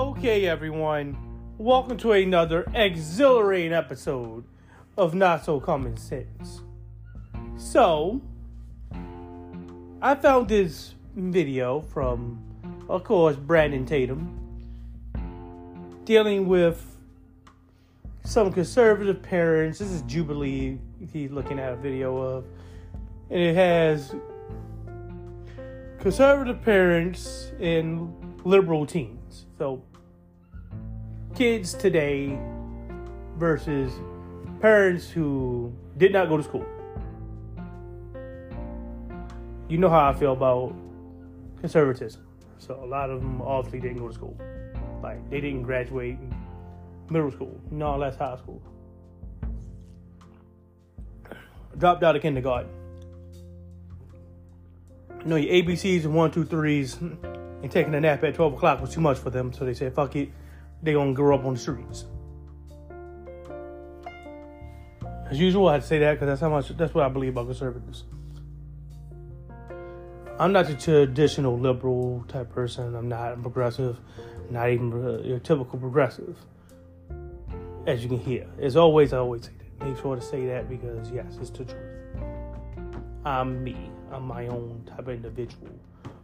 Okay, 0.00 0.46
everyone, 0.46 1.14
welcome 1.58 1.98
to 1.98 2.12
another 2.12 2.64
exhilarating 2.72 3.74
episode 3.74 4.44
of 4.96 5.12
Not 5.12 5.44
So 5.44 5.60
Common 5.60 5.98
Sense. 5.98 6.62
So, 7.58 8.22
I 10.00 10.14
found 10.14 10.48
this 10.48 10.94
video 11.14 11.82
from, 11.82 12.42
of 12.88 13.04
course, 13.04 13.36
Brandon 13.36 13.84
Tatum 13.84 14.38
dealing 16.06 16.48
with 16.48 16.96
some 18.24 18.50
conservative 18.50 19.22
parents. 19.22 19.80
This 19.80 19.90
is 19.90 20.00
Jubilee, 20.02 20.78
he's 21.12 21.30
looking 21.30 21.58
at 21.58 21.74
a 21.74 21.76
video 21.76 22.16
of, 22.16 22.46
and 23.28 23.38
it 23.38 23.54
has 23.54 24.14
conservative 25.98 26.62
parents 26.62 27.52
and 27.60 28.14
liberal 28.46 28.86
teens. 28.86 29.44
So, 29.58 29.82
kids 31.40 31.72
today 31.72 32.38
versus 33.38 33.90
parents 34.60 35.08
who 35.08 35.72
did 35.96 36.12
not 36.12 36.28
go 36.28 36.36
to 36.36 36.42
school. 36.42 36.66
You 39.66 39.78
know 39.78 39.88
how 39.88 40.10
I 40.10 40.12
feel 40.12 40.34
about 40.34 40.74
conservatism. 41.60 42.26
So, 42.58 42.78
a 42.84 42.84
lot 42.84 43.08
of 43.08 43.22
them 43.22 43.40
obviously 43.40 43.80
didn't 43.80 44.00
go 44.00 44.08
to 44.08 44.12
school. 44.12 44.38
Like, 45.02 45.30
they 45.30 45.40
didn't 45.40 45.62
graduate 45.62 46.18
middle 47.08 47.30
school, 47.30 47.58
no 47.70 47.96
less 47.96 48.16
high 48.16 48.36
school. 48.36 48.60
Dropped 51.78 52.02
out 52.02 52.16
of 52.16 52.20
kindergarten. 52.20 52.70
You 55.20 55.24
know, 55.24 55.36
your 55.36 55.54
ABCs 55.54 56.04
and 56.04 56.14
one, 56.14 56.32
two, 56.32 56.44
threes 56.44 56.96
and 57.00 57.70
taking 57.70 57.94
a 57.94 58.00
nap 58.02 58.22
at 58.24 58.34
12 58.34 58.52
o'clock 58.52 58.82
was 58.82 58.92
too 58.92 59.00
much 59.00 59.16
for 59.16 59.30
them. 59.30 59.54
So 59.54 59.64
they 59.64 59.72
said, 59.72 59.94
fuck 59.94 60.14
it, 60.16 60.28
they 60.82 60.92
gonna 60.92 61.12
grow 61.12 61.36
up 61.36 61.44
on 61.44 61.54
the 61.54 61.60
streets. 61.60 62.04
As 65.30 65.38
usual, 65.38 65.68
I 65.68 65.78
say 65.80 65.98
that 66.00 66.14
because 66.14 66.26
that's 66.26 66.40
how 66.40 66.50
much, 66.50 66.68
that's 66.76 66.92
what 66.92 67.04
I 67.04 67.08
believe 67.08 67.32
about 67.32 67.46
conservatives. 67.46 68.04
I'm 70.38 70.52
not 70.52 70.66
the 70.66 70.74
traditional 70.74 71.58
liberal 71.58 72.24
type 72.26 72.50
person. 72.50 72.94
I'm 72.94 73.08
not 73.08 73.34
a 73.34 73.36
progressive, 73.36 73.98
not 74.50 74.70
even 74.70 74.92
uh, 74.92 75.22
your 75.22 75.38
typical 75.38 75.78
progressive, 75.78 76.36
as 77.86 78.02
you 78.02 78.08
can 78.08 78.18
hear. 78.18 78.46
As 78.58 78.76
always, 78.76 79.12
I 79.12 79.18
always 79.18 79.44
say 79.44 79.52
that. 79.58 79.86
Make 79.86 79.98
sure 79.98 80.16
to 80.16 80.22
say 80.22 80.46
that 80.46 80.68
because, 80.68 81.10
yes, 81.10 81.36
it's 81.40 81.50
the 81.50 81.64
truth. 81.64 81.76
I'm 83.24 83.62
me. 83.62 83.90
I'm 84.10 84.26
my 84.26 84.48
own 84.48 84.82
type 84.86 85.00
of 85.00 85.10
individual 85.10 85.68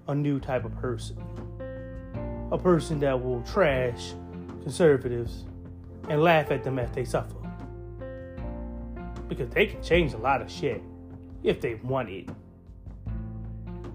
a 0.09 0.15
new 0.15 0.39
type 0.39 0.65
of 0.65 0.77
person. 0.77 1.17
A 2.53 2.59
person 2.59 3.01
that 3.01 3.23
will 3.23 3.43
trash 3.43 4.13
conservatives 4.67 5.45
and 6.09 6.21
laugh 6.21 6.51
at 6.51 6.65
them 6.65 6.77
as 6.81 6.91
they 6.91 7.05
suffer. 7.05 7.37
Because 9.29 9.49
they 9.51 9.67
can 9.67 9.81
change 9.81 10.13
a 10.13 10.17
lot 10.17 10.43
of 10.43 10.51
shit 10.51 10.83
if 11.45 11.61
they 11.61 11.75
want 11.85 12.09
it. 12.09 12.29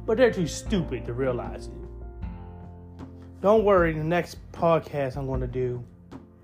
But 0.06 0.16
they're 0.16 0.32
too 0.32 0.48
stupid 0.48 1.06
to 1.08 1.14
realize 1.14 1.68
it. 1.68 1.74
Don't 3.42 3.66
worry, 3.66 3.92
the 3.92 4.02
next 4.02 4.38
podcast 4.54 5.18
I'm 5.18 5.28
going 5.28 5.42
to 5.42 5.48
do, 5.48 5.84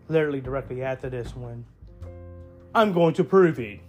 literally 0.09 0.41
directly 0.41 0.83
after 0.83 1.09
this 1.09 1.33
one, 1.33 1.63
I'm 2.75 2.91
going 2.91 3.13
to 3.13 3.23
prove 3.23 3.61
it 3.61 3.79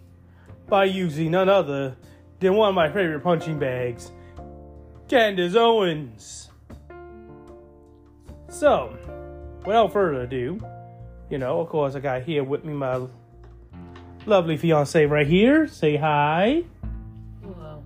by 0.68 0.84
using 0.84 1.32
none 1.32 1.48
other 1.48 1.96
than 2.38 2.54
one 2.54 2.68
of 2.68 2.76
my 2.76 2.86
favorite 2.86 3.24
punching 3.24 3.58
bags 3.58 4.12
Candace 5.08 5.56
Owens. 5.56 6.50
So, 8.48 8.96
without 9.64 9.92
further 9.92 10.22
ado, 10.22 10.60
you 11.30 11.38
know, 11.38 11.60
of 11.60 11.68
course, 11.68 11.94
I 11.94 12.00
got 12.00 12.22
here 12.22 12.42
with 12.44 12.64
me 12.64 12.72
my 12.72 13.06
lovely 14.26 14.56
fiance 14.56 15.04
right 15.06 15.26
here. 15.26 15.66
Say 15.66 15.96
hi. 15.96 16.64
Hello. 17.42 17.82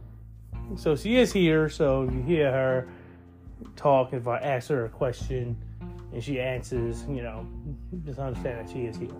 So 0.76 0.96
she 0.96 1.16
is 1.16 1.32
here, 1.32 1.68
so 1.68 2.04
you 2.04 2.22
hear 2.22 2.50
her 2.50 2.88
talk. 3.76 4.12
If 4.12 4.28
I 4.28 4.38
ask 4.38 4.68
her 4.68 4.84
a 4.84 4.88
question 4.88 5.56
and 6.12 6.22
she 6.22 6.40
answers, 6.40 7.04
you 7.08 7.22
know, 7.22 7.46
just 8.04 8.18
understand 8.18 8.66
that 8.66 8.72
she 8.72 8.86
is 8.86 8.96
here. 8.96 9.10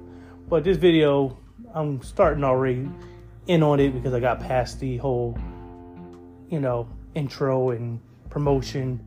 But 0.49 0.65
this 0.65 0.77
video, 0.77 1.39
I'm 1.75 2.03
starting 2.03 2.45
already 2.45 2.89
in 3.47 3.63
on 3.63 3.81
it 3.81 3.91
because 3.91 4.15
I 4.15 4.21
got 4.21 4.41
past 4.41 4.79
the 4.79 4.99
whole, 4.99 5.37
you 6.49 6.61
know, 6.61 6.89
intro 7.15 7.71
and 7.71 8.01
promotion. 8.31 9.01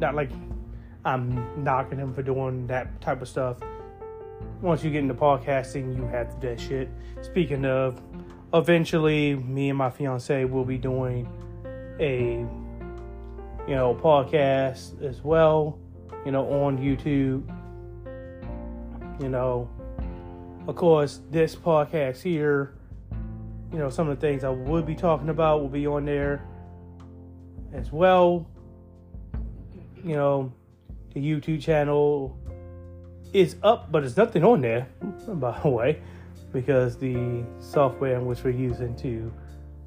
Not 0.00 0.14
like 0.14 0.30
I'm 1.04 1.64
knocking 1.64 1.98
him 1.98 2.14
for 2.14 2.22
doing 2.22 2.66
that 2.68 3.00
type 3.00 3.22
of 3.22 3.28
stuff. 3.28 3.58
Once 4.60 4.84
you 4.84 4.90
get 4.90 5.00
into 5.00 5.14
podcasting, 5.14 5.96
you 5.96 6.06
have 6.06 6.28
to 6.28 6.40
do 6.40 6.48
that 6.48 6.60
shit. 6.60 6.88
Speaking 7.22 7.64
of, 7.64 8.00
eventually, 8.54 9.34
me 9.34 9.70
and 9.70 9.78
my 9.78 9.90
fiance 9.90 10.44
will 10.44 10.64
be 10.64 10.78
doing 10.78 11.28
a, 11.98 12.46
you 13.68 13.74
know, 13.74 13.94
podcast 13.94 15.02
as 15.02 15.22
well, 15.22 15.78
you 16.24 16.30
know, 16.30 16.46
on 16.64 16.78
YouTube. 16.78 17.42
You 19.20 19.28
know, 19.28 19.68
of 20.68 20.76
course, 20.76 21.20
this 21.30 21.56
podcast 21.56 22.22
here, 22.22 22.74
you 23.72 23.78
know, 23.78 23.90
some 23.90 24.08
of 24.08 24.20
the 24.20 24.26
things 24.26 24.44
I 24.44 24.50
would 24.50 24.86
be 24.86 24.94
talking 24.94 25.30
about 25.30 25.60
will 25.60 25.68
be 25.68 25.86
on 25.86 26.04
there 26.04 26.46
as 27.72 27.90
well. 27.90 28.46
You 30.04 30.16
know, 30.16 30.52
the 31.12 31.20
YouTube 31.20 31.60
channel 31.60 32.38
is 33.32 33.56
up, 33.62 33.90
but 33.90 34.00
there's 34.00 34.16
nothing 34.16 34.44
on 34.44 34.60
there, 34.60 34.88
by 35.28 35.58
the 35.60 35.68
way, 35.68 36.00
because 36.52 36.96
the 36.96 37.44
software 37.60 38.16
in 38.16 38.26
which 38.26 38.44
we're 38.44 38.50
using 38.50 38.94
to 38.96 39.32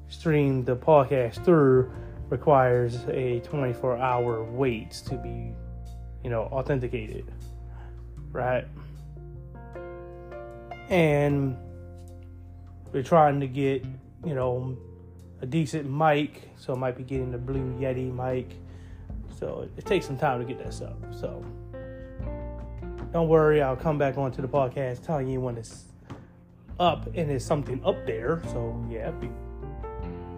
stream 0.08 0.64
the 0.64 0.76
podcast 0.76 1.44
through 1.44 1.90
requires 2.28 3.04
a 3.08 3.40
24 3.40 3.98
hour 3.98 4.44
wait 4.44 4.90
to 4.90 5.16
be, 5.16 5.52
you 6.22 6.30
know, 6.30 6.42
authenticated, 6.42 7.30
right? 8.32 8.64
And 10.88 11.56
we're 12.92 13.02
trying 13.02 13.40
to 13.40 13.46
get, 13.46 13.84
you 14.24 14.34
know, 14.34 14.76
a 15.40 15.46
decent 15.46 15.90
mic, 15.90 16.50
so 16.56 16.74
I 16.74 16.76
might 16.76 16.96
be 16.96 17.04
getting 17.04 17.30
the 17.30 17.38
Blue 17.38 17.74
Yeti 17.78 18.12
mic. 18.12 18.56
So 19.38 19.62
it, 19.62 19.78
it 19.78 19.86
takes 19.86 20.06
some 20.06 20.16
time 20.16 20.40
to 20.40 20.46
get 20.46 20.62
that 20.64 20.72
stuff. 20.72 20.94
So 21.12 21.44
don't 23.12 23.28
worry, 23.28 23.62
I'll 23.62 23.76
come 23.76 23.98
back 23.98 24.18
onto 24.18 24.42
the 24.42 24.48
podcast 24.48 25.04
telling 25.04 25.28
you 25.28 25.40
when 25.40 25.56
it's 25.56 25.84
up 26.80 27.06
and 27.14 27.30
there's 27.30 27.44
something 27.44 27.82
up 27.84 28.06
there. 28.06 28.42
So 28.48 28.84
yeah, 28.90 29.10
be, 29.10 29.30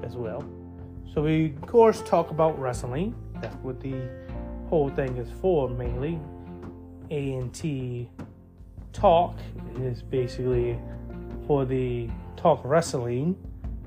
as 0.03 0.17
well. 0.17 0.45
So 1.13 1.23
we 1.23 1.55
of 1.63 1.67
course 1.67 2.03
talk 2.03 2.31
about 2.31 2.59
wrestling. 2.59 3.15
That's 3.41 3.55
what 3.57 3.81
the 3.81 4.09
whole 4.69 4.91
thing 4.91 5.17
is 5.17 5.31
for 5.41 5.69
mainly. 5.69 6.21
A 7.11 7.35
and 7.35 7.53
T 7.55 8.11
talk 8.93 9.39
is 9.81 10.03
basically 10.03 10.79
for 11.47 11.65
the 11.65 12.09
talk 12.37 12.61
wrestling 12.65 13.37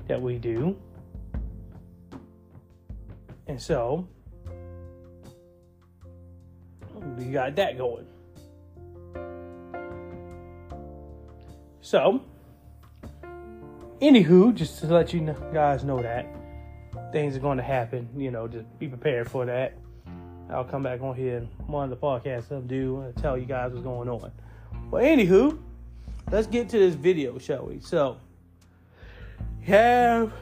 that 0.08 0.20
we 0.20 0.38
do. 0.38 0.76
And 3.46 3.60
so 3.60 4.08
we 7.16 7.24
got 7.26 7.54
that 7.56 7.76
going. 7.76 8.06
So, 11.80 12.22
anywho, 14.00 14.54
just 14.54 14.78
to 14.80 14.86
let 14.86 15.12
you 15.12 15.34
guys 15.52 15.82
know 15.84 16.00
that 16.00 16.26
things 17.10 17.36
are 17.36 17.40
going 17.40 17.58
to 17.58 17.64
happen, 17.64 18.08
you 18.16 18.30
know, 18.30 18.46
just 18.46 18.66
be 18.78 18.88
prepared 18.88 19.28
for 19.28 19.44
that. 19.46 19.76
I'll 20.48 20.64
come 20.64 20.82
back 20.82 21.00
on 21.00 21.16
here 21.16 21.38
and 21.38 21.48
one 21.66 21.84
of 21.84 21.90
the 21.90 21.96
podcasts 21.96 22.52
I'll 22.52 22.60
do 22.60 23.00
and 23.00 23.16
tell 23.16 23.36
you 23.36 23.46
guys 23.46 23.72
what's 23.72 23.84
going 23.84 24.08
on. 24.08 24.30
Well, 24.90 25.02
anywho, 25.02 25.58
let's 26.30 26.46
get 26.46 26.68
to 26.68 26.78
this 26.78 26.94
video, 26.94 27.38
shall 27.38 27.66
we? 27.66 27.80
So, 27.80 28.18
have 29.62 30.32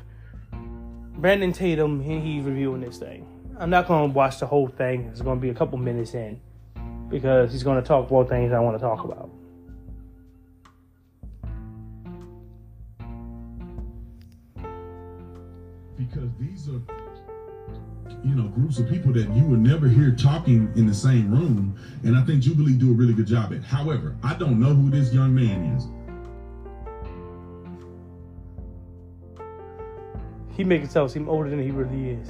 Brandon 0.52 1.52
Tatum, 1.52 2.02
he, 2.02 2.20
he's 2.20 2.44
reviewing 2.44 2.80
this 2.80 2.98
thing. 2.98 3.26
I'm 3.58 3.70
not 3.70 3.88
going 3.88 4.10
to 4.10 4.14
watch 4.14 4.40
the 4.40 4.46
whole 4.46 4.68
thing. 4.68 5.08
It's 5.12 5.22
going 5.22 5.38
to 5.38 5.42
be 5.42 5.50
a 5.50 5.54
couple 5.54 5.78
minutes 5.78 6.14
in 6.14 6.40
because 7.10 7.52
he's 7.52 7.62
going 7.62 7.80
to 7.80 7.86
talk 7.86 8.10
about 8.10 8.28
things 8.28 8.52
I 8.52 8.60
want 8.60 8.78
to 8.78 8.80
talk 8.80 9.04
about. 9.04 9.30
Because 15.98 16.30
these 16.40 16.68
are, 16.68 16.80
you 18.24 18.34
know, 18.34 18.48
groups 18.48 18.78
of 18.78 18.88
people 18.88 19.12
that 19.12 19.28
you 19.34 19.44
would 19.44 19.60
never 19.60 19.86
hear 19.86 20.12
talking 20.12 20.72
in 20.76 20.86
the 20.86 20.94
same 20.94 21.30
room, 21.30 21.78
and 22.04 22.16
I 22.16 22.22
think 22.22 22.42
Jubilee 22.42 22.74
do 22.74 22.90
a 22.90 22.94
really 22.94 23.12
good 23.12 23.26
job 23.26 23.52
at. 23.52 23.62
However, 23.62 24.16
I 24.22 24.34
don't 24.34 24.58
know 24.58 24.72
who 24.72 24.90
this 24.90 25.12
young 25.12 25.34
man 25.34 25.76
is. 25.76 25.86
he 30.60 30.64
makes 30.64 30.82
himself 30.82 31.10
seem 31.10 31.26
older 31.26 31.48
than 31.48 31.62
he 31.62 31.70
really 31.70 32.10
is. 32.10 32.28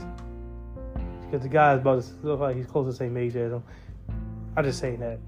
Because 1.25 1.43
the 1.43 1.49
guy 1.49 1.75
is 1.75 1.81
about 1.81 2.01
to 2.05 2.13
look 2.23 2.39
like 2.39 2.55
he's 2.55 2.67
close 2.67 2.87
to 2.87 2.93
the 2.93 2.97
same 2.97 3.17
age 3.17 3.35
as 3.35 3.51
him. 3.51 3.65
I'm 4.61 4.67
just 4.67 4.81
saying 4.81 5.01
that 5.01 5.19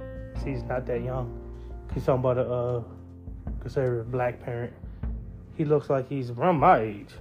he's 0.45 0.63
not 0.65 0.85
that 0.85 1.03
young. 1.03 1.41
He's 1.95 2.05
talking 2.05 2.21
about 2.21 2.37
a 2.37 2.53
uh, 2.53 2.83
conservative 3.63 4.13
black 4.13 4.39
parent. 4.45 4.75
He 5.57 5.65
looks 5.65 5.89
like 5.89 6.07
he's 6.07 6.29
around 6.29 6.57
my 6.57 6.81
age, 6.81 7.15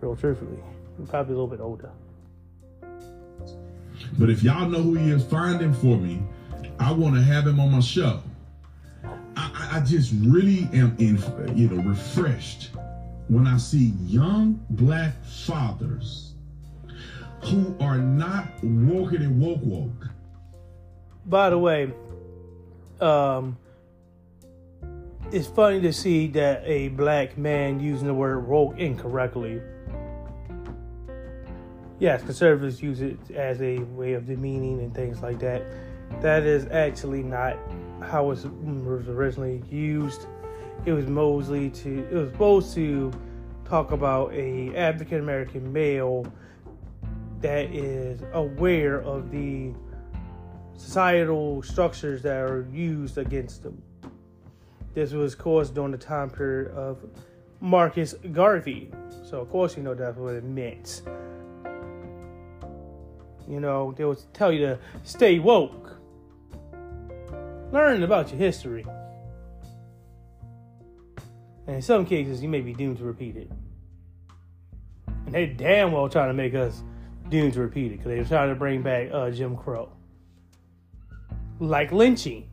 real 0.00 0.16
truthfully. 0.16 0.56
Probably 1.06 1.34
a 1.34 1.36
little 1.36 1.46
bit 1.46 1.60
older. 1.60 1.90
But 4.18 4.30
if 4.30 4.42
y'all 4.42 4.66
know 4.70 4.80
who 4.80 4.94
he 4.94 5.10
is, 5.10 5.22
find 5.22 5.60
him 5.60 5.74
for 5.74 5.98
me. 5.98 6.22
I 6.80 6.92
want 6.92 7.14
to 7.14 7.20
have 7.20 7.46
him 7.46 7.60
on 7.60 7.72
my 7.72 7.80
show. 7.80 8.22
I, 9.36 9.68
I 9.72 9.80
just 9.80 10.14
really 10.22 10.66
am 10.72 10.96
in, 10.98 11.22
you 11.54 11.68
know, 11.68 11.82
refreshed 11.82 12.70
when 13.28 13.46
I 13.46 13.58
see 13.58 13.92
young 14.06 14.64
black 14.70 15.12
fathers 15.26 16.32
who 17.42 17.76
are 17.80 17.98
not 17.98 18.46
woken 18.62 19.20
and 19.20 19.38
woke 19.38 19.60
woke. 19.62 20.08
By 21.26 21.50
the 21.50 21.58
way, 21.58 21.92
um, 23.00 23.56
it's 25.32 25.46
funny 25.46 25.80
to 25.80 25.92
see 25.92 26.26
that 26.28 26.62
a 26.64 26.88
black 26.88 27.38
man 27.38 27.80
using 27.80 28.06
the 28.06 28.14
word 28.14 28.46
woke 28.46 28.78
incorrectly. 28.78 29.60
Yes, 31.98 32.22
conservatives 32.22 32.82
use 32.82 33.00
it 33.00 33.18
as 33.30 33.62
a 33.62 33.78
way 33.78 34.12
of 34.12 34.26
demeaning 34.26 34.80
and 34.80 34.94
things 34.94 35.22
like 35.22 35.38
that. 35.38 35.62
That 36.20 36.42
is 36.42 36.66
actually 36.66 37.22
not 37.22 37.56
how 38.02 38.24
it 38.24 38.44
was 38.44 38.44
originally 39.08 39.62
used. 39.70 40.26
It 40.84 40.92
was 40.92 41.06
mostly 41.06 41.70
to 41.70 42.06
it 42.10 42.14
was 42.14 42.30
supposed 42.30 42.74
to 42.74 43.10
talk 43.64 43.92
about 43.92 44.32
a 44.34 44.76
African 44.76 45.20
American 45.20 45.72
male 45.72 46.26
that 47.40 47.74
is 47.74 48.20
aware 48.32 49.00
of 49.00 49.30
the 49.30 49.72
societal 50.76 51.62
structures 51.62 52.22
that 52.22 52.36
are 52.36 52.66
used 52.72 53.18
against 53.18 53.62
them. 53.62 53.82
This 54.94 55.12
was 55.12 55.34
caused 55.34 55.74
during 55.74 55.92
the 55.92 55.98
time 55.98 56.30
period 56.30 56.70
of 56.72 56.98
Marcus 57.60 58.14
Garvey. 58.32 58.90
So 59.24 59.40
of 59.40 59.50
course 59.50 59.76
you 59.76 59.82
know 59.82 59.94
that's 59.94 60.16
what 60.16 60.34
it 60.34 60.44
meant. 60.44 61.02
You 63.48 63.60
know, 63.60 63.92
they 63.96 64.04
would 64.04 64.18
tell 64.32 64.52
you 64.52 64.60
to 64.60 64.78
stay 65.02 65.38
woke. 65.38 65.96
Learn 67.72 68.02
about 68.02 68.30
your 68.30 68.38
history. 68.38 68.86
And 71.66 71.76
in 71.76 71.82
some 71.82 72.06
cases, 72.06 72.42
you 72.42 72.48
may 72.48 72.60
be 72.60 72.72
doomed 72.72 72.98
to 72.98 73.04
repeat 73.04 73.36
it. 73.36 73.50
And 75.26 75.34
they 75.34 75.46
damn 75.46 75.92
well 75.92 76.08
trying 76.08 76.28
to 76.28 76.34
make 76.34 76.54
us 76.54 76.82
doomed 77.28 77.54
to 77.54 77.60
repeat 77.60 77.92
it 77.92 77.96
because 77.98 78.06
they're 78.06 78.24
trying 78.24 78.50
to 78.50 78.54
bring 78.54 78.82
back 78.82 79.08
uh, 79.12 79.30
Jim 79.30 79.56
Crow. 79.56 79.90
Like 81.60 81.92
lynching. 81.92 82.48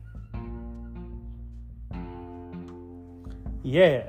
Yeah. 3.62 4.08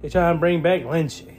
They're 0.00 0.10
trying 0.10 0.34
to 0.34 0.40
bring 0.40 0.62
back 0.62 0.84
lynching. 0.84 1.36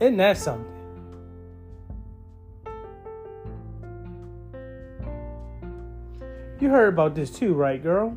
Isn't 0.00 0.16
that 0.18 0.36
something? 0.36 0.64
You 6.60 6.70
heard 6.70 6.92
about 6.92 7.14
this 7.14 7.30
too, 7.30 7.54
right, 7.54 7.82
girl? 7.82 8.16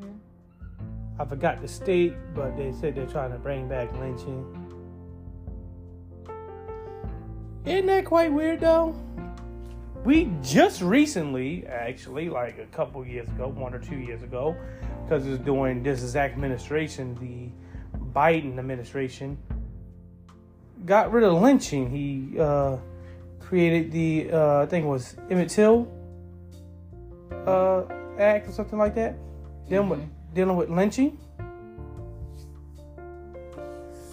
Mm-hmm. 0.00 1.20
I 1.20 1.24
forgot 1.24 1.60
the 1.60 1.68
state, 1.68 2.14
but 2.34 2.56
they 2.56 2.72
said 2.72 2.94
they're 2.94 3.06
trying 3.06 3.32
to 3.32 3.38
bring 3.38 3.68
back 3.68 3.92
lynching. 3.98 4.59
Isn't 7.64 7.86
that 7.86 8.04
quite 8.04 8.32
weird 8.32 8.60
though? 8.60 8.94
We 10.04 10.32
just 10.42 10.80
recently, 10.80 11.66
actually, 11.66 12.30
like 12.30 12.58
a 12.58 12.64
couple 12.74 13.04
years 13.06 13.28
ago, 13.28 13.48
one 13.48 13.74
or 13.74 13.78
two 13.78 13.98
years 13.98 14.22
ago, 14.22 14.56
because 15.04 15.26
it 15.26 15.30
was 15.30 15.38
during 15.40 15.82
this 15.82 16.02
exact 16.02 16.34
administration, 16.34 17.14
the 17.20 17.98
Biden 18.14 18.58
administration, 18.58 19.36
got 20.86 21.12
rid 21.12 21.22
of 21.22 21.34
lynching. 21.34 21.90
He 21.90 22.38
uh, 22.38 22.78
created 23.40 23.92
the, 23.92 24.32
uh, 24.32 24.62
I 24.62 24.66
think 24.66 24.86
it 24.86 24.88
was 24.88 25.16
Emmett 25.28 25.50
Till 25.50 25.86
uh, 27.46 27.82
Act 28.18 28.48
or 28.48 28.52
something 28.52 28.78
like 28.78 28.94
that, 28.94 29.16
dealing 29.68 29.90
with 29.90 30.00
mm-hmm. 30.00 30.34
dealing 30.34 30.56
with 30.56 30.70
lynching. 30.70 31.18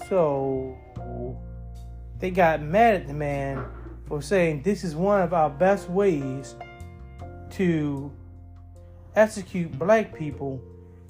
So 0.10 0.77
they 2.20 2.32
got 2.32 2.62
mad 2.62 2.96
at 2.96 3.08
the 3.08 3.14
man 3.14 3.66
for 4.06 4.22
saying 4.22 4.62
this 4.64 4.84
is 4.84 4.96
one 4.96 5.22
of 5.22 5.34
our 5.34 5.50
best 5.50 5.90
ways 5.90 6.56
to 7.52 8.12
execute 9.16 9.78
black 9.78 10.18
people 10.18 10.62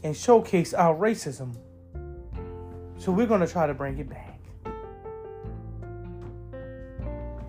and 0.04 0.16
showcase 0.16 0.74
our 0.74 0.96
racism. 0.96 1.56
So 2.98 3.12
we're 3.12 3.28
going 3.28 3.42
to 3.42 3.48
try 3.48 3.68
to 3.68 3.74
bring 3.74 3.98
it 4.00 4.10
back. 4.10 4.40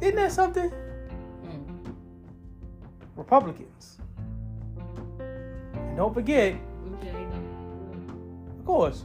Isn't 0.01 0.17
that 0.17 0.33
something? 0.33 0.71
Mm. 1.45 1.95
Republicans 3.17 3.99
don't 5.99 6.15
forget, 6.15 6.55
of 8.57 8.65
course, 8.65 9.05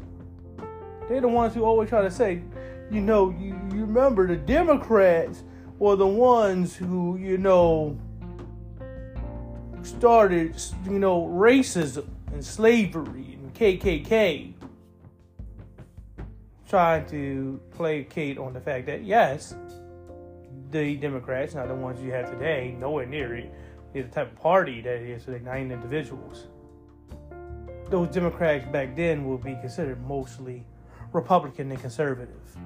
they're 1.09 1.21
the 1.21 1.27
ones 1.27 1.55
who 1.55 1.63
always 1.63 1.89
try 1.89 2.03
to 2.03 2.11
say, 2.11 2.43
you 2.91 3.01
know, 3.01 3.31
you 3.31 3.55
remember 3.93 4.25
the 4.25 4.35
Democrats 4.35 5.43
were 5.77 5.95
the 5.95 6.07
ones 6.07 6.75
who, 6.75 7.17
you 7.17 7.37
know, 7.37 7.97
started, 9.83 10.59
you 10.85 10.97
know, 10.97 11.27
racism 11.27 12.07
and 12.31 12.43
slavery 12.43 13.37
and 13.39 13.53
KKK. 13.53 14.53
Trying 16.67 17.05
to 17.07 17.61
placate 17.69 18.39
on 18.39 18.53
the 18.53 18.59
fact 18.59 18.87
that, 18.87 19.03
yes, 19.03 19.55
the 20.71 20.95
Democrats, 20.95 21.53
not 21.53 21.67
the 21.67 21.75
ones 21.75 22.01
you 22.01 22.11
have 22.11 22.31
today, 22.31 22.75
nowhere 22.79 23.05
near 23.05 23.35
it, 23.35 23.53
is 23.93 24.05
the 24.05 24.11
type 24.11 24.31
of 24.31 24.39
party 24.39 24.81
that 24.81 25.01
is 25.01 25.23
for 25.23 25.37
nine 25.39 25.71
individuals 25.71 26.47
those 27.89 28.07
Democrats 28.07 28.65
back 28.71 28.95
then 28.95 29.23
will 29.23 29.37
be 29.37 29.53
considered 29.61 30.01
mostly 30.07 30.65
Republican 31.11 31.69
and 31.69 31.79
conservative. 31.79 32.57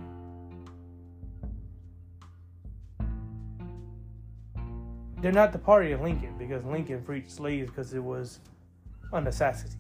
They're 5.20 5.32
not 5.32 5.52
the 5.52 5.60
party 5.60 5.92
of 5.92 6.02
Lincoln 6.02 6.36
because 6.38 6.64
Lincoln 6.64 7.04
freed 7.04 7.30
slaves 7.30 7.70
because 7.70 7.94
it 7.94 8.04
was 8.04 8.40
a 9.12 9.22
necessity. 9.22 9.76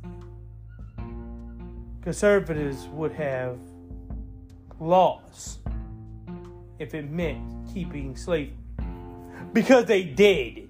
Conservatives 2.01 2.87
would 2.87 3.11
have 3.11 3.59
laws 4.79 5.59
if 6.79 6.93
it 6.93 7.09
meant 7.11 7.41
keeping 7.73 8.15
slavery 8.15 8.57
because 9.53 9.85
they 9.85 10.03
did. 10.03 10.69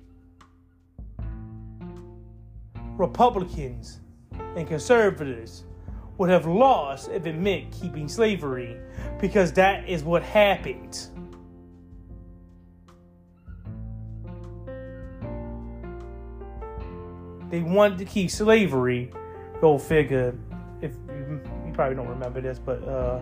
Republicans 2.98 4.00
and 4.56 4.68
conservatives 4.68 5.64
would 6.18 6.30
have 6.30 6.46
lost 6.46 7.10
if 7.10 7.26
it 7.26 7.38
meant 7.38 7.72
keeping 7.72 8.08
slavery, 8.08 8.80
because 9.20 9.52
that 9.54 9.88
is 9.88 10.04
what 10.04 10.24
happened. 10.24 11.08
They 17.50 17.62
wanted 17.62 17.98
to 18.00 18.06
keep 18.06 18.32
slavery. 18.32 19.12
Go 19.62 19.78
figure. 19.78 20.36
If 20.82 20.92
you, 21.08 21.42
you 21.66 21.74
probably 21.74 21.96
don't 21.96 22.08
remember 22.08 22.42
this, 22.42 22.60
but 22.60 22.84
uh, 22.88 23.20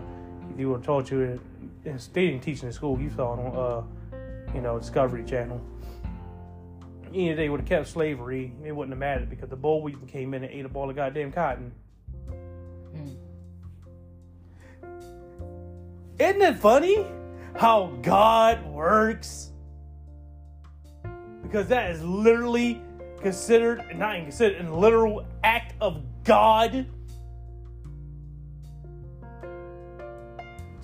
if 0.52 0.58
you 0.58 0.70
were 0.70 0.78
taught 0.78 1.10
you, 1.10 1.40
they 1.82 1.92
didn't 2.12 2.40
teach 2.40 2.62
in 2.62 2.72
school. 2.72 3.00
You 3.00 3.10
saw 3.10 3.34
it 3.34 3.40
on, 3.40 3.56
uh, 3.56 4.52
you 4.54 4.60
know, 4.60 4.78
Discovery 4.78 5.24
Channel 5.24 5.60
any 7.16 7.34
they 7.34 7.48
would 7.48 7.60
have 7.60 7.68
kept 7.68 7.88
slavery, 7.88 8.52
it 8.64 8.72
wouldn't 8.72 8.92
have 8.92 8.98
mattered 8.98 9.30
because 9.30 9.48
the 9.48 9.56
boll 9.56 9.82
weevil 9.82 10.06
came 10.06 10.34
in 10.34 10.44
and 10.44 10.52
ate 10.52 10.64
up 10.64 10.76
all 10.76 10.86
the 10.86 10.94
goddamn 10.94 11.32
cotton. 11.32 11.72
Mm. 12.94 13.16
Isn't 16.18 16.42
it 16.42 16.56
funny 16.56 17.04
how 17.56 17.92
God 18.02 18.64
works? 18.66 19.52
Because 21.42 21.68
that 21.68 21.90
is 21.90 22.02
literally 22.02 22.82
considered, 23.20 23.82
not 23.96 24.14
even 24.14 24.26
considered, 24.26 24.64
a 24.64 24.74
literal 24.74 25.26
act 25.42 25.74
of 25.80 26.02
God. 26.24 26.86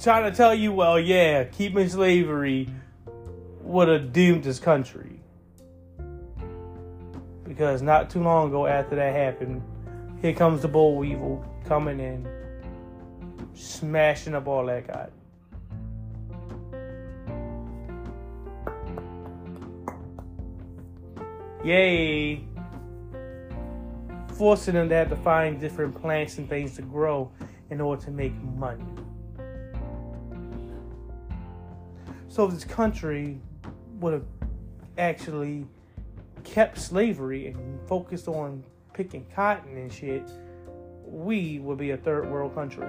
Trying 0.02 0.30
to 0.30 0.36
tell 0.36 0.54
you, 0.54 0.72
well, 0.72 0.98
yeah, 0.98 1.44
keeping 1.44 1.88
slavery 1.88 2.68
would 3.60 3.88
have 3.88 4.12
doomed 4.12 4.42
this 4.42 4.58
country 4.58 5.20
because 7.54 7.82
not 7.82 8.10
too 8.10 8.22
long 8.22 8.48
ago 8.48 8.66
after 8.66 8.96
that 8.96 9.14
happened, 9.14 9.62
here 10.20 10.32
comes 10.32 10.62
the 10.62 10.68
boll 10.68 10.96
weevil 10.96 11.44
coming 11.66 12.00
in, 12.00 12.26
smashing 13.54 14.34
up 14.34 14.46
all 14.46 14.66
that 14.66 14.88
cotton. 14.88 15.12
Yay! 21.64 22.44
Forcing 24.36 24.74
them 24.74 24.88
to 24.88 24.94
have 24.94 25.10
to 25.10 25.16
find 25.16 25.60
different 25.60 26.00
plants 26.00 26.38
and 26.38 26.48
things 26.48 26.74
to 26.76 26.82
grow 26.82 27.30
in 27.70 27.80
order 27.80 28.02
to 28.02 28.10
make 28.10 28.34
money. 28.42 28.84
So 32.28 32.46
if 32.46 32.54
this 32.54 32.64
country 32.64 33.38
would 34.00 34.14
have 34.14 34.24
actually 34.98 35.66
kept 36.42 36.78
slavery 36.78 37.48
and 37.48 37.80
focused 37.88 38.26
on 38.26 38.64
picking 38.92 39.26
cotton 39.34 39.76
and 39.76 39.92
shit, 39.92 40.28
we 41.04 41.60
would 41.60 41.78
be 41.78 41.90
a 41.90 41.96
third 41.96 42.28
world 42.28 42.54
country. 42.54 42.88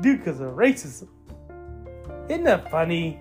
Due 0.00 0.16
because 0.16 0.40
of 0.40 0.52
racism. 0.52 1.08
Isn't 2.28 2.44
that 2.44 2.70
funny? 2.70 3.20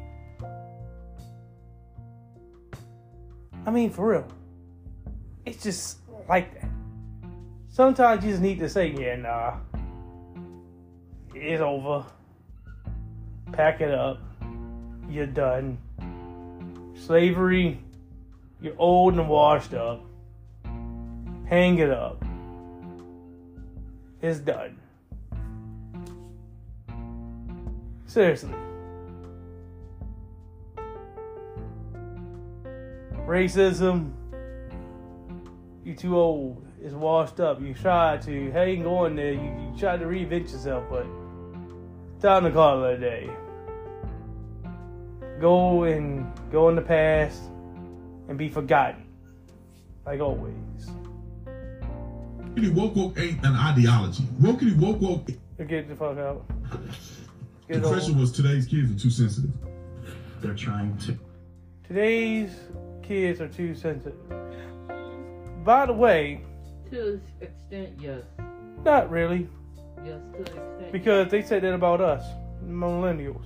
I 3.65 3.71
mean, 3.71 3.91
for 3.91 4.07
real. 4.07 4.27
It's 5.45 5.63
just 5.63 5.99
like 6.27 6.53
that. 6.59 6.69
Sometimes 7.69 8.23
you 8.23 8.31
just 8.31 8.41
need 8.41 8.59
to 8.59 8.69
say, 8.69 8.87
yeah, 8.91 9.15
nah. 9.15 9.57
It's 11.33 11.61
over. 11.61 12.05
Pack 13.51 13.81
it 13.81 13.91
up. 13.91 14.19
You're 15.09 15.25
done. 15.25 15.77
Slavery, 16.95 17.79
you're 18.61 18.75
old 18.77 19.15
and 19.15 19.27
washed 19.27 19.73
up. 19.73 20.03
Hang 21.45 21.79
it 21.79 21.89
up. 21.89 22.23
It's 24.21 24.39
done. 24.39 24.77
Seriously. 28.05 28.53
Racism, 33.31 34.11
you 35.85 35.95
too 35.95 36.19
old. 36.19 36.67
It's 36.81 36.93
washed 36.93 37.39
up. 37.39 37.61
You 37.61 37.73
tried 37.73 38.21
to 38.23 38.51
hang 38.51 38.85
on 38.85 39.15
there. 39.15 39.31
You, 39.31 39.39
you 39.39 39.73
tried 39.79 40.01
to 40.01 40.05
reinvent 40.05 40.51
yourself, 40.51 40.83
but 40.89 41.05
time 42.19 42.43
to 42.43 42.51
call 42.51 42.83
it 42.83 42.95
a 42.95 42.97
day. 42.97 43.29
Go 45.39 45.83
and 45.83 46.29
go 46.51 46.67
in 46.67 46.75
the 46.75 46.81
past 46.81 47.41
and 48.27 48.37
be 48.37 48.49
forgotten, 48.49 49.05
like 50.05 50.19
always. 50.19 50.91
Woke 52.57 52.97
woke 52.97 53.17
ain't 53.17 53.45
an 53.45 53.55
ideology. 53.55 54.23
Wokey 54.41 54.77
woke 54.77 54.99
woke. 54.99 55.29
Get 55.69 55.87
the 55.87 55.95
fuck 55.95 56.17
out. 56.17 56.45
The 57.69 57.79
question 57.79 58.19
was 58.19 58.33
today's 58.33 58.65
kids 58.65 58.91
are 58.91 58.99
too 58.99 59.09
sensitive. 59.09 59.51
They're 60.41 60.53
trying 60.53 60.97
to. 60.97 61.17
Today's 61.87 62.51
kids 63.11 63.41
are 63.41 63.49
too 63.49 63.75
sensitive. 63.75 64.15
By 65.65 65.85
the 65.85 65.91
way, 65.93 66.39
To 66.91 67.19
extent, 67.41 67.89
yes. 67.99 68.23
not 68.85 69.11
really, 69.11 69.49
Yes, 70.05 70.19
to 70.33 70.39
extent. 70.41 70.91
because 70.93 71.29
they 71.29 71.41
said 71.41 71.63
that 71.63 71.73
about 71.73 71.99
us, 71.99 72.23
millennials. 72.65 73.43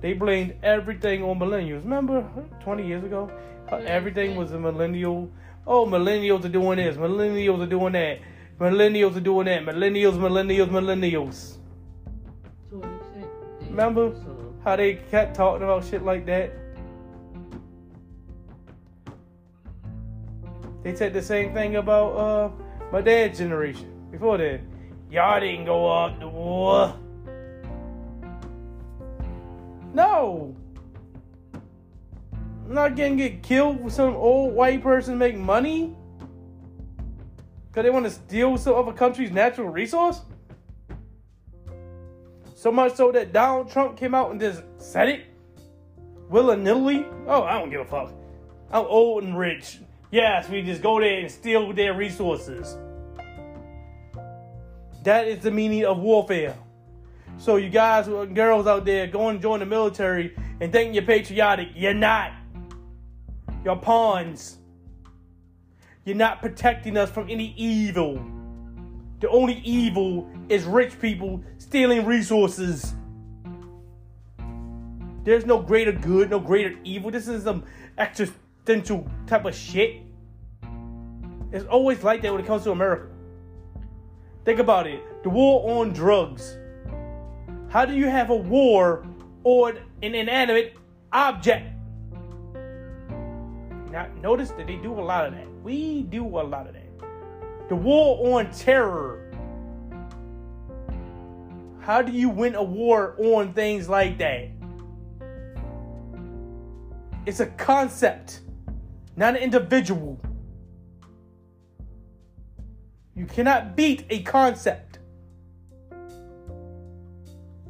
They 0.00 0.12
blamed 0.12 0.56
everything 0.64 1.22
on 1.22 1.38
millennials. 1.38 1.84
Remember 1.84 2.28
20 2.64 2.84
years 2.84 3.04
ago? 3.04 3.30
Everything 3.70 4.34
was 4.36 4.50
a 4.50 4.58
millennial. 4.58 5.30
Oh, 5.68 5.86
millennials 5.86 6.44
are 6.44 6.48
doing 6.48 6.78
this, 6.78 6.96
millennials 6.96 7.60
are 7.62 7.66
doing 7.70 7.92
that, 7.92 8.18
millennials 8.58 9.16
are 9.16 9.20
doing 9.20 9.46
that, 9.46 9.62
millennials, 9.64 10.14
millennials, 10.14 10.68
millennials. 10.68 11.56
to 12.70 12.82
an 12.82 12.96
extent. 12.96 13.26
yeah. 13.60 13.68
Remember? 13.70 14.12
How 14.64 14.74
they 14.74 14.94
kept 15.12 15.36
talking 15.36 15.62
about 15.62 15.84
shit 15.84 16.02
like 16.02 16.26
that? 16.26 16.50
They 20.86 20.94
said 20.94 21.12
the 21.12 21.20
same 21.20 21.52
thing 21.52 21.74
about 21.74 22.10
uh 22.12 22.50
my 22.92 23.00
dad's 23.00 23.38
generation 23.38 24.06
before 24.12 24.38
that. 24.38 24.60
Y'all 25.10 25.40
didn't 25.40 25.64
go 25.64 25.84
off 25.84 26.20
the 26.20 26.28
war. 26.28 26.94
No. 29.92 30.54
I'm 31.52 32.72
not 32.72 32.94
gonna 32.94 33.16
get 33.16 33.42
killed 33.42 33.82
with 33.82 33.94
some 33.94 34.14
old 34.14 34.54
white 34.54 34.80
person 34.80 35.14
to 35.14 35.18
make 35.18 35.36
money? 35.36 35.96
Cause 37.72 37.82
they 37.82 37.90
want 37.90 38.04
to 38.04 38.12
steal 38.12 38.56
some 38.56 38.76
other 38.76 38.92
country's 38.92 39.32
natural 39.32 39.68
resource? 39.68 40.20
So 42.54 42.70
much 42.70 42.94
so 42.94 43.10
that 43.10 43.32
Donald 43.32 43.72
Trump 43.72 43.96
came 43.96 44.14
out 44.14 44.30
and 44.30 44.38
just 44.38 44.62
said 44.78 45.08
it 45.08 45.24
willy 46.30 46.56
nilly. 46.58 47.06
Oh, 47.26 47.42
I 47.42 47.58
don't 47.58 47.70
give 47.70 47.80
a 47.80 47.84
fuck. 47.84 48.12
I'm 48.70 48.84
old 48.86 49.24
and 49.24 49.36
rich. 49.36 49.80
Yes, 50.10 50.48
we 50.48 50.62
just 50.62 50.82
go 50.82 51.00
there 51.00 51.20
and 51.20 51.30
steal 51.30 51.72
their 51.72 51.94
resources. 51.94 52.76
That 55.02 55.28
is 55.28 55.42
the 55.42 55.50
meaning 55.50 55.84
of 55.84 55.98
warfare. 55.98 56.56
So 57.38 57.56
you 57.56 57.68
guys 57.68 58.08
and 58.08 58.34
girls 58.34 58.66
out 58.66 58.84
there 58.84 59.06
going 59.06 59.36
to 59.36 59.42
join 59.42 59.60
the 59.60 59.66
military 59.66 60.34
and 60.60 60.72
think 60.72 60.94
you're 60.94 61.04
patriotic, 61.04 61.68
you're 61.74 61.94
not. 61.94 62.32
You're 63.64 63.76
pawns. 63.76 64.58
You're 66.04 66.16
not 66.16 66.40
protecting 66.40 66.96
us 66.96 67.10
from 67.10 67.28
any 67.28 67.52
evil. 67.56 68.24
The 69.20 69.28
only 69.28 69.60
evil 69.64 70.30
is 70.48 70.64
rich 70.64 71.00
people 71.00 71.42
stealing 71.58 72.06
resources. 72.06 72.94
There's 75.24 75.44
no 75.44 75.60
greater 75.60 75.92
good, 75.92 76.30
no 76.30 76.38
greater 76.38 76.76
evil. 76.84 77.10
This 77.10 77.26
is 77.26 77.42
some 77.42 77.64
type 79.26 79.44
of 79.44 79.54
shit. 79.54 80.02
It's 81.52 81.64
always 81.66 82.02
like 82.02 82.22
that 82.22 82.32
when 82.32 82.40
it 82.42 82.46
comes 82.46 82.64
to 82.64 82.72
America. 82.72 83.08
Think 84.44 84.58
about 84.58 84.86
it. 84.86 85.22
The 85.22 85.30
war 85.30 85.80
on 85.80 85.92
drugs. 85.92 86.56
How 87.68 87.84
do 87.84 87.94
you 87.94 88.08
have 88.08 88.30
a 88.30 88.36
war 88.36 89.06
on 89.44 89.78
an 90.02 90.14
inanimate 90.14 90.76
object? 91.12 91.72
Now, 93.90 94.08
notice 94.20 94.50
that 94.50 94.66
they 94.66 94.76
do 94.76 94.92
a 94.92 95.00
lot 95.00 95.26
of 95.26 95.32
that. 95.32 95.46
We 95.62 96.02
do 96.02 96.24
a 96.24 96.42
lot 96.42 96.66
of 96.66 96.74
that. 96.74 96.82
The 97.68 97.76
war 97.76 98.38
on 98.38 98.50
terror. 98.50 99.32
How 101.80 102.02
do 102.02 102.12
you 102.12 102.28
win 102.28 102.54
a 102.56 102.62
war 102.62 103.14
on 103.18 103.52
things 103.52 103.88
like 103.88 104.18
that? 104.18 104.48
It's 107.26 107.40
a 107.40 107.46
concept, 107.46 108.42
not 109.16 109.34
an 109.34 109.42
individual. 109.42 110.20
You 113.14 113.24
cannot 113.24 113.76
beat 113.76 114.04
a 114.10 114.22
concept. 114.22 114.98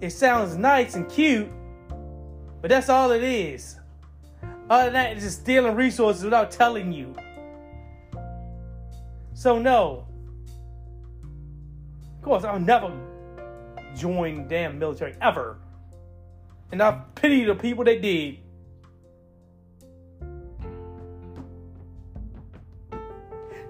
It 0.01 0.11
sounds 0.11 0.57
nice 0.57 0.97
and 0.97 1.09
cute, 1.09 1.49
but 2.61 2.69
that's 2.69 2.89
all 2.89 3.13
it 3.13 3.23
is. 3.23 3.79
Other 4.69 4.87
than 4.87 4.93
that, 4.95 5.13
it's 5.13 5.25
just 5.25 5.43
stealing 5.43 5.77
resources 5.77 6.25
without 6.25 6.51
telling 6.51 6.93
you. 6.93 7.15
So 9.35 9.59
no. 9.59 10.07
Of 12.17 12.23
course, 12.23 12.43
I'll 12.43 12.59
never 12.59 12.93
join 13.97 14.49
damn 14.49 14.79
military 14.79 15.15
ever. 15.23 15.59
And 16.73 16.83
I 16.83 17.03
pity 17.15 17.45
the 17.45 17.55
people 17.55 17.85
that 17.85 18.03
did. 18.03 18.39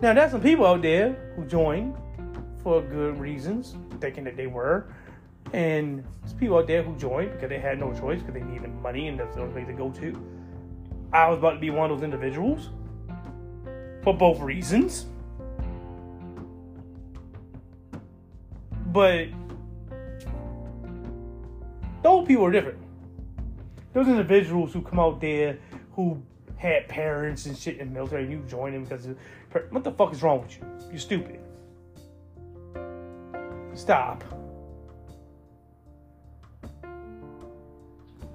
Now 0.02 0.12
there's 0.12 0.30
some 0.30 0.42
people 0.42 0.66
out 0.66 0.82
there 0.82 1.16
who 1.36 1.44
joined 1.46 1.96
for 2.62 2.82
good 2.82 3.18
reasons, 3.18 3.76
thinking 4.00 4.24
that 4.24 4.36
they 4.36 4.46
were. 4.46 4.92
And 5.52 6.04
there's 6.20 6.34
people 6.34 6.58
out 6.58 6.66
there 6.66 6.82
who 6.82 6.94
joined 6.96 7.32
because 7.32 7.48
they 7.48 7.58
had 7.58 7.78
no 7.78 7.92
choice 7.98 8.20
because 8.20 8.34
they 8.34 8.42
needed 8.42 8.74
money 8.82 9.08
and 9.08 9.18
that's 9.18 9.34
the 9.36 9.42
only 9.42 9.52
place 9.52 9.66
to 9.68 9.72
go 9.72 9.90
to. 9.92 10.22
I 11.12 11.28
was 11.30 11.38
about 11.38 11.52
to 11.52 11.60
be 11.60 11.70
one 11.70 11.90
of 11.90 11.98
those 11.98 12.04
individuals 12.04 12.68
for 14.02 14.12
both 14.12 14.38
reasons. 14.40 15.06
But 18.92 19.28
those 22.02 22.26
people 22.26 22.44
are 22.44 22.52
different. 22.52 22.78
Those 23.94 24.08
individuals 24.08 24.72
who 24.72 24.82
come 24.82 24.98
out 24.98 25.20
there 25.20 25.58
who 25.92 26.22
had 26.56 26.88
parents 26.88 27.46
and 27.46 27.56
shit 27.56 27.78
in 27.78 27.88
the 27.88 27.94
military, 27.94 28.30
you 28.30 28.42
join 28.48 28.72
them 28.72 28.84
because 28.84 29.08
of, 29.56 29.72
what 29.72 29.84
the 29.84 29.92
fuck 29.92 30.12
is 30.12 30.22
wrong 30.22 30.42
with 30.42 30.56
you? 30.56 30.64
You're 30.90 30.98
stupid. 30.98 31.40
Stop. 33.74 34.24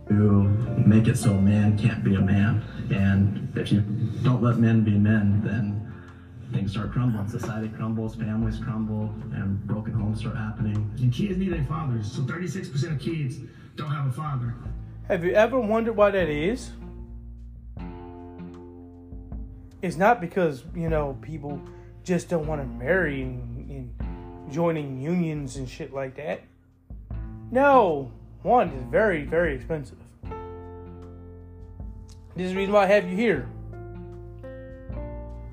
You 0.09 0.43
make 0.85 1.07
it 1.07 1.17
so 1.17 1.31
a 1.31 1.41
man 1.41 1.77
can't 1.77 2.03
be 2.03 2.15
a 2.15 2.21
man. 2.21 2.63
And 2.91 3.51
if 3.57 3.71
you 3.71 3.81
don't 4.23 4.43
let 4.43 4.57
men 4.57 4.83
be 4.83 4.91
men, 4.91 5.41
then 5.43 5.91
things 6.51 6.71
start 6.71 6.91
crumbling. 6.91 7.27
Society 7.27 7.69
crumbles, 7.69 8.15
families 8.15 8.59
crumble, 8.59 9.13
and 9.33 9.65
broken 9.65 9.93
homes 9.93 10.19
start 10.19 10.35
happening. 10.35 10.91
And 10.99 11.13
kids 11.13 11.37
need 11.37 11.53
their 11.53 11.63
fathers. 11.63 12.11
So 12.11 12.21
36% 12.21 12.91
of 12.91 12.99
kids 12.99 13.37
don't 13.75 13.89
have 13.89 14.07
a 14.07 14.11
father. 14.11 14.53
Have 15.07 15.23
you 15.23 15.31
ever 15.31 15.59
wondered 15.59 15.93
why 15.93 16.11
that 16.11 16.29
is? 16.29 16.71
It's 19.81 19.97
not 19.97 20.21
because 20.21 20.63
you 20.75 20.89
know 20.89 21.17
people 21.21 21.61
just 22.03 22.29
don't 22.29 22.47
want 22.47 22.61
to 22.61 22.67
marry 22.67 23.21
and, 23.21 23.69
and 23.69 24.51
joining 24.51 24.99
unions 24.99 25.55
and 25.57 25.67
shit 25.67 25.93
like 25.93 26.15
that. 26.15 26.41
No, 27.51 28.11
one 28.43 28.69
is 28.69 28.83
very 28.83 29.23
very 29.23 29.55
expensive. 29.55 29.97
This 32.35 32.45
is 32.47 32.51
the 32.51 32.57
reason 32.57 32.73
why 32.73 32.83
I 32.83 32.87
have 32.87 33.09
you 33.09 33.15
here. 33.15 33.49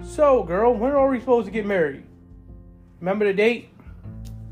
So, 0.03 0.45
girl, 0.45 0.75
when 0.75 0.93
are 0.93 1.09
we 1.09 1.19
supposed 1.19 1.47
to 1.47 1.53
get 1.53 1.67
married? 1.67 2.05
Remember 3.01 3.25
the 3.25 3.33
date? 3.33 3.71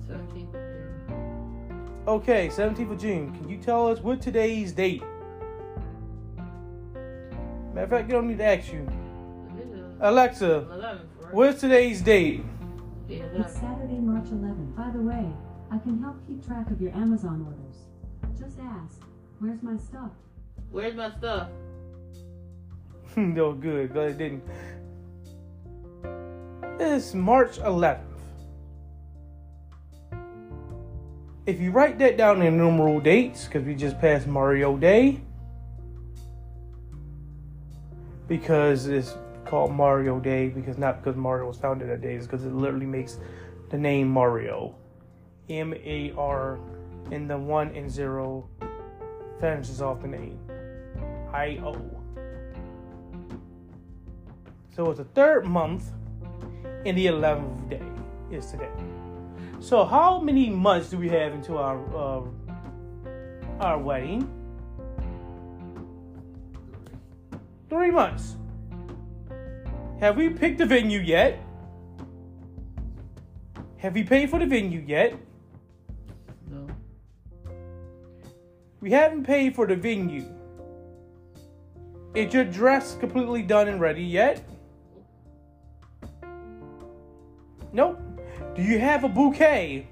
17th 0.09 0.49
of 0.49 1.09
June. 1.09 2.05
Okay, 2.07 2.49
17th 2.49 2.93
of 2.93 3.01
June. 3.01 3.33
Can 3.37 3.49
you 3.49 3.59
tell 3.59 3.89
us 3.89 4.01
what 4.01 4.21
today's 4.21 4.73
date? 4.73 5.03
Matter 7.75 7.85
of 7.85 7.91
fact, 7.91 8.09
you 8.09 8.15
don't 8.15 8.27
need 8.29 8.39
to 8.39 8.45
ask 8.45 8.73
you. 8.73 8.87
It 9.97 10.03
is 10.03 10.09
Alexa, 10.11 10.45
11th, 10.45 10.99
right? 11.21 11.35
what's 11.35 11.61
today's 11.61 12.03
date? 12.03 12.45
It's 13.09 13.55
Saturday, 13.55 13.95
March 13.95 14.27
11th. 14.27 14.77
By 14.77 14.91
the 14.91 15.01
way, 15.01 15.27
I 15.71 15.79
can 15.79 16.03
help 16.03 16.17
keep 16.27 16.47
track 16.47 16.71
of 16.71 16.83
your 16.83 16.93
Amazon 16.93 17.47
orders. 17.47 18.39
Just 18.39 18.59
ask, 18.61 19.01
where's 19.39 19.63
my 19.63 19.79
stuff? 19.79 20.11
Where's 20.71 20.95
my 20.95 21.11
stuff? 21.17 21.49
no, 23.17 23.55
good. 23.55 23.95
Glad 23.95 24.11
it 24.11 24.19
didn't. 24.19 24.45
It's 26.79 27.15
March 27.15 27.59
11th. 27.59 28.01
If 31.47 31.59
you 31.59 31.71
write 31.71 31.99
that 32.01 32.19
down 32.19 32.43
in 32.43 32.59
numeral 32.59 33.01
dates, 33.01 33.47
because 33.47 33.65
we 33.65 33.75
just 33.75 33.99
passed 33.99 34.27
Mario 34.27 34.77
Day, 34.77 35.23
because 38.29 38.89
it's 38.89 39.17
called 39.47 39.73
Mario 39.73 40.19
Day, 40.21 40.49
because 40.49 40.79
not 40.79 41.03
because 41.03 41.17
Mario 41.17 41.47
was 41.47 41.59
founded 41.59 41.89
that 41.89 42.01
day, 42.01 42.15
it's 42.15 42.27
because 42.27 42.45
it 42.45 42.53
literally 42.53 42.87
makes 42.87 43.19
the 43.71 43.79
name 43.79 44.09
Mario. 44.09 44.75
M 45.49 45.75
A 45.75 46.13
R, 46.17 46.59
and 47.13 47.31
the 47.31 47.39
1 47.39 47.69
and 47.75 47.91
0 47.91 48.49
finishes 49.41 49.81
off 49.81 50.03
the 50.03 50.09
name. 50.09 50.39
I 51.33 51.59
O. 51.65 51.75
So 54.75 54.91
it's 54.91 54.99
the 54.99 55.05
third 55.05 55.47
month, 55.47 55.91
and 56.85 56.99
the 56.99 57.07
11th 57.07 57.71
day 57.71 57.83
is 58.31 58.51
today. 58.51 58.71
So 59.61 59.85
how 59.85 60.21
many 60.21 60.51
months 60.51 60.91
do 60.91 60.99
we 60.99 61.09
have 61.09 61.33
into 61.33 61.57
our 61.57 61.79
uh, 61.97 62.23
our 63.61 63.79
wedding? 63.79 64.29
Three 67.69 67.91
months. 67.91 68.37
Have 70.01 70.19
we 70.19 70.29
picked 70.29 70.59
the 70.59 70.67
venue 70.67 71.01
yet? 71.01 71.39
Have 73.79 73.95
we 73.95 74.03
paid 74.03 74.29
for 74.29 74.39
the 74.39 74.47
venue 74.47 74.85
yet? 74.87 75.15
No. 76.51 76.67
We 78.81 78.91
haven't 78.91 79.25
paid 79.25 79.55
for 79.55 79.67
the 79.67 79.77
venue. 79.77 80.27
Is 82.15 82.33
your 82.33 82.45
dress 82.45 82.97
completely 82.97 83.43
done 83.43 83.69
and 83.69 83.81
ready 83.81 84.03
yet? 84.03 84.43
Nope. 87.73 88.01
Do 88.55 88.63
you 88.63 88.79
have 88.79 89.05
a 89.05 89.09
bouquet? 89.09 89.87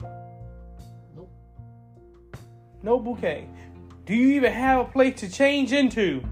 Nope. 1.14 1.30
No 2.82 2.98
bouquet. 2.98 3.48
Do 4.04 4.14
you 4.14 4.36
even 4.36 4.52
have 4.52 4.80
a 4.80 4.84
place 4.90 5.20
to 5.20 5.30
change 5.30 5.72
into? 5.72 6.22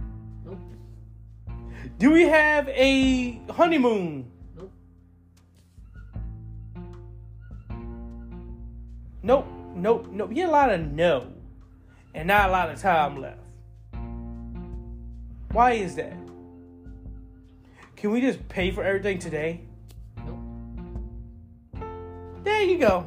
Do 2.02 2.10
we 2.10 2.22
have 2.22 2.68
a 2.70 3.40
honeymoon? 3.48 4.28
Nope. 4.56 4.72
Nope. 9.22 9.46
Nope. 9.76 10.08
Nope. 10.10 10.30
You 10.30 10.34
get 10.34 10.48
a 10.48 10.50
lot 10.50 10.72
of 10.72 10.80
no. 10.80 11.32
And 12.12 12.26
not 12.26 12.48
a 12.48 12.52
lot 12.52 12.70
of 12.70 12.80
time 12.80 13.20
left. 13.20 13.38
Why 15.52 15.74
is 15.74 15.94
that? 15.94 16.16
Can 17.94 18.10
we 18.10 18.20
just 18.20 18.48
pay 18.48 18.72
for 18.72 18.82
everything 18.82 19.20
today? 19.20 19.60
Nope. 20.26 20.40
There 22.42 22.62
you 22.64 22.78
go. 22.78 23.06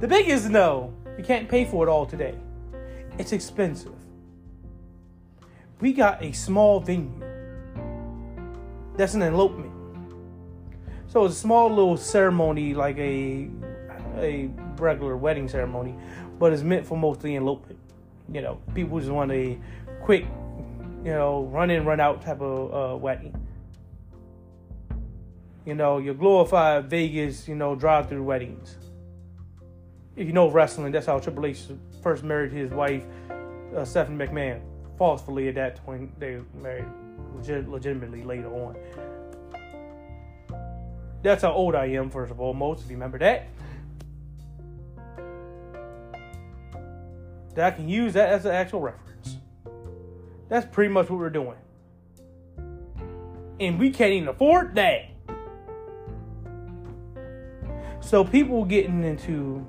The 0.00 0.08
biggest 0.08 0.50
no. 0.50 0.92
We 1.16 1.22
can't 1.22 1.48
pay 1.48 1.64
for 1.64 1.86
it 1.86 1.88
all 1.88 2.06
today. 2.06 2.34
It's 3.18 3.30
expensive. 3.30 4.03
We 5.84 5.92
got 5.92 6.24
a 6.24 6.32
small 6.32 6.80
venue. 6.80 7.22
That's 8.96 9.12
an 9.12 9.20
elopement. 9.20 9.70
So 11.08 11.26
it's 11.26 11.34
a 11.34 11.38
small 11.38 11.68
little 11.68 11.98
ceremony, 11.98 12.72
like 12.72 12.96
a 12.96 13.50
a 14.16 14.48
regular 14.78 15.14
wedding 15.18 15.46
ceremony, 15.46 15.94
but 16.38 16.54
it's 16.54 16.62
meant 16.62 16.86
for 16.86 16.96
mostly 16.96 17.34
elopement. 17.34 17.78
You 18.32 18.40
know, 18.40 18.62
people 18.74 18.98
just 18.98 19.12
want 19.12 19.30
a 19.30 19.58
quick, 20.00 20.24
you 21.04 21.12
know, 21.12 21.50
run 21.52 21.68
in, 21.68 21.84
run 21.84 22.00
out 22.00 22.22
type 22.22 22.40
of 22.40 22.72
uh, 22.72 22.96
wedding. 22.96 23.36
You 25.66 25.74
know, 25.74 25.98
your 25.98 26.14
glorified 26.14 26.88
Vegas, 26.88 27.46
you 27.46 27.56
know, 27.56 27.74
drive 27.74 28.08
through 28.08 28.22
weddings. 28.22 28.78
If 30.16 30.26
you 30.26 30.32
know 30.32 30.50
wrestling, 30.50 30.92
that's 30.92 31.04
how 31.04 31.18
Triple 31.18 31.44
H 31.44 31.64
first 32.02 32.24
married 32.24 32.52
his 32.52 32.70
wife, 32.70 33.04
uh, 33.76 33.84
Stephanie 33.84 34.26
McMahon. 34.26 34.62
Falsely 34.98 35.48
at 35.48 35.56
that 35.56 35.84
point, 35.84 36.18
they 36.20 36.40
married 36.60 36.86
legit, 37.34 37.68
legitimately 37.68 38.22
later 38.22 38.52
on. 38.54 38.76
That's 41.22 41.42
how 41.42 41.52
old 41.52 41.74
I 41.74 41.86
am, 41.86 42.10
first 42.10 42.30
of 42.30 42.40
all. 42.40 42.54
Most 42.54 42.84
of 42.84 42.90
you 42.90 42.96
remember 42.96 43.18
that. 43.18 43.48
That 47.54 47.72
I 47.72 47.76
can 47.76 47.88
use 47.88 48.12
that 48.12 48.28
as 48.28 48.44
an 48.44 48.52
actual 48.52 48.80
reference. 48.80 49.38
That's 50.48 50.66
pretty 50.66 50.92
much 50.92 51.08
what 51.08 51.18
we're 51.18 51.30
doing. 51.30 51.56
And 53.58 53.78
we 53.78 53.90
can't 53.90 54.12
even 54.12 54.28
afford 54.28 54.74
that. 54.74 55.06
So 58.00 58.22
people 58.22 58.64
getting 58.64 59.02
into 59.02 59.66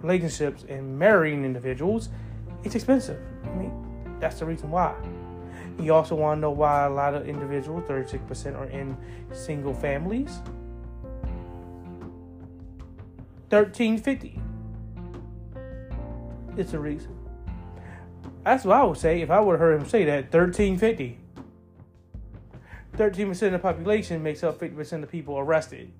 relationships 0.00 0.64
and 0.68 0.98
marrying 0.98 1.44
individuals, 1.44 2.08
it's 2.64 2.74
expensive. 2.74 3.20
I 3.44 3.50
mean, 3.50 3.81
that's 4.22 4.38
the 4.38 4.46
reason 4.46 4.70
why. 4.70 4.94
You 5.80 5.92
also 5.94 6.14
want 6.14 6.36
to 6.38 6.42
know 6.42 6.52
why 6.52 6.84
a 6.84 6.90
lot 6.90 7.12
of 7.12 7.28
individuals, 7.28 7.82
36%, 7.88 8.56
are 8.56 8.66
in 8.66 8.96
single 9.32 9.74
families. 9.74 10.40
1350. 13.50 14.40
It's 16.56 16.72
a 16.72 16.78
reason. 16.78 17.18
That's 18.44 18.64
what 18.64 18.76
I 18.76 18.84
would 18.84 18.96
say 18.96 19.22
if 19.22 19.30
I 19.30 19.40
would 19.40 19.54
have 19.54 19.60
heard 19.60 19.80
him 19.80 19.88
say 19.88 20.04
that. 20.04 20.32
1350. 20.32 21.18
13% 22.96 23.42
of 23.46 23.52
the 23.52 23.58
population 23.58 24.22
makes 24.22 24.44
up 24.44 24.60
50% 24.60 24.92
of 24.92 25.00
the 25.00 25.06
people 25.08 25.36
arrested. 25.36 25.90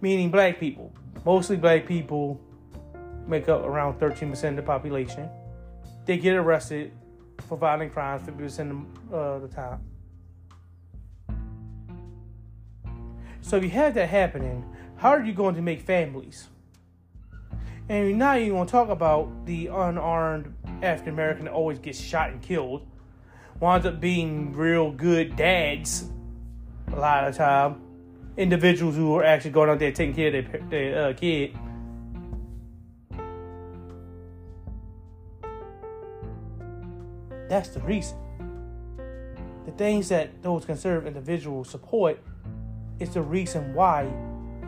Meaning 0.00 0.30
black 0.30 0.60
people. 0.60 0.92
Mostly 1.24 1.56
black 1.56 1.86
people 1.86 2.40
make 3.26 3.48
up 3.48 3.64
around 3.64 3.98
13% 3.98 4.50
of 4.50 4.56
the 4.56 4.62
population. 4.62 5.28
They 6.06 6.18
get 6.18 6.34
arrested 6.34 6.92
for 7.48 7.56
violent 7.56 7.92
crimes 7.92 8.26
50% 8.28 8.86
of 9.10 9.14
uh, 9.14 9.38
the 9.38 9.48
time. 9.48 9.80
So 13.40 13.56
if 13.56 13.64
you 13.64 13.70
have 13.70 13.94
that 13.94 14.08
happening, 14.08 14.64
how 14.96 15.10
are 15.10 15.24
you 15.24 15.32
going 15.32 15.54
to 15.54 15.62
make 15.62 15.80
families? 15.80 16.48
And 17.88 18.18
now 18.18 18.34
you're 18.34 18.54
going 18.54 18.66
to 18.66 18.70
talk 18.70 18.88
about 18.88 19.46
the 19.46 19.66
unarmed 19.66 20.54
African 20.82 21.14
American 21.14 21.46
that 21.46 21.54
always 21.54 21.78
gets 21.78 21.98
shot 21.98 22.30
and 22.30 22.40
killed, 22.40 22.86
winds 23.58 23.86
up 23.86 24.00
being 24.00 24.52
real 24.52 24.92
good 24.92 25.34
dads 25.36 26.08
a 26.92 26.96
lot 26.96 27.26
of 27.26 27.36
time. 27.36 27.80
Individuals 28.36 28.94
who 28.94 29.16
are 29.16 29.24
actually 29.24 29.50
going 29.50 29.68
out 29.68 29.78
there 29.78 29.90
taking 29.90 30.14
care 30.14 30.28
of 30.28 30.52
their, 30.52 30.60
their 30.68 31.08
uh, 31.08 31.12
kid. 31.14 31.56
That's 37.50 37.70
the 37.70 37.80
reason. 37.80 38.16
The 39.66 39.72
things 39.72 40.08
that 40.10 40.40
those 40.40 40.64
conservative 40.64 41.08
individuals 41.08 41.68
support 41.68 42.20
is 43.00 43.12
the 43.12 43.22
reason 43.22 43.74
why 43.74 44.08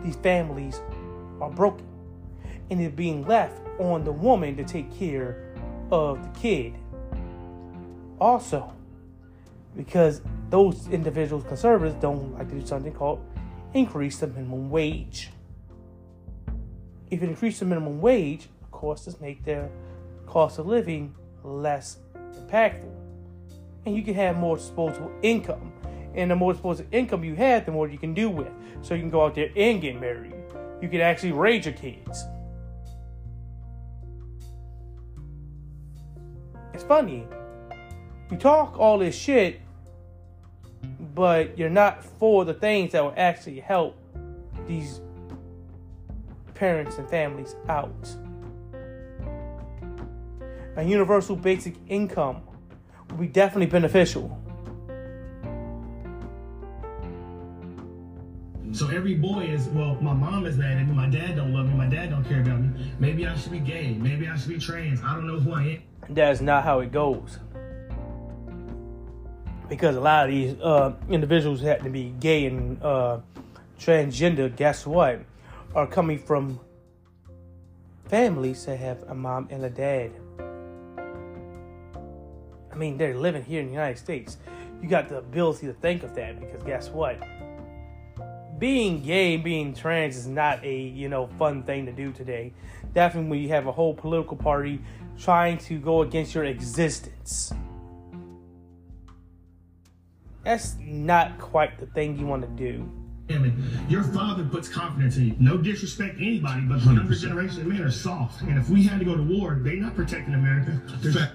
these 0.03 0.17
families 0.17 0.81
are 1.41 1.49
broken 1.49 1.87
and 2.71 2.81
it's 2.81 2.95
being 2.95 3.25
left 3.27 3.61
on 3.79 4.03
the 4.03 4.11
woman 4.11 4.57
to 4.57 4.65
take 4.65 4.93
care 4.99 5.55
of 5.93 6.21
the 6.23 6.41
kid. 6.41 6.75
Also, 8.21 8.73
because 9.77 10.21
those 10.51 10.89
individuals, 10.89 11.45
conservatives, 11.45 11.95
don't 12.01 12.35
like 12.35 12.49
to 12.49 12.57
do 12.57 12.67
something 12.67 12.93
called 12.93 13.25
increase 13.75 14.19
the 14.19 14.27
minimum 14.27 14.71
wage. 14.71 15.31
If 17.11 17.23
you 17.23 17.29
increase 17.29 17.61
the 17.61 17.65
minimum 17.65 18.01
wage, 18.01 18.49
of 18.61 18.73
course, 18.73 19.05
this 19.05 19.21
make 19.21 19.45
their 19.45 19.71
cost 20.27 20.59
of 20.59 20.67
living 20.67 21.15
less 21.45 21.99
impactful. 22.53 22.91
And 23.87 23.97
you 23.97 24.03
can 24.03 24.15
have 24.15 24.37
more 24.37 24.57
disposable 24.57 25.11
income. 25.23 25.73
And 26.15 26.31
the 26.31 26.37
more 26.37 26.53
disposable 26.53 26.89
income 26.93 27.25
you 27.25 27.35
have, 27.37 27.67
the 27.67 27.73
more 27.73 27.89
you 27.89 27.99
can 27.99 28.15
do 28.15 28.29
with. 28.29 28.51
So 28.83 28.95
you 28.95 29.01
can 29.01 29.11
go 29.11 29.25
out 29.25 29.35
there 29.35 29.51
and 29.57 29.81
get 29.81 30.01
married. 30.01 30.35
You 30.81 30.89
can 30.89 31.01
actually 31.01 31.33
raise 31.33 31.65
your 31.65 31.75
kids. 31.75 32.25
It's 36.75 36.85
funny. 36.85 37.27
You 38.31 38.37
talk 38.37 38.79
all 38.79 38.99
this 38.99 39.15
shit, 39.15 39.61
but 41.15 41.59
you're 41.59 41.71
not 41.71 42.03
for 42.03 42.45
the 42.45 42.55
things 42.55 42.93
that 42.93 43.03
will 43.03 43.15
actually 43.17 43.61
help 43.61 43.97
these 44.67 45.01
parents 46.55 46.99
and 46.99 47.09
families 47.09 47.57
out. 47.69 48.17
A 50.77 50.83
universal 50.83 51.37
basic 51.37 51.75
income 51.89 52.43
would 53.11 53.21
be 53.21 53.27
definitely 53.27 53.67
beneficial. 53.67 54.39
So 58.73 58.89
every 58.89 59.17
boy 59.17 59.41
is, 59.41 59.69
well, 59.69 59.99
my 60.01 60.15
mom 60.15 60.47
is 60.47 60.57
mad 60.57 60.79
at 60.79 60.89
me, 60.89 60.95
my 60.95 61.11
dad 61.11 61.37
don't 61.37 61.53
love 61.53 61.67
me, 61.67 61.75
my 61.75 61.89
dad 61.89 62.09
don't 62.09 62.25
care 62.25 62.41
about 62.41 62.59
me. 62.59 62.95
Maybe 62.99 63.27
I 63.27 63.37
should 63.37 63.53
be 63.53 63.59
gay, 63.59 63.93
maybe 63.93 64.27
I 64.27 64.37
should 64.37 64.49
be 64.49 64.59
trans. 64.59 65.03
I 65.03 65.15
don't 65.15 65.27
know 65.27 65.39
who 65.39 65.53
I 65.53 65.63
am. 65.63 65.83
That's 66.09 66.41
not 66.41 66.65
how 66.65 66.81
it 66.81 66.91
goes. 66.91 67.39
Because 69.69 69.95
a 69.97 70.01
lot 70.01 70.25
of 70.25 70.31
these 70.31 70.59
uh, 70.63 70.95
individuals 71.11 71.61
happen 71.61 71.85
to 71.85 71.91
be 71.91 72.15
gay 72.19 72.47
and 72.47 72.83
uh, 72.83 73.21
transgender, 73.79 74.55
guess 74.57 74.87
what? 74.87 75.21
Are 75.75 75.87
coming 75.87 76.19
from 76.19 76.59
families 78.07 78.65
that 78.65 78.79
have 78.79 79.03
a 79.03 79.15
mom 79.15 79.49
and 79.51 79.65
a 79.67 79.71
dad. 79.71 80.13
I 82.73 82.77
mean, 82.77 82.97
they're 82.97 83.17
living 83.17 83.45
here 83.45 83.61
in 83.61 83.67
the 83.67 83.73
United 83.73 83.99
States. 83.99 84.39
You 84.81 84.89
got 84.89 85.09
the 85.09 85.19
ability 85.19 85.67
to 85.67 85.75
think 85.75 86.03
of 86.03 86.15
that 86.15 86.41
because 86.41 86.63
guess 86.65 86.89
what? 86.89 87.23
Being 88.59 89.03
gay, 89.03 89.37
being 89.37 89.75
trans 89.75 90.17
is 90.17 90.27
not 90.27 90.65
a 90.65 90.81
you 90.81 91.09
know 91.09 91.27
fun 91.39 91.63
thing 91.63 91.87
to 91.87 91.93
do 91.93 92.13
today. 92.13 92.53
Definitely 92.95 93.31
when 93.31 93.41
you 93.41 93.49
have 93.51 93.67
a 93.67 93.73
whole 93.73 93.95
political 93.95 94.37
party 94.37 94.81
trying 95.19 95.59
to 95.59 95.79
go 95.79 96.03
against 96.03 96.35
your 96.35 96.45
existence. 96.45 97.53
That's 100.45 100.77
not 100.81 101.39
quite 101.39 101.79
the 101.79 101.87
thing 101.87 102.19
you 102.19 102.27
want 102.27 102.43
to 102.43 102.49
do. 102.49 102.91
And 103.29 103.55
your 103.89 104.03
father 104.03 104.45
puts 104.45 104.69
confidence 104.69 105.17
in 105.17 105.29
you. 105.29 105.37
No 105.39 105.57
disrespect 105.57 106.19
to 106.19 106.27
anybody, 106.27 106.63
but 106.63 106.81
the 106.81 106.93
younger 106.93 107.15
generation 107.15 107.61
of 107.61 107.67
men 107.69 107.81
are 107.83 107.91
soft. 107.91 108.43
And 108.43 108.59
if 108.59 108.69
we 108.69 108.83
had 108.83 108.99
to 108.99 109.05
go 109.05 109.17
to 109.17 109.23
war, 109.23 109.61
they're 109.63 109.77
not 109.77 109.95
protecting 109.95 110.35
America. 110.35 110.83
They're 111.01 111.13
Fact. 111.13 111.35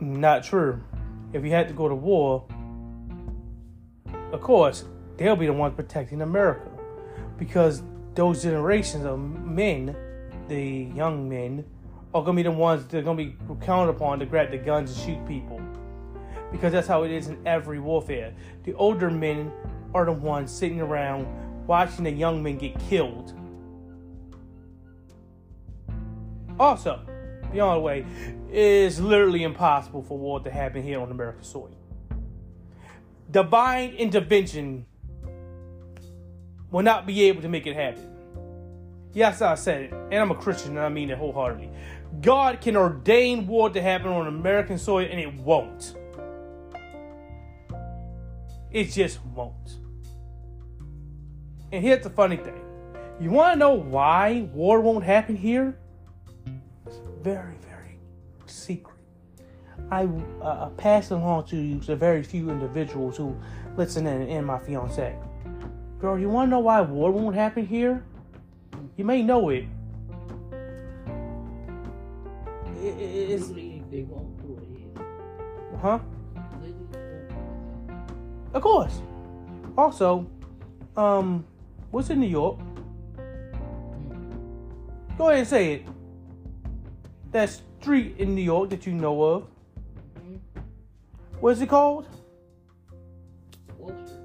Not 0.00 0.44
true. 0.44 0.80
If 1.32 1.44
you 1.44 1.50
had 1.50 1.68
to 1.68 1.74
go 1.74 1.88
to 1.88 1.94
war, 1.94 2.46
of 4.32 4.40
course, 4.40 4.84
they'll 5.16 5.36
be 5.36 5.46
the 5.46 5.52
ones 5.52 5.74
protecting 5.74 6.22
America. 6.22 6.68
Because 7.38 7.82
those 8.14 8.42
generations 8.42 9.04
of 9.04 9.18
men, 9.18 9.96
the 10.48 10.90
young 10.94 11.28
men, 11.28 11.64
are 12.14 12.22
going 12.22 12.36
to 12.36 12.42
be 12.42 12.48
the 12.48 12.50
ones 12.50 12.86
that 12.86 12.98
are 12.98 13.02
going 13.02 13.16
to 13.16 13.24
be 13.24 13.64
counted 13.64 13.90
upon 13.90 14.18
to 14.20 14.26
grab 14.26 14.50
the 14.50 14.58
guns 14.58 14.90
and 14.90 15.06
shoot 15.06 15.26
people. 15.26 15.60
Because 16.52 16.72
that's 16.72 16.88
how 16.88 17.02
it 17.02 17.10
is 17.10 17.28
in 17.28 17.38
every 17.46 17.78
warfare. 17.78 18.32
The 18.64 18.74
older 18.74 19.10
men 19.10 19.52
are 19.94 20.04
the 20.04 20.12
ones 20.12 20.50
sitting 20.50 20.80
around 20.80 21.26
watching 21.66 22.04
the 22.04 22.10
young 22.10 22.42
men 22.42 22.58
get 22.58 22.78
killed. 22.78 23.34
Also, 26.58 27.00
beyond 27.52 27.82
way, 27.82 28.04
it's 28.50 28.98
literally 28.98 29.42
impossible 29.42 30.02
for 30.02 30.18
war 30.18 30.40
to 30.40 30.50
happen 30.50 30.82
here 30.82 31.00
on 31.00 31.10
American 31.10 31.44
soil. 31.44 31.76
Divine 33.30 33.90
intervention 33.94 34.86
will 36.70 36.82
not 36.82 37.06
be 37.06 37.24
able 37.24 37.42
to 37.42 37.48
make 37.48 37.66
it 37.66 37.74
happen. 37.74 38.12
Yes, 39.12 39.40
I 39.40 39.54
said 39.54 39.82
it, 39.82 39.92
and 39.92 40.14
I'm 40.14 40.30
a 40.30 40.34
Christian 40.34 40.72
and 40.72 40.80
I 40.80 40.88
mean 40.90 41.10
it 41.10 41.16
wholeheartedly. 41.16 41.70
God 42.20 42.60
can 42.60 42.76
ordain 42.76 43.46
war 43.46 43.70
to 43.70 43.80
happen 43.80 44.08
on 44.08 44.26
American 44.26 44.78
soil 44.78 45.06
and 45.10 45.18
it 45.18 45.32
won't. 45.34 45.94
It 48.70 48.92
just 48.92 49.24
won't. 49.24 49.76
And 51.72 51.82
here's 51.82 52.02
the 52.02 52.10
funny 52.10 52.36
thing 52.36 52.60
you 53.18 53.30
want 53.30 53.54
to 53.54 53.58
know 53.58 53.72
why 53.72 54.48
war 54.52 54.80
won't 54.80 55.04
happen 55.04 55.34
here? 55.34 55.78
Very, 57.26 57.56
very 57.68 57.98
secret. 58.46 58.94
I 59.90 60.08
uh, 60.40 60.68
pass 60.76 61.10
along 61.10 61.46
to 61.46 61.56
you 61.56 61.80
to 61.80 61.96
very 61.96 62.22
few 62.22 62.50
individuals 62.50 63.16
who 63.16 63.36
listen 63.76 64.06
in, 64.06 64.22
and 64.28 64.46
my 64.46 64.60
fiance. 64.60 65.12
Girl, 65.98 66.16
you 66.20 66.28
want 66.28 66.46
to 66.46 66.50
know 66.52 66.60
why 66.60 66.82
war 66.82 67.10
won't 67.10 67.34
happen 67.34 67.66
here? 67.66 68.04
You 68.96 69.04
may 69.04 69.22
know 69.22 69.48
it. 69.48 69.64
It's, 72.80 73.48
they 73.48 74.06
won't 74.08 74.38
do 74.40 74.60
it 74.62 74.68
here. 74.78 75.04
huh? 75.82 75.98
They 76.62 76.68
just 76.68 76.92
won't. 76.92 78.54
Of 78.54 78.62
course. 78.62 79.02
Also, 79.76 80.30
um, 80.96 81.44
what's 81.90 82.08
in 82.08 82.20
New 82.20 82.28
York? 82.28 82.60
Go 85.18 85.30
ahead 85.30 85.40
and 85.40 85.48
say 85.48 85.72
it. 85.72 85.95
That 87.32 87.50
street 87.80 88.16
in 88.18 88.34
New 88.34 88.42
York 88.42 88.70
that 88.70 88.86
you 88.86 88.92
know 88.92 89.22
of. 89.22 89.46
Mhm. 90.14 90.40
What's 91.40 91.60
it 91.60 91.68
called? 91.68 92.06
Wall 93.78 93.92
Street. 94.06 94.20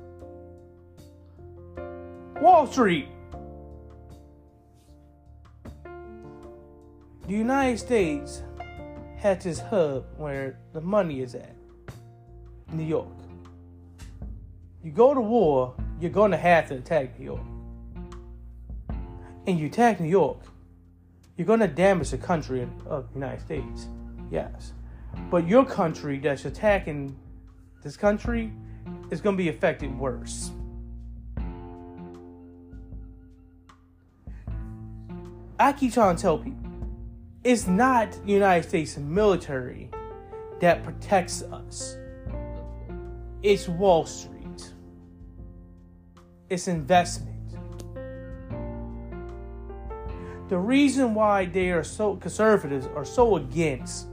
Wall 2.42 2.68
Street. 2.68 3.08
The 7.28 7.38
United 7.38 7.78
States 7.78 8.44
has 9.18 9.44
this 9.44 9.60
hub 9.60 10.06
where 10.18 10.58
the 10.74 10.82
money 10.82 11.22
is 11.22 11.36
at. 11.36 11.56
New 12.74 12.84
York. 12.84 13.08
You 14.84 14.92
go 14.92 15.14
to 15.14 15.22
war, 15.22 15.76
you're 16.00 16.10
going 16.10 16.32
to 16.32 16.38
have 16.38 16.68
to 16.70 16.76
attack 16.76 17.20
New 17.20 17.26
York. 17.26 17.42
And 19.46 19.60
you 19.60 19.68
attack 19.68 20.00
New 20.00 20.10
York, 20.10 20.40
you're 21.42 21.48
going 21.48 21.60
to 21.60 21.68
damage 21.68 22.12
the 22.12 22.20
country 22.20 22.68
of 22.86 23.08
the 23.08 23.16
United 23.16 23.42
States. 23.42 23.88
Yes. 24.30 24.74
But 25.32 25.48
your 25.48 25.66
country 25.66 26.20
that's 26.20 26.46
attacking 26.46 27.18
this 27.82 27.98
country 27.98 28.54
is 29.10 29.22
going 29.22 29.36
to 29.36 29.44
be 29.44 29.50
affected 29.50 29.98
worse. 29.98 30.52
I 35.60 35.74
keep 35.74 35.94
trying 35.94 36.16
to 36.16 36.22
tell 36.22 36.38
people 36.38 36.60
it's 37.44 37.66
not 37.66 38.12
the 38.12 38.34
United 38.34 38.70
States 38.70 38.96
military 38.98 39.90
that 40.60 40.84
protects 40.84 41.42
us. 41.42 41.98
It's 43.42 43.68
Wall 43.68 44.06
Street. 44.06 44.74
It's 46.52 46.68
investment. 46.68 47.31
The 50.52 50.60
reason 50.60 51.14
why 51.14 51.46
they 51.46 51.72
are 51.72 51.82
so 51.82 52.18
conservatives 52.18 52.86
are 52.94 53.06
so 53.06 53.38
against 53.38 54.08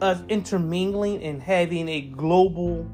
us 0.00 0.22
intermingling 0.28 1.20
and 1.24 1.42
having 1.42 1.88
a 1.88 2.02
global 2.02 2.88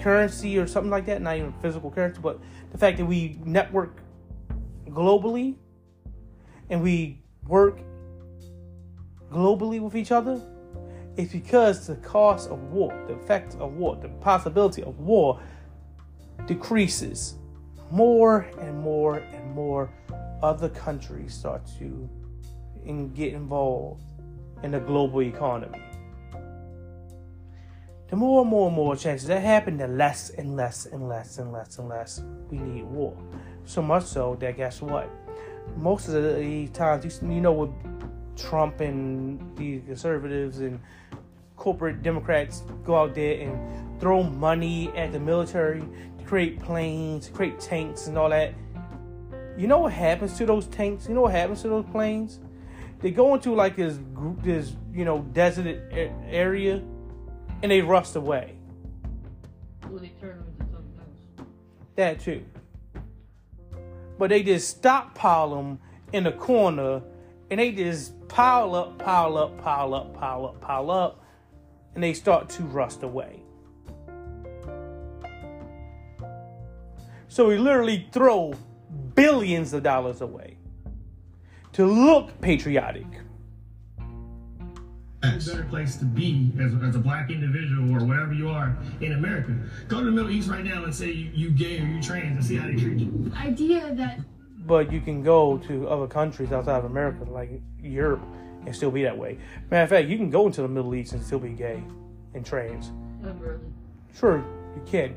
currency 0.00 0.58
or 0.58 0.66
something 0.66 0.90
like 0.90 1.04
that, 1.04 1.20
not 1.20 1.36
even 1.36 1.52
physical 1.60 1.90
currency, 1.90 2.18
but 2.22 2.40
the 2.72 2.78
fact 2.78 2.96
that 2.96 3.04
we 3.04 3.38
network 3.44 4.00
globally 4.88 5.56
and 6.70 6.82
we 6.82 7.20
work 7.46 7.80
globally 9.30 9.82
with 9.82 9.96
each 9.96 10.12
other 10.12 10.40
is 11.18 11.30
because 11.30 11.86
the 11.86 11.96
cost 11.96 12.48
of 12.48 12.58
war, 12.72 12.88
the 13.06 13.12
effect 13.12 13.54
of 13.56 13.74
war, 13.74 13.96
the 13.96 14.08
possibility 14.08 14.82
of 14.82 14.98
war 14.98 15.42
decreases. 16.46 17.34
More 17.90 18.46
and 18.60 18.78
more 18.78 19.18
and 19.18 19.54
more 19.54 19.90
other 20.42 20.68
countries 20.68 21.34
start 21.34 21.62
to 21.78 22.08
and 22.84 23.14
get 23.14 23.32
involved 23.32 24.02
in 24.62 24.72
the 24.72 24.80
global 24.80 25.22
economy. 25.22 25.82
The 28.08 28.16
more 28.16 28.42
and 28.42 28.50
more 28.50 28.68
and 28.68 28.76
more 28.76 28.94
chances 28.94 29.26
that 29.28 29.42
happen, 29.42 29.76
the 29.76 29.88
less 29.88 30.30
and 30.30 30.56
less 30.56 30.86
and 30.86 31.08
less 31.08 31.38
and 31.38 31.52
less 31.52 31.78
and 31.78 31.88
less 31.88 32.22
we 32.50 32.58
need 32.58 32.84
war. 32.84 33.16
So 33.64 33.82
much 33.82 34.04
so 34.04 34.36
that 34.40 34.56
guess 34.56 34.80
what? 34.80 35.10
Most 35.76 36.08
of 36.08 36.14
the 36.22 36.68
times, 36.68 37.20
you 37.20 37.40
know, 37.40 37.52
with 37.52 37.70
Trump 38.36 38.80
and 38.80 39.56
the 39.56 39.80
conservatives 39.80 40.60
and 40.60 40.78
corporate 41.56 42.02
Democrats 42.02 42.62
go 42.84 42.96
out 42.96 43.14
there 43.14 43.40
and 43.40 44.00
throw 44.00 44.22
money 44.22 44.92
at 44.96 45.10
the 45.10 45.18
military 45.18 45.82
create 46.26 46.60
planes, 46.60 47.30
create 47.32 47.60
tanks, 47.60 48.08
and 48.08 48.18
all 48.18 48.30
that. 48.30 48.52
You 49.56 49.66
know 49.68 49.78
what 49.78 49.92
happens 49.92 50.36
to 50.38 50.46
those 50.46 50.66
tanks? 50.66 51.08
You 51.08 51.14
know 51.14 51.22
what 51.22 51.32
happens 51.32 51.62
to 51.62 51.68
those 51.68 51.86
planes? 51.86 52.40
They 53.00 53.10
go 53.10 53.34
into 53.34 53.54
like 53.54 53.76
this 53.76 53.96
group, 54.14 54.42
this 54.42 54.74
you 54.92 55.04
know 55.04 55.20
desert 55.32 55.80
area, 55.92 56.82
and 57.62 57.70
they 57.70 57.80
rust 57.80 58.16
away. 58.16 58.56
Will 59.88 60.00
they 60.00 60.12
turn 60.20 60.38
them 60.38 60.46
into 60.58 60.72
something 60.72 60.98
else? 60.98 61.48
That 61.94 62.20
too. 62.20 62.44
But 64.18 64.30
they 64.30 64.42
just 64.42 64.68
stockpile 64.68 65.54
them 65.54 65.78
in 66.12 66.26
a 66.26 66.32
corner, 66.32 67.02
and 67.50 67.60
they 67.60 67.72
just 67.72 68.28
pile 68.28 68.74
up, 68.74 68.98
pile 68.98 69.36
up, 69.36 69.58
pile 69.58 69.94
up, 69.94 70.14
pile 70.14 70.46
up, 70.46 70.60
pile 70.60 70.90
up, 70.90 71.24
and 71.94 72.02
they 72.02 72.14
start 72.14 72.48
to 72.50 72.62
rust 72.64 73.02
away. 73.02 73.42
So 77.36 77.48
we 77.48 77.58
literally 77.58 78.08
throw 78.12 78.54
billions 79.14 79.74
of 79.74 79.82
dollars 79.82 80.22
away 80.22 80.56
to 81.74 81.84
look 81.84 82.40
patriotic. 82.40 83.04
a 85.22 85.36
better 85.36 85.66
place 85.68 85.96
to 85.96 86.06
be 86.06 86.50
as, 86.58 86.72
as 86.82 86.96
a 86.96 86.98
black 86.98 87.30
individual 87.30 87.94
or 87.94 88.06
whatever 88.06 88.32
you 88.32 88.48
are 88.48 88.74
in 89.02 89.12
America. 89.12 89.54
Go 89.86 89.98
to 89.98 90.06
the 90.06 90.12
Middle 90.12 90.30
East 90.30 90.48
right 90.48 90.64
now 90.64 90.84
and 90.84 90.94
say 90.94 91.10
you, 91.10 91.30
you 91.34 91.50
gay 91.50 91.78
or 91.78 91.84
you 91.84 92.00
trans 92.00 92.36
and 92.36 92.42
see 92.42 92.56
how 92.56 92.68
they 92.68 92.74
treat 92.74 93.00
you. 93.00 93.30
idea 93.36 93.92
that 93.92 94.18
But 94.64 94.90
you 94.90 95.02
can 95.02 95.22
go 95.22 95.58
to 95.58 95.88
other 95.90 96.06
countries 96.06 96.52
outside 96.52 96.78
of 96.78 96.86
America, 96.86 97.24
like 97.24 97.50
Europe, 97.82 98.22
and 98.64 98.74
still 98.74 98.90
be 98.90 99.02
that 99.02 99.18
way. 99.18 99.36
Matter 99.70 99.82
of 99.82 99.90
fact, 99.90 100.08
you 100.08 100.16
can 100.16 100.30
go 100.30 100.46
into 100.46 100.62
the 100.62 100.68
Middle 100.68 100.94
East 100.94 101.12
and 101.12 101.22
still 101.22 101.40
be 101.40 101.50
gay 101.50 101.82
and 102.32 102.46
trans. 102.46 102.92
Not 103.20 103.38
really. 103.38 103.60
Sure, 104.14 104.42
you 104.74 104.82
can. 104.86 105.14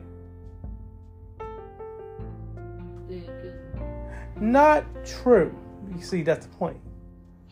Not 4.39 4.85
true. 5.05 5.53
You 5.95 6.01
see, 6.01 6.21
that's 6.21 6.45
the 6.45 6.55
point. 6.55 6.77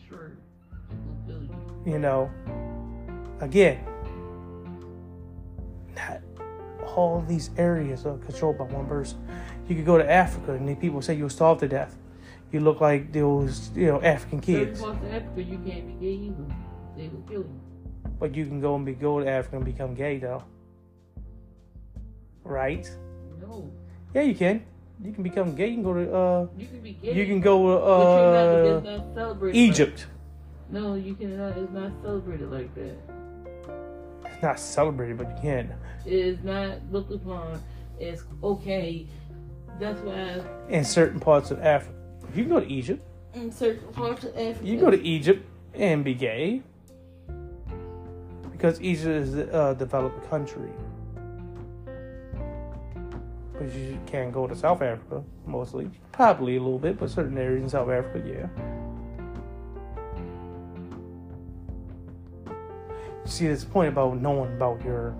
sure. 0.08 0.32
They 1.26 1.34
will 1.34 1.40
feel 1.40 1.42
you. 1.86 1.92
You 1.92 1.98
know, 1.98 2.30
again, 3.40 3.84
not 5.94 6.20
all 6.96 7.24
these 7.28 7.50
areas 7.56 8.06
are 8.06 8.16
controlled 8.18 8.58
by 8.58 8.64
one 8.64 8.86
person. 8.86 9.18
You 9.68 9.76
could 9.76 9.86
go 9.86 9.98
to 9.98 10.10
Africa 10.10 10.52
and 10.52 10.68
the 10.68 10.74
people 10.74 11.02
say 11.02 11.14
you'll 11.14 11.28
starve 11.28 11.58
to 11.60 11.68
death. 11.68 11.96
You 12.50 12.60
look 12.60 12.80
like 12.80 13.12
those, 13.12 13.70
you 13.74 13.86
know, 13.86 14.00
African 14.00 14.40
kids. 14.40 14.80
Certain 14.80 14.96
parts 14.96 15.06
of 15.06 15.22
Africa, 15.22 15.42
you 15.42 15.58
can't 15.58 15.86
be 15.86 16.06
gay 16.06 16.12
either. 16.14 16.54
They 16.96 17.08
will 17.08 17.22
kill 17.28 17.40
you. 17.40 17.60
But 18.18 18.34
you 18.34 18.46
can 18.46 18.60
go 18.60 18.74
and 18.74 18.86
be 18.86 18.94
go 18.94 19.20
to 19.20 19.28
Africa 19.28 19.56
and 19.56 19.64
become 19.64 19.94
gay 19.94 20.18
though. 20.18 20.42
Right? 22.42 22.90
No. 23.40 23.70
Yeah, 24.14 24.22
you 24.22 24.34
can. 24.34 24.64
You 25.02 25.12
can 25.12 25.22
become 25.22 25.54
gay. 25.54 25.68
You 25.68 25.74
can 25.74 25.82
go 25.84 25.94
to 25.94 26.14
uh 26.14 26.46
You 26.56 26.66
can 26.66 26.80
be 26.80 26.92
gay. 26.92 27.12
you 27.14 27.26
can 27.26 27.40
go 27.40 27.54
but 27.62 27.86
you're 28.14 28.32
not, 28.34 28.44
to 28.44 28.76
it's 28.78 28.86
uh 28.86 29.06
not 29.06 29.14
celebrated. 29.14 29.56
Egypt. 29.56 30.06
Like, 30.70 30.82
no, 30.82 30.94
you 30.96 31.14
cannot. 31.14 31.56
It's 31.56 31.72
not 31.72 31.92
celebrated 32.02 32.50
like 32.50 32.74
that. 32.74 32.96
It's 34.26 34.42
not 34.42 34.58
celebrated, 34.60 35.16
but 35.18 35.28
you 35.30 35.36
can. 35.42 35.74
It 36.04 36.12
is 36.12 36.42
not 36.44 36.78
looked 36.90 37.12
upon 37.12 37.60
as 38.00 38.24
okay. 38.42 39.06
That's 39.80 40.00
why 40.00 40.42
In 40.68 40.84
certain 40.84 41.20
parts 41.20 41.50
of 41.52 41.60
Africa. 41.62 41.94
You 42.34 42.42
can 42.44 42.52
go 42.52 42.60
to 42.60 42.66
Egypt. 42.66 43.02
in 43.34 43.52
certain 43.52 43.88
parts 43.92 44.24
of 44.24 44.30
Africa, 44.36 44.66
You 44.66 44.76
can 44.76 44.84
go 44.84 44.90
to 44.90 45.02
Egypt 45.02 45.46
and 45.74 46.04
be 46.04 46.14
gay. 46.14 46.62
Because 48.50 48.80
Egypt 48.82 49.06
is 49.06 49.34
a 49.36 49.76
developed 49.78 50.28
country. 50.28 50.70
But 53.58 53.72
you 53.74 53.98
can't 54.06 54.32
go 54.32 54.46
to 54.46 54.54
South 54.54 54.82
Africa, 54.82 55.22
mostly. 55.46 55.90
Probably 56.12 56.56
a 56.56 56.60
little 56.60 56.78
bit, 56.78 56.98
but 56.98 57.10
certain 57.10 57.36
areas 57.36 57.62
in 57.62 57.68
South 57.68 57.88
Africa, 57.88 58.22
yeah. 58.26 58.48
See, 63.24 63.46
this 63.46 63.64
point 63.64 63.88
about 63.88 64.20
knowing 64.20 64.52
about 64.54 64.82
your 64.84 65.14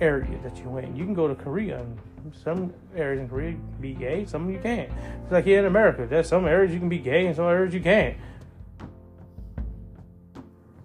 area 0.00 0.38
that 0.42 0.56
you're 0.58 0.80
in. 0.80 0.96
You 0.96 1.04
can 1.04 1.14
go 1.14 1.28
to 1.28 1.34
Korea, 1.34 1.80
and 1.80 2.34
some 2.34 2.72
areas 2.96 3.20
in 3.20 3.28
Korea 3.28 3.56
be 3.80 3.92
gay, 3.94 4.24
some 4.24 4.50
you 4.50 4.58
can't. 4.58 4.90
It's 5.22 5.32
like 5.32 5.44
here 5.44 5.60
in 5.60 5.66
America, 5.66 6.06
there's 6.08 6.28
some 6.28 6.46
areas 6.46 6.72
you 6.72 6.80
can 6.80 6.88
be 6.88 6.98
gay, 6.98 7.26
and 7.26 7.36
some 7.36 7.46
areas 7.46 7.74
you 7.74 7.80
can't. 7.80 8.16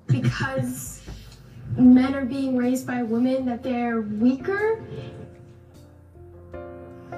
because 0.10 1.02
men 1.78 2.15
are 2.15 2.26
being 2.26 2.58
raised 2.58 2.86
by 2.86 3.04
women 3.04 3.45
that 3.45 3.63
they're 3.63 4.02
weaker 4.02 4.84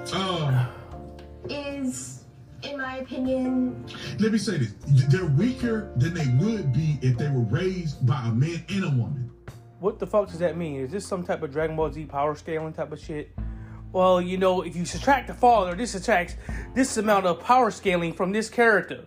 Is 1.48 2.24
in 2.62 2.78
my 2.78 2.98
opinion 2.98 3.84
let 4.18 4.32
me 4.32 4.38
say 4.38 4.58
this: 4.58 4.74
they're 5.08 5.26
weaker 5.26 5.92
than 5.96 6.14
they 6.14 6.26
would 6.44 6.72
be 6.72 6.98
if 7.02 7.18
they 7.18 7.28
were 7.28 7.42
raised 7.42 8.06
by 8.06 8.20
a 8.26 8.32
man 8.32 8.64
and 8.68 8.84
a 8.84 8.90
woman. 8.90 9.30
What 9.80 9.98
the 9.98 10.06
fuck 10.06 10.28
does 10.28 10.38
that 10.38 10.56
mean? 10.56 10.80
Is 10.80 10.92
this 10.92 11.06
some 11.06 11.24
type 11.24 11.42
of 11.42 11.52
Dragon 11.52 11.74
Ball 11.76 11.90
Z 11.90 12.04
power 12.04 12.34
scaling 12.36 12.72
type 12.72 12.92
of 12.92 13.00
shit? 13.00 13.30
Well, 13.92 14.22
you 14.22 14.38
know, 14.38 14.62
if 14.62 14.74
you 14.76 14.84
subtract 14.84 15.26
the 15.26 15.34
father, 15.34 15.74
this 15.74 15.90
subtracts 15.90 16.36
this 16.74 16.96
amount 16.96 17.26
of 17.26 17.40
power 17.40 17.70
scaling 17.70 18.12
from 18.12 18.32
this 18.32 18.48
character. 18.48 19.06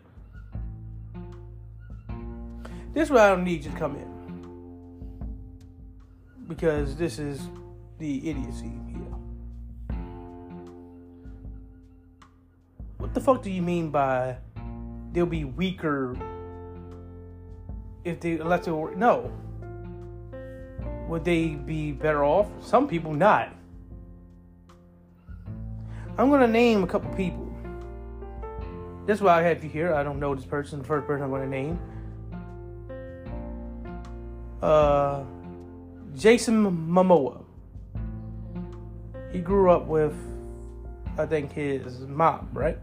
This 2.93 3.05
is 3.05 3.12
where 3.12 3.23
I 3.23 3.36
don't 3.36 3.43
need 3.43 3.65
you 3.65 3.71
to 3.71 3.77
come 3.77 3.95
in. 3.95 4.08
Because 6.47 6.95
this 6.95 7.19
is 7.19 7.41
the 7.97 8.29
idiocy 8.29 8.71
here. 8.88 9.14
The 13.15 13.21
fuck 13.21 13.41
do 13.41 13.49
you 13.49 13.63
mean 13.63 13.89
by 13.89 14.38
they'll 15.12 15.25
be 15.25 15.45
weaker 15.45 16.15
if 18.04 18.19
they 18.19 18.34
it? 18.34 18.97
No 18.97 19.32
would 21.08 21.23
they 21.23 21.49
be 21.49 21.91
better 21.91 22.23
off? 22.23 22.47
Some 22.62 22.88
people 22.88 23.13
not. 23.13 23.49
I'm 26.17 26.30
gonna 26.30 26.47
name 26.47 26.84
a 26.84 26.88
couple 26.88 27.13
people. 27.13 27.41
That's 29.06 29.21
why 29.21 29.39
I 29.39 29.43
have 29.43 29.63
you 29.63 29.69
here. 29.69 29.93
I 29.93 30.04
don't 30.04 30.19
know 30.19 30.34
this 30.34 30.45
person. 30.45 30.80
The 30.80 30.86
first 30.86 31.06
person 31.06 31.25
I'm 31.25 31.32
gonna 31.32 31.47
name. 31.47 31.80
Uh, 34.62 35.23
Jason 36.15 36.88
Momoa. 36.88 37.43
He 39.32 39.39
grew 39.39 39.69
up 39.69 39.86
with, 39.86 40.15
I 41.17 41.25
think, 41.25 41.51
his 41.51 41.99
mom, 41.99 42.49
right? 42.54 42.80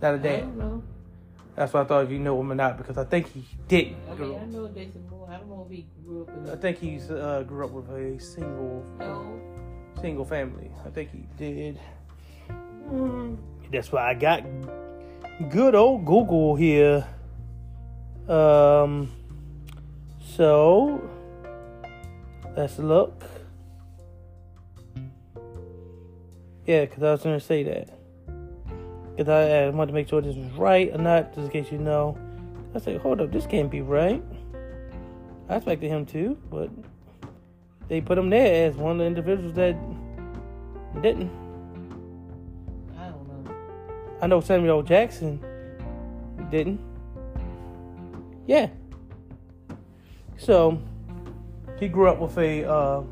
Not 0.00 0.14
a 0.14 0.16
I 0.16 0.18
dad. 0.18 0.40
don't 0.40 0.58
know. 0.58 0.82
That's 1.56 1.72
why 1.72 1.80
I 1.80 1.84
thought 1.84 2.04
if 2.04 2.10
you 2.12 2.20
know 2.20 2.40
him 2.40 2.52
or 2.52 2.54
not, 2.54 2.78
because 2.78 2.96
I 2.98 3.04
think 3.04 3.32
he 3.32 3.44
didn't. 3.66 3.96
I 4.08 4.14
grow 4.14 4.38
I 4.38 4.44
know 4.46 4.68
Jason 4.68 5.04
Moore. 5.10 5.28
I 5.28 5.38
don't 5.38 5.48
know 5.48 5.66
if 5.68 5.76
he 5.76 5.86
grew 6.04 6.22
up 6.22 6.28
in 6.28 6.50
I 6.50 6.54
think 6.54 6.78
he's 6.78 7.10
uh, 7.10 7.42
grew 7.46 7.64
up 7.64 7.72
with 7.72 7.90
a 7.90 8.20
single 8.20 8.84
no. 9.00 9.40
single 10.00 10.24
family. 10.24 10.70
I 10.86 10.90
think 10.90 11.10
he 11.10 11.26
did. 11.36 11.80
That's 13.72 13.90
why 13.90 14.10
I 14.10 14.14
got 14.14 14.44
good 15.50 15.74
old 15.74 16.06
Google 16.06 16.54
here. 16.54 17.04
Um, 18.28 19.10
so 20.20 21.02
let's 22.56 22.78
look. 22.78 23.24
Yeah, 26.66 26.84
because 26.84 27.02
I 27.02 27.10
was 27.12 27.22
going 27.22 27.38
to 27.38 27.44
say 27.44 27.62
that. 27.64 27.97
Because 29.18 29.32
I, 29.32 29.64
I 29.64 29.68
wanted 29.70 29.88
to 29.88 29.94
make 29.94 30.08
sure 30.08 30.20
this 30.20 30.36
was 30.36 30.52
right 30.52 30.94
or 30.94 30.98
not, 30.98 31.34
just 31.34 31.46
in 31.46 31.50
case 31.50 31.72
you 31.72 31.78
know. 31.78 32.16
I 32.72 32.78
said, 32.78 33.00
hold 33.00 33.20
up, 33.20 33.32
this 33.32 33.48
can't 33.48 33.68
be 33.68 33.80
right. 33.80 34.22
I 35.48 35.56
expected 35.56 35.88
him 35.88 36.06
to, 36.06 36.38
but 36.48 36.70
they 37.88 38.00
put 38.00 38.16
him 38.16 38.30
there 38.30 38.68
as 38.68 38.76
one 38.76 38.92
of 38.92 38.98
the 38.98 39.06
individuals 39.06 39.54
that 39.54 39.76
didn't. 41.02 41.32
I 42.96 43.08
don't 43.08 43.44
know. 43.44 43.54
I 44.22 44.28
know 44.28 44.40
Samuel 44.40 44.84
Jackson 44.84 45.44
didn't. 46.48 46.80
Yeah. 48.46 48.68
So 50.36 50.80
he 51.80 51.88
grew 51.88 52.08
up 52.08 52.20
with 52.20 52.38
a 52.38 52.70
uh, 52.70 53.02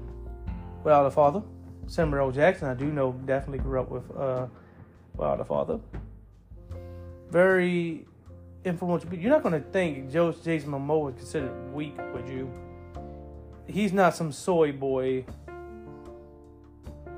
without 0.85 1.07
a 1.07 1.11
father. 1.11 1.43
Samuel. 1.89 2.31
Jackson, 2.31 2.69
I 2.69 2.75
do 2.75 2.93
know, 2.93 3.11
definitely 3.25 3.59
grew 3.59 3.81
up 3.81 3.91
with 3.91 4.09
uh, 4.17 4.47
without 5.17 5.41
a 5.41 5.45
father. 5.45 5.81
Very 7.31 8.07
influential, 8.65 9.09
but 9.09 9.19
you're 9.21 9.31
not 9.31 9.43
going 9.43 9.61
to 9.61 9.69
think 9.71 10.11
Joe 10.11 10.33
Jason 10.33 10.71
Momoa 10.71 11.11
is 11.11 11.17
considered 11.17 11.73
weak, 11.73 11.97
would 12.13 12.29
you? 12.29 12.51
He's 13.67 13.93
not 13.93 14.15
some 14.15 14.33
soy 14.33 14.73
boy. 14.73 15.25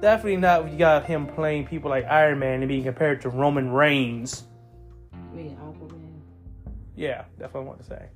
Definitely 0.00 0.37
not. 0.37 0.70
You 0.70 0.78
got 0.78 1.06
him 1.06 1.26
playing 1.26 1.66
people 1.66 1.90
like 1.90 2.04
Iron 2.04 2.38
Man 2.38 2.61
and 2.61 2.68
being 2.68 2.84
compared 2.84 3.20
to 3.22 3.28
Roman 3.28 3.70
Reigns. 3.70 4.44
Mean, 5.34 5.56
Aquaman. 5.56 6.20
Yeah, 6.94 7.24
that's 7.37 7.52
what 7.52 7.61
I 7.61 7.64
want 7.64 7.80
to 7.80 7.87
say. 7.87 8.06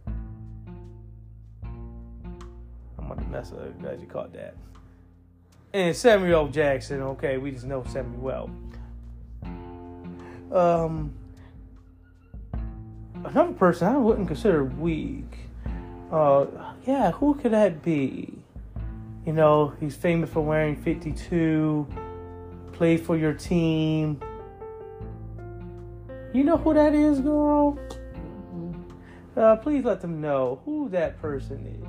I'm 1.64 3.08
gonna 3.08 3.22
mess 3.28 3.52
up. 3.52 3.80
Glad 3.80 4.00
you 4.00 4.06
caught 4.06 4.32
that. 4.34 4.54
And 5.72 5.94
Samuel. 5.94 6.48
Jackson. 6.48 7.02
Okay, 7.02 7.36
we 7.36 7.50
just 7.50 7.66
know 7.66 7.84
Samuel. 7.88 8.50
Um, 10.52 11.14
another 13.24 13.52
person 13.54 13.88
I 13.88 13.96
wouldn't 13.96 14.28
consider 14.28 14.64
weak. 14.64 15.24
Uh, 16.10 16.46
yeah, 16.86 17.12
who 17.12 17.34
could 17.34 17.52
that 17.52 17.82
be? 17.82 18.34
You 19.24 19.32
know, 19.32 19.72
he's 19.80 19.96
famous 19.96 20.28
for 20.28 20.40
wearing 20.40 20.76
52, 20.76 21.86
play 22.72 22.96
for 22.96 23.16
your 23.16 23.32
team. 23.32 24.20
You 26.34 26.44
know 26.44 26.58
who 26.58 26.74
that 26.74 26.94
is, 26.94 27.20
girl? 27.20 27.78
Uh, 29.36 29.56
please 29.56 29.84
let 29.84 30.00
them 30.00 30.20
know 30.20 30.60
who 30.64 30.90
that 30.90 31.20
person 31.20 31.66
is. 31.66 31.88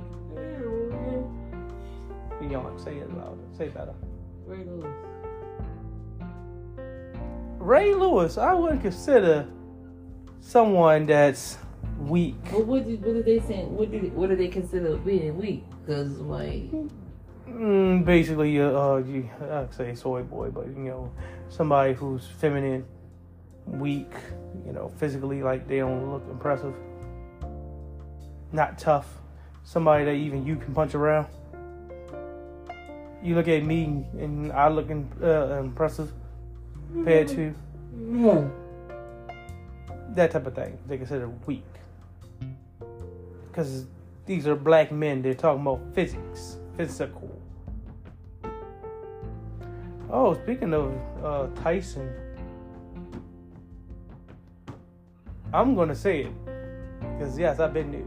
Beyond, 2.40 2.80
say 2.80 2.96
it 2.96 3.12
louder. 3.14 3.42
Say 3.56 3.66
it 3.66 3.74
better. 3.74 3.94
Ray. 4.46 4.64
Ray 7.64 7.94
Lewis, 7.94 8.36
I 8.36 8.52
wouldn't 8.52 8.82
consider 8.82 9.48
someone 10.40 11.06
that's 11.06 11.56
weak. 11.98 12.36
But 12.52 12.66
what 12.66 12.86
did 12.86 13.02
what 13.02 13.14
did 13.14 13.24
they 13.24 13.40
say? 13.40 13.64
What 13.64 13.90
did 13.90 14.14
what 14.14 14.28
did 14.28 14.38
they 14.38 14.48
consider 14.48 14.98
being 14.98 15.34
weak? 15.38 15.64
Because 15.80 16.18
like 16.18 16.70
Mm, 17.48 18.04
basically, 18.04 18.60
uh, 18.60 18.66
uh, 18.66 18.96
you, 18.98 19.30
I'd 19.50 19.72
say 19.72 19.94
soy 19.94 20.22
boy, 20.22 20.50
but 20.50 20.66
you 20.66 20.90
know, 20.90 21.12
somebody 21.48 21.94
who's 21.94 22.26
feminine, 22.26 22.84
weak, 23.66 24.12
you 24.66 24.72
know, 24.72 24.88
physically, 24.98 25.42
like 25.42 25.66
they 25.68 25.78
don't 25.78 26.10
look 26.10 26.24
impressive, 26.30 26.74
not 28.52 28.78
tough, 28.78 29.06
somebody 29.62 30.04
that 30.04 30.14
even 30.14 30.44
you 30.44 30.56
can 30.56 30.74
punch 30.74 30.94
around. 30.94 31.28
You 33.22 33.36
look 33.36 33.48
at 33.48 33.62
me 33.64 34.04
and 34.18 34.52
I 34.52 34.68
look 34.68 34.90
in, 34.90 35.08
uh, 35.22 35.60
impressive 35.60 36.12
compared 36.94 37.28
to 37.28 37.54
yeah. 38.12 38.44
that 40.10 40.30
type 40.30 40.46
of 40.46 40.54
thing. 40.54 40.78
They 40.86 40.96
consider 40.96 41.28
weak 41.46 41.64
because 43.48 43.86
these 44.26 44.46
are 44.46 44.54
black 44.54 44.92
men. 44.92 45.20
They're 45.22 45.34
talking 45.34 45.62
about 45.62 45.80
physics, 45.94 46.58
physical. 46.76 47.30
Oh, 50.10 50.34
speaking 50.44 50.72
of 50.72 50.94
uh, 51.22 51.48
Tyson, 51.62 52.08
I'm 55.52 55.74
gonna 55.74 55.94
say 55.94 56.22
it 56.22 56.32
because 57.00 57.36
yes, 57.36 57.58
I've 57.58 57.74
been 57.74 57.90
there. 57.90 58.06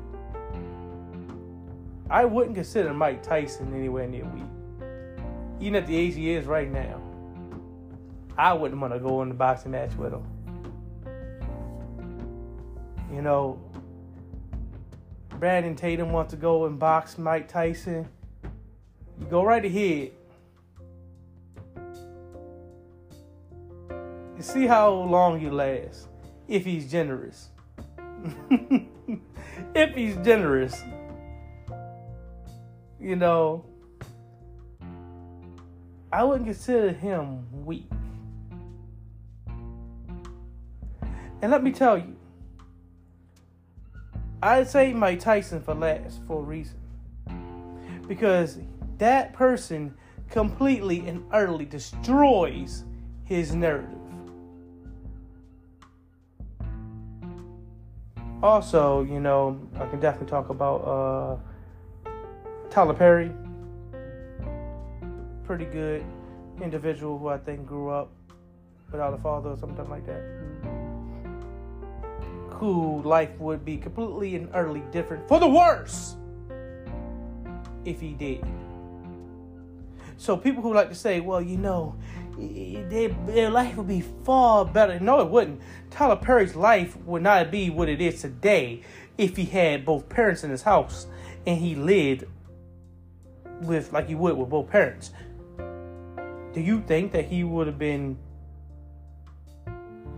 I 2.09 2.23
wouldn't 2.23 2.55
consider 2.55 2.93
Mike 2.93 3.21
Tyson 3.21 3.73
anywhere 3.73 4.07
near 4.07 4.23
weak, 4.25 4.43
even 5.59 5.75
at 5.75 5.87
the 5.87 5.95
age 5.95 6.15
he 6.15 6.31
is 6.31 6.45
right 6.45 6.71
now. 6.71 7.01
I 8.37 8.53
wouldn't 8.53 8.79
want 8.79 8.93
to 8.93 8.99
go 8.99 9.21
in 9.23 9.29
the 9.29 9.35
boxing 9.35 9.71
match 9.71 9.93
with 9.95 10.13
him. 10.13 10.23
You 13.11 13.21
know, 13.21 13.59
Brandon 15.39 15.75
Tatum 15.75 16.11
wants 16.11 16.31
to 16.31 16.37
go 16.37 16.65
and 16.65 16.77
box 16.77 17.17
Mike 17.17 17.47
Tyson. 17.47 18.07
You 19.19 19.25
go 19.27 19.43
right 19.43 19.63
ahead. 19.63 20.11
You 24.35 24.43
see 24.43 24.67
how 24.67 24.91
long 24.91 25.41
you 25.41 25.51
last 25.51 26.07
if 26.47 26.63
he's 26.63 26.91
generous. 26.91 27.49
if 29.73 29.95
he's 29.95 30.15
generous. 30.17 30.79
You 32.99 33.15
know, 33.15 33.65
I 36.11 36.23
wouldn't 36.23 36.45
consider 36.45 36.91
him 36.91 37.47
weak. 37.65 37.89
And 41.41 41.51
let 41.51 41.63
me 41.63 41.71
tell 41.71 41.97
you, 41.97 42.15
I'd 44.41 44.67
say 44.67 44.93
Mike 44.93 45.19
Tyson 45.19 45.61
for 45.61 45.73
last 45.73 46.21
for 46.27 46.39
a 46.39 46.43
reason. 46.43 46.79
Because 48.07 48.59
that 48.97 49.33
person 49.33 49.95
completely 50.29 51.07
and 51.07 51.23
utterly 51.31 51.65
destroys 51.65 52.83
his 53.23 53.53
narrative. 53.53 53.93
Also, 58.41 59.01
you 59.03 59.19
know, 59.19 59.59
I 59.75 59.85
can 59.87 59.99
definitely 59.99 60.29
talk 60.29 60.49
about 60.49 60.77
uh, 62.05 62.09
Tyler 62.69 62.93
Perry. 62.93 63.31
Pretty 65.43 65.65
good 65.65 66.05
individual 66.61 67.17
who 67.17 67.29
I 67.29 67.37
think 67.37 67.65
grew 67.65 67.89
up 67.89 68.11
without 68.91 69.13
a 69.13 69.17
father 69.17 69.49
or 69.49 69.57
something 69.57 69.89
like 69.89 70.05
that. 70.05 70.86
Who 72.57 73.01
life 73.03 73.37
would 73.39 73.63
be 73.63 73.77
completely 73.77 74.35
and 74.35 74.49
utterly 74.53 74.83
different 74.91 75.27
for 75.27 75.39
the 75.39 75.47
worse 75.47 76.15
if 77.85 78.01
he 78.01 78.13
did. 78.13 78.43
So 80.17 80.35
people 80.35 80.63
who 80.63 80.73
like 80.73 80.89
to 80.89 80.95
say, 80.95 81.19
well, 81.19 81.41
you 81.41 81.57
know, 81.57 81.95
their, 82.37 83.09
their 83.27 83.49
life 83.49 83.75
would 83.77 83.87
be 83.87 84.01
far 84.01 84.65
better. 84.65 84.99
No, 84.99 85.21
it 85.21 85.29
wouldn't. 85.29 85.61
Tyler 85.91 86.15
Perry's 86.15 86.55
life 86.55 86.97
would 87.05 87.21
not 87.21 87.51
be 87.51 87.69
what 87.69 87.89
it 87.89 88.01
is 88.01 88.21
today 88.21 88.81
if 89.17 89.35
he 89.35 89.45
had 89.45 89.85
both 89.85 90.09
parents 90.09 90.43
in 90.43 90.49
his 90.49 90.63
house 90.63 91.07
and 91.45 91.59
he 91.59 91.75
lived 91.75 92.25
with 93.61 93.93
like 93.93 94.07
he 94.07 94.15
would 94.15 94.37
with 94.37 94.49
both 94.49 94.69
parents. 94.69 95.11
Do 96.53 96.61
you 96.61 96.81
think 96.81 97.11
that 97.11 97.25
he 97.25 97.43
would 97.43 97.67
have 97.67 97.79
been 97.79 98.17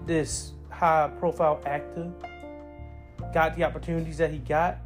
this 0.05 0.53
high 0.69 1.11
profile 1.19 1.61
actor, 1.65 2.11
got 3.33 3.55
the 3.55 3.63
opportunities 3.63 4.17
that 4.17 4.31
he 4.31 4.39
got, 4.39 4.77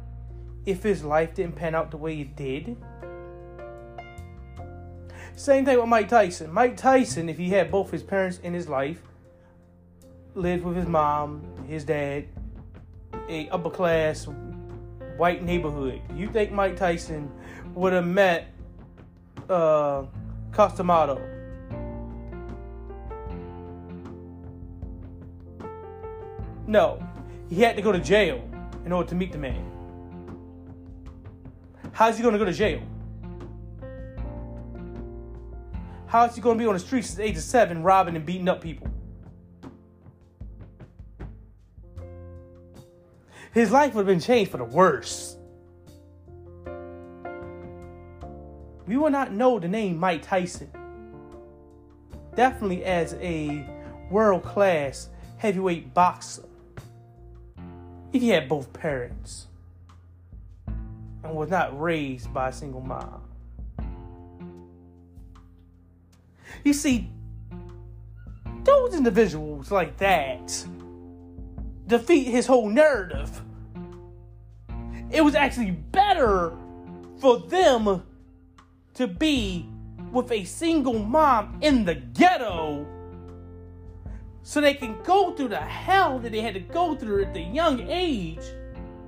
if 0.66 0.82
his 0.82 1.04
life 1.04 1.34
didn't 1.34 1.56
pan 1.56 1.74
out 1.74 1.90
the 1.90 1.96
way 1.96 2.20
it 2.20 2.36
did? 2.36 2.76
Same 5.36 5.64
thing 5.64 5.78
with 5.78 5.88
Mike 5.88 6.08
Tyson. 6.08 6.52
Mike 6.52 6.76
Tyson, 6.76 7.28
if 7.28 7.36
he 7.36 7.50
had 7.50 7.70
both 7.70 7.90
his 7.90 8.02
parents 8.02 8.38
in 8.38 8.54
his 8.54 8.68
life, 8.68 9.02
lived 10.34 10.64
with 10.64 10.76
his 10.76 10.86
mom, 10.86 11.42
his 11.66 11.84
dad, 11.84 12.26
a 13.28 13.48
upper 13.48 13.70
class 13.70 14.26
white 15.16 15.42
neighborhood. 15.42 16.00
You 16.14 16.28
think 16.28 16.52
Mike 16.52 16.76
Tyson 16.76 17.30
would 17.74 17.92
have 17.92 18.06
met 18.06 18.48
uh 19.48 20.04
Cus 20.52 20.76
D'Amato? 20.76 21.20
No. 26.66 27.02
He 27.54 27.62
had 27.62 27.76
to 27.76 27.82
go 27.82 27.92
to 27.92 28.00
jail 28.00 28.42
in 28.84 28.90
order 28.90 29.08
to 29.10 29.14
meet 29.14 29.30
the 29.30 29.38
man. 29.38 29.64
How's 31.92 32.16
he 32.16 32.22
gonna 32.24 32.36
go 32.36 32.44
to 32.44 32.52
jail? 32.52 32.82
How 36.06 36.24
is 36.24 36.34
he 36.34 36.40
going 36.40 36.58
to 36.58 36.62
be 36.62 36.66
on 36.68 36.74
the 36.74 36.80
streets 36.80 37.12
at 37.12 37.16
the 37.18 37.22
age 37.24 37.36
of 37.36 37.42
seven, 37.42 37.82
robbing 37.82 38.14
and 38.14 38.24
beating 38.24 38.48
up 38.48 38.60
people? 38.60 38.88
His 43.52 43.70
life 43.70 43.94
would 43.94 44.02
have 44.02 44.06
been 44.06 44.20
changed 44.20 44.50
for 44.50 44.58
the 44.58 44.64
worse. 44.64 45.36
We 48.86 48.96
will 48.96 49.10
not 49.10 49.32
know 49.32 49.58
the 49.58 49.68
name 49.68 49.96
Mike 49.96 50.22
Tyson. 50.22 50.70
Definitely 52.34 52.84
as 52.84 53.14
a 53.14 53.64
world 54.10 54.44
class 54.44 55.08
heavyweight 55.38 55.94
boxer. 55.94 56.44
If 58.14 58.22
he 58.22 58.28
had 58.28 58.48
both 58.48 58.72
parents 58.72 59.48
and 60.68 61.34
was 61.34 61.50
not 61.50 61.78
raised 61.80 62.32
by 62.32 62.50
a 62.50 62.52
single 62.52 62.80
mom. 62.80 63.22
You 66.62 66.72
see, 66.74 67.10
those 68.62 68.94
individuals 68.94 69.72
like 69.72 69.96
that 69.96 70.64
defeat 71.88 72.28
his 72.28 72.46
whole 72.46 72.68
narrative. 72.68 73.42
It 75.10 75.22
was 75.22 75.34
actually 75.34 75.72
better 75.72 76.56
for 77.18 77.40
them 77.40 78.04
to 78.94 79.08
be 79.08 79.68
with 80.12 80.30
a 80.30 80.44
single 80.44 81.00
mom 81.00 81.58
in 81.60 81.84
the 81.84 81.96
ghetto 81.96 82.86
so 84.44 84.60
they 84.60 84.74
can 84.74 85.02
go 85.02 85.32
through 85.32 85.48
the 85.48 85.56
hell 85.56 86.18
that 86.20 86.30
they 86.30 86.42
had 86.42 86.54
to 86.54 86.60
go 86.60 86.94
through 86.94 87.24
at 87.24 87.32
the 87.32 87.40
young 87.40 87.80
age 87.90 88.42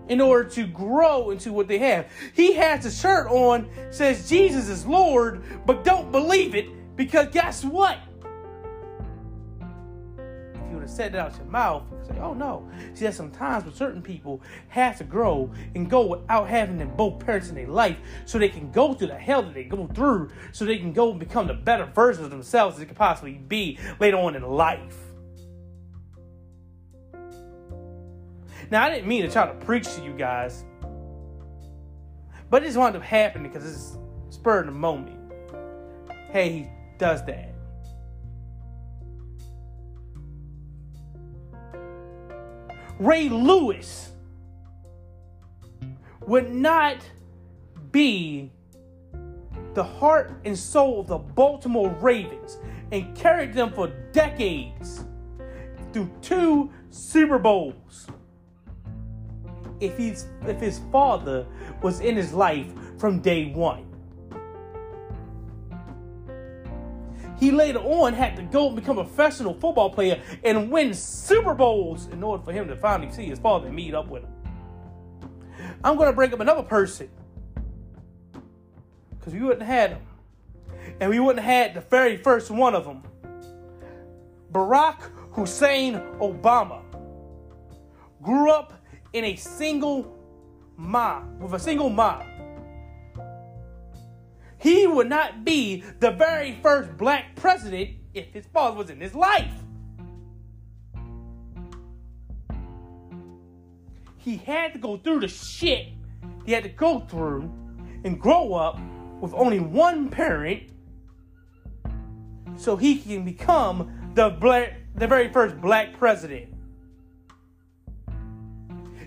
in 0.08 0.20
order 0.20 0.48
to 0.48 0.66
grow 0.66 1.30
into 1.30 1.52
what 1.52 1.68
they 1.68 1.78
have. 1.78 2.10
He 2.34 2.54
has 2.54 2.86
a 2.86 2.90
shirt 2.90 3.28
on 3.28 3.68
says 3.90 4.28
Jesus 4.28 4.68
is 4.68 4.86
Lord, 4.86 5.42
but 5.66 5.84
don't 5.84 6.10
believe 6.10 6.54
it 6.54 6.96
because 6.96 7.28
guess 7.32 7.64
what? 7.64 7.98
If 10.54 10.70
you 10.70 10.74
would 10.74 10.82
have 10.82 10.90
said 10.90 11.12
that 11.12 11.20
out 11.20 11.36
your 11.36 11.44
mouth, 11.46 11.82
you 11.90 12.14
say, 12.14 12.18
oh 12.18 12.32
no. 12.32 12.66
See, 12.94 13.00
there's 13.00 13.16
some 13.16 13.30
times 13.30 13.64
where 13.64 13.74
certain 13.74 14.00
people 14.00 14.40
have 14.68 14.96
to 14.98 15.04
grow 15.04 15.52
and 15.74 15.90
go 15.90 16.06
without 16.06 16.48
having 16.48 16.78
them 16.78 16.92
both 16.96 17.18
parents 17.18 17.50
in 17.50 17.56
their 17.56 17.68
life 17.68 17.98
so 18.24 18.38
they 18.38 18.48
can 18.48 18.70
go 18.70 18.94
through 18.94 19.08
the 19.08 19.18
hell 19.18 19.42
that 19.42 19.52
they 19.52 19.64
go 19.64 19.86
through 19.88 20.30
so 20.52 20.64
they 20.64 20.78
can 20.78 20.94
go 20.94 21.10
and 21.10 21.20
become 21.20 21.46
the 21.46 21.54
better 21.54 21.84
version 21.84 22.24
of 22.24 22.30
themselves 22.30 22.76
as 22.76 22.80
they 22.80 22.86
could 22.86 22.96
possibly 22.96 23.34
be 23.34 23.78
later 24.00 24.16
on 24.16 24.34
in 24.34 24.42
life. 24.42 25.05
Now, 28.70 28.84
I 28.84 28.90
didn't 28.90 29.06
mean 29.06 29.22
to 29.22 29.30
try 29.30 29.46
to 29.46 29.54
preach 29.64 29.84
to 29.94 30.02
you 30.02 30.12
guys, 30.12 30.64
but 32.50 32.62
it 32.62 32.66
just 32.66 32.78
wound 32.78 32.96
up 32.96 33.02
happening 33.02 33.50
because 33.50 33.68
it's 33.68 33.98
spur 34.34 34.60
of 34.60 34.66
the 34.66 34.72
moment. 34.72 35.16
Hey, 36.30 36.50
he 36.50 36.70
does 36.98 37.24
that. 37.26 37.54
Ray 42.98 43.28
Lewis 43.28 44.10
would 46.26 46.50
not 46.50 46.98
be 47.92 48.50
the 49.74 49.84
heart 49.84 50.32
and 50.44 50.58
soul 50.58 51.00
of 51.00 51.06
the 51.06 51.18
Baltimore 51.18 51.90
Ravens 52.00 52.58
and 52.90 53.14
carried 53.14 53.52
them 53.52 53.72
for 53.72 53.88
decades 54.12 55.04
through 55.92 56.10
two 56.22 56.72
Super 56.90 57.38
Bowls. 57.38 58.06
If 59.80 59.96
he's 59.98 60.26
if 60.46 60.60
his 60.60 60.80
father 60.90 61.46
was 61.82 62.00
in 62.00 62.16
his 62.16 62.32
life 62.32 62.66
from 62.98 63.20
day 63.20 63.52
one. 63.52 63.84
He 67.38 67.50
later 67.50 67.80
on 67.80 68.14
had 68.14 68.36
to 68.36 68.42
go 68.42 68.68
and 68.68 68.76
become 68.76 68.98
a 68.98 69.04
professional 69.04 69.52
football 69.52 69.90
player 69.90 70.22
and 70.42 70.70
win 70.70 70.94
Super 70.94 71.54
Bowls 71.54 72.06
in 72.06 72.22
order 72.22 72.42
for 72.42 72.52
him 72.52 72.66
to 72.68 72.76
finally 72.76 73.12
see 73.12 73.26
his 73.26 73.38
father 73.38 73.70
meet 73.70 73.94
up 73.94 74.08
with 74.08 74.22
him. 74.22 74.32
I'm 75.84 75.96
going 75.96 76.08
to 76.08 76.14
bring 76.14 76.32
up 76.32 76.40
another 76.40 76.62
person 76.62 77.10
because 79.18 79.34
we 79.34 79.40
wouldn't 79.40 79.62
have 79.62 79.90
had 79.90 79.90
him. 79.98 80.06
And 81.00 81.10
we 81.10 81.20
wouldn't 81.20 81.44
have 81.44 81.66
had 81.66 81.74
the 81.74 81.80
very 81.88 82.16
first 82.16 82.50
one 82.50 82.74
of 82.74 82.84
them. 82.84 83.02
Barack 84.52 85.10
Hussein 85.32 85.94
Obama 86.20 86.82
grew 88.22 88.50
up 88.50 88.72
in 89.12 89.24
a 89.24 89.36
single 89.36 90.16
mom, 90.76 91.38
with 91.40 91.54
a 91.54 91.58
single 91.58 91.90
mom. 91.90 92.22
He 94.58 94.86
would 94.86 95.08
not 95.08 95.44
be 95.44 95.84
the 96.00 96.10
very 96.10 96.58
first 96.62 96.96
black 96.96 97.36
president 97.36 97.90
if 98.14 98.32
his 98.32 98.46
father 98.46 98.76
was 98.76 98.90
in 98.90 99.00
his 99.00 99.14
life. 99.14 99.52
He 104.16 104.38
had 104.38 104.72
to 104.72 104.78
go 104.78 104.96
through 104.96 105.20
the 105.20 105.28
shit 105.28 105.88
he 106.46 106.52
had 106.52 106.62
to 106.62 106.70
go 106.70 107.00
through 107.00 107.52
and 108.04 108.18
grow 108.20 108.54
up 108.54 108.78
with 109.20 109.34
only 109.34 109.58
one 109.58 110.08
parent 110.08 110.62
so 112.56 112.76
he 112.76 112.98
can 112.98 113.24
become 113.24 114.12
the 114.14 114.30
black, 114.30 114.74
the 114.94 115.08
very 115.08 115.30
first 115.30 115.60
black 115.60 115.98
president. 115.98 116.54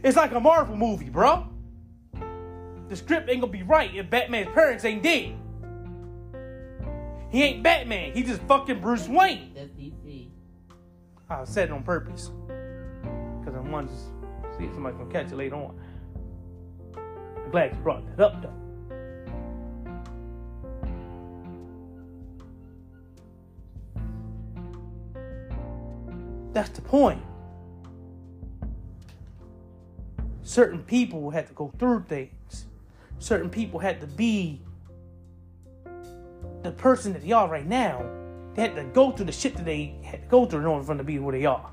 It's 0.04 0.16
like 0.16 0.32
a 0.32 0.40
Marvel 0.40 0.76
movie, 0.76 1.10
bro. 1.10 1.48
The 2.88 2.96
script 2.96 3.30
ain't 3.30 3.42
gonna 3.42 3.52
be 3.52 3.64
right 3.64 3.94
if 3.94 4.10
Batman's 4.10 4.54
parents 4.54 4.86
ain't 4.86 5.04
dead. 5.04 5.36
He 7.30 7.44
ain't 7.44 7.62
Batman. 7.62 8.14
He 8.14 8.24
just 8.24 8.42
fucking 8.44 8.80
Bruce 8.80 9.08
Wayne. 9.08 9.52
That's 9.54 9.70
DC. 9.70 10.30
I 11.30 11.44
said 11.44 11.70
it 11.70 11.72
on 11.72 11.84
purpose. 11.84 12.32
Because 12.48 13.56
I 13.56 13.60
wanted 13.60 13.92
to 13.92 14.58
see 14.58 14.66
if 14.66 14.74
somebody's 14.74 14.98
gonna 14.98 15.12
catch 15.12 15.32
it 15.32 15.36
later 15.36 15.56
on. 15.56 15.80
I'm 16.96 17.52
glad 17.52 17.76
you 17.76 17.82
brought 17.82 18.06
that 18.18 18.24
up 18.24 18.42
though. 18.42 18.54
That's 26.52 26.70
the 26.72 26.82
point. 26.82 27.22
Certain 30.50 30.82
people 30.82 31.30
had 31.30 31.46
to 31.48 31.54
go 31.54 31.72
through 31.78 32.06
things. 32.10 32.66
Certain 33.20 33.52
people 33.52 33.80
had 33.80 34.02
to 34.02 34.08
be 34.08 34.60
the 36.64 36.72
person 36.72 37.14
that 37.14 37.22
they 37.22 37.32
are 37.32 37.48
right 37.48 37.68
now. 37.68 38.04
They 38.56 38.64
had 38.64 38.76
to 38.76 38.84
go 38.86 39.12
through 39.12 39.28
the 39.28 39.32
shit 39.32 39.56
that 39.58 39.66
they 39.66 39.94
had 40.04 40.24
to 40.24 40.28
go 40.28 40.48
through 40.48 40.62
in 40.62 40.66
order 40.66 40.84
for 40.84 40.88
them 40.88 40.98
to 40.98 41.04
be 41.04 41.20
where 41.20 41.38
they 41.38 41.46
are. 41.46 41.70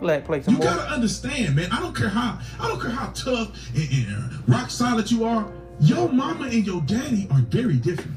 Glad 0.00 0.24
play 0.24 0.40
some 0.40 0.54
You 0.54 0.60
more. 0.60 0.68
gotta 0.68 0.90
understand, 0.90 1.54
man. 1.54 1.70
I 1.70 1.80
don't 1.80 1.94
care 1.94 2.08
how 2.08 2.38
I 2.58 2.68
don't 2.68 2.80
care 2.80 2.90
how 2.90 3.08
tough 3.08 3.50
and, 3.74 4.06
and 4.08 4.48
rock 4.48 4.70
solid 4.70 5.10
you 5.10 5.26
are. 5.26 5.52
Your 5.80 6.08
mama 6.08 6.46
and 6.46 6.66
your 6.66 6.80
daddy 6.80 7.28
are 7.30 7.40
very 7.42 7.76
different. 7.76 8.16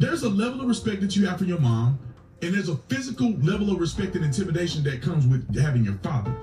There's 0.00 0.24
a 0.24 0.28
level 0.28 0.62
of 0.62 0.66
respect 0.66 1.00
that 1.02 1.14
you 1.14 1.28
have 1.28 1.38
for 1.38 1.44
your 1.44 1.60
mom, 1.60 2.00
and 2.40 2.54
there's 2.54 2.68
a 2.68 2.76
physical 2.88 3.32
level 3.38 3.70
of 3.70 3.80
respect 3.80 4.14
and 4.14 4.24
intimidation 4.24 4.84
that 4.84 5.02
comes 5.02 5.26
with 5.26 5.58
having 5.58 5.84
your 5.84 5.94
father. 5.94 6.34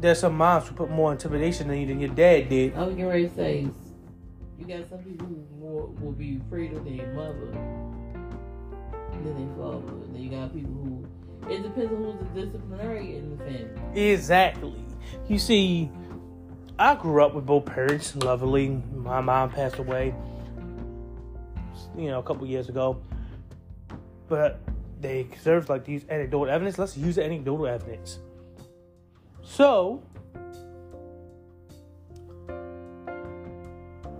There's 0.00 0.20
some 0.20 0.36
moms 0.36 0.68
who 0.68 0.74
put 0.74 0.90
more 0.90 1.12
intimidation 1.12 1.70
in 1.70 1.80
you 1.80 1.86
than 1.86 2.00
your 2.00 2.10
dad 2.10 2.48
did. 2.48 2.76
I 2.76 2.82
was 2.82 2.94
getting 2.94 3.06
ready 3.08 3.28
to 3.28 3.34
say, 3.34 3.68
you 4.58 4.66
got 4.66 4.88
some 4.88 4.98
people 4.98 5.26
who 5.26 5.46
will, 5.52 5.96
will 6.00 6.12
be 6.12 6.40
afraid 6.46 6.72
of 6.72 6.84
their 6.84 7.06
mother 7.14 7.50
than 9.12 9.24
their 9.24 9.56
father. 9.56 9.88
And 9.88 10.14
then 10.14 10.22
you 10.22 10.30
got 10.30 10.52
people 10.52 10.72
who, 10.72 11.06
it 11.50 11.62
depends 11.62 11.92
on 11.92 12.02
who's 12.04 12.16
the 12.34 12.46
disciplinary 12.46 13.16
in 13.16 13.30
the 13.30 13.44
family. 13.44 14.10
Exactly. 14.12 14.84
You 15.26 15.38
see, 15.38 15.90
I 16.78 16.94
grew 16.94 17.24
up 17.24 17.34
with 17.34 17.46
both 17.46 17.64
parents, 17.64 18.14
lovely. 18.14 18.68
My 18.94 19.20
mom 19.20 19.50
passed 19.50 19.78
away, 19.78 20.14
you 21.96 22.08
know, 22.08 22.20
a 22.20 22.22
couple 22.22 22.46
years 22.46 22.68
ago. 22.68 23.00
But 24.28 24.60
they 25.00 25.26
served 25.42 25.68
like 25.68 25.84
these 25.84 26.04
anecdotal 26.08 26.52
evidence. 26.52 26.78
Let's 26.78 26.96
use 26.96 27.18
anecdotal 27.18 27.66
evidence. 27.66 28.18
So, 29.42 30.02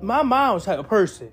my 0.00 0.22
mom 0.22 0.54
was 0.54 0.64
type 0.64 0.78
of 0.78 0.88
person 0.88 1.32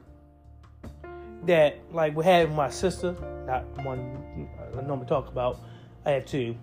that, 1.44 1.78
like, 1.92 2.16
we 2.16 2.24
had 2.24 2.54
my 2.54 2.70
sister, 2.70 3.16
not 3.46 3.66
one 3.84 4.50
I 4.78 4.82
normally 4.82 5.08
talk 5.08 5.28
about. 5.28 5.60
I 6.06 6.12
have 6.12 6.26
two, 6.26 6.56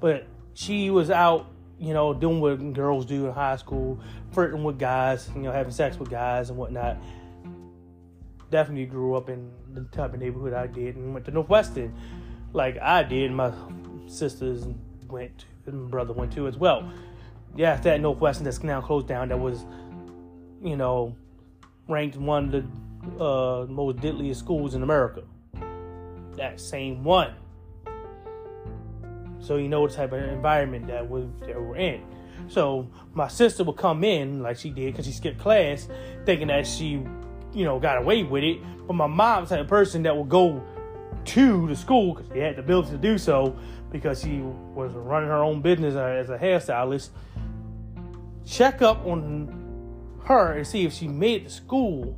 but 0.00 0.26
she 0.54 0.90
was 0.90 1.10
out, 1.10 1.46
you 1.78 1.92
know, 1.94 2.14
doing 2.14 2.40
what 2.40 2.72
girls 2.72 3.04
do 3.06 3.26
in 3.26 3.32
high 3.32 3.56
school, 3.56 3.98
flirting 4.32 4.62
with 4.62 4.78
guys, 4.78 5.30
you 5.34 5.42
know, 5.42 5.52
having 5.52 5.72
sex 5.72 5.98
with 5.98 6.10
guys 6.10 6.50
and 6.50 6.58
whatnot. 6.58 6.98
Definitely 8.50 8.86
grew 8.86 9.14
up 9.14 9.28
in 9.28 9.50
the 9.74 9.82
type 9.96 10.14
of 10.14 10.20
neighborhood 10.20 10.52
I 10.52 10.66
did 10.66 10.96
and 10.96 11.12
went 11.12 11.26
to 11.26 11.32
Northwestern 11.32 11.94
like 12.52 12.78
I 12.78 13.02
did. 13.02 13.32
My 13.32 13.52
sisters 14.06 14.66
went, 15.08 15.38
to, 15.38 15.44
and 15.66 15.84
my 15.84 15.90
brother 15.90 16.12
went 16.12 16.32
to 16.34 16.46
as 16.46 16.56
well. 16.56 16.90
Yeah, 17.56 17.76
that 17.76 18.00
Northwestern 18.00 18.44
that's 18.44 18.62
now 18.62 18.80
closed 18.80 19.08
down, 19.08 19.28
that 19.28 19.38
was, 19.38 19.64
you 20.62 20.76
know, 20.76 21.16
ranked 21.88 22.16
one 22.16 22.54
of 22.54 22.64
the 23.18 23.24
uh, 23.24 23.66
most 23.66 24.00
deadliest 24.00 24.40
schools 24.40 24.74
in 24.74 24.82
America. 24.82 25.22
That 26.36 26.60
same 26.60 27.02
one. 27.02 27.34
So 29.40 29.56
you 29.56 29.68
know 29.68 29.80
what 29.80 29.92
type 29.92 30.12
of 30.12 30.22
environment 30.22 30.86
that 30.88 31.08
we 31.08 31.22
that 31.46 31.60
we're 31.60 31.76
in. 31.76 32.02
So 32.48 32.88
my 33.14 33.28
sister 33.28 33.64
would 33.64 33.76
come 33.76 34.04
in 34.04 34.42
like 34.42 34.58
she 34.58 34.70
did 34.70 34.92
because 34.92 35.06
she 35.06 35.12
skipped 35.12 35.38
class, 35.38 35.88
thinking 36.24 36.48
that 36.48 36.66
she, 36.66 37.02
you 37.52 37.64
know, 37.64 37.78
got 37.78 37.98
away 37.98 38.22
with 38.22 38.44
it. 38.44 38.60
But 38.86 38.94
my 38.94 39.06
mom's 39.06 39.50
type 39.50 39.60
of 39.60 39.68
person 39.68 40.02
that 40.04 40.16
would 40.16 40.28
go 40.28 40.62
to 41.26 41.68
the 41.68 41.76
school 41.76 42.14
because 42.14 42.32
she 42.32 42.38
had 42.38 42.56
the 42.56 42.60
ability 42.60 42.90
to 42.90 42.98
do 42.98 43.18
so 43.18 43.56
because 43.90 44.22
she 44.22 44.40
was 44.40 44.92
running 44.92 45.28
her 45.28 45.42
own 45.42 45.60
business 45.60 45.94
as 45.94 46.30
a 46.30 46.38
hairstylist. 46.38 47.10
Check 48.46 48.82
up 48.82 49.04
on 49.06 50.18
her 50.24 50.52
and 50.52 50.66
see 50.66 50.84
if 50.84 50.92
she 50.92 51.08
made 51.08 51.42
it 51.42 51.44
to 51.44 51.50
school 51.50 52.16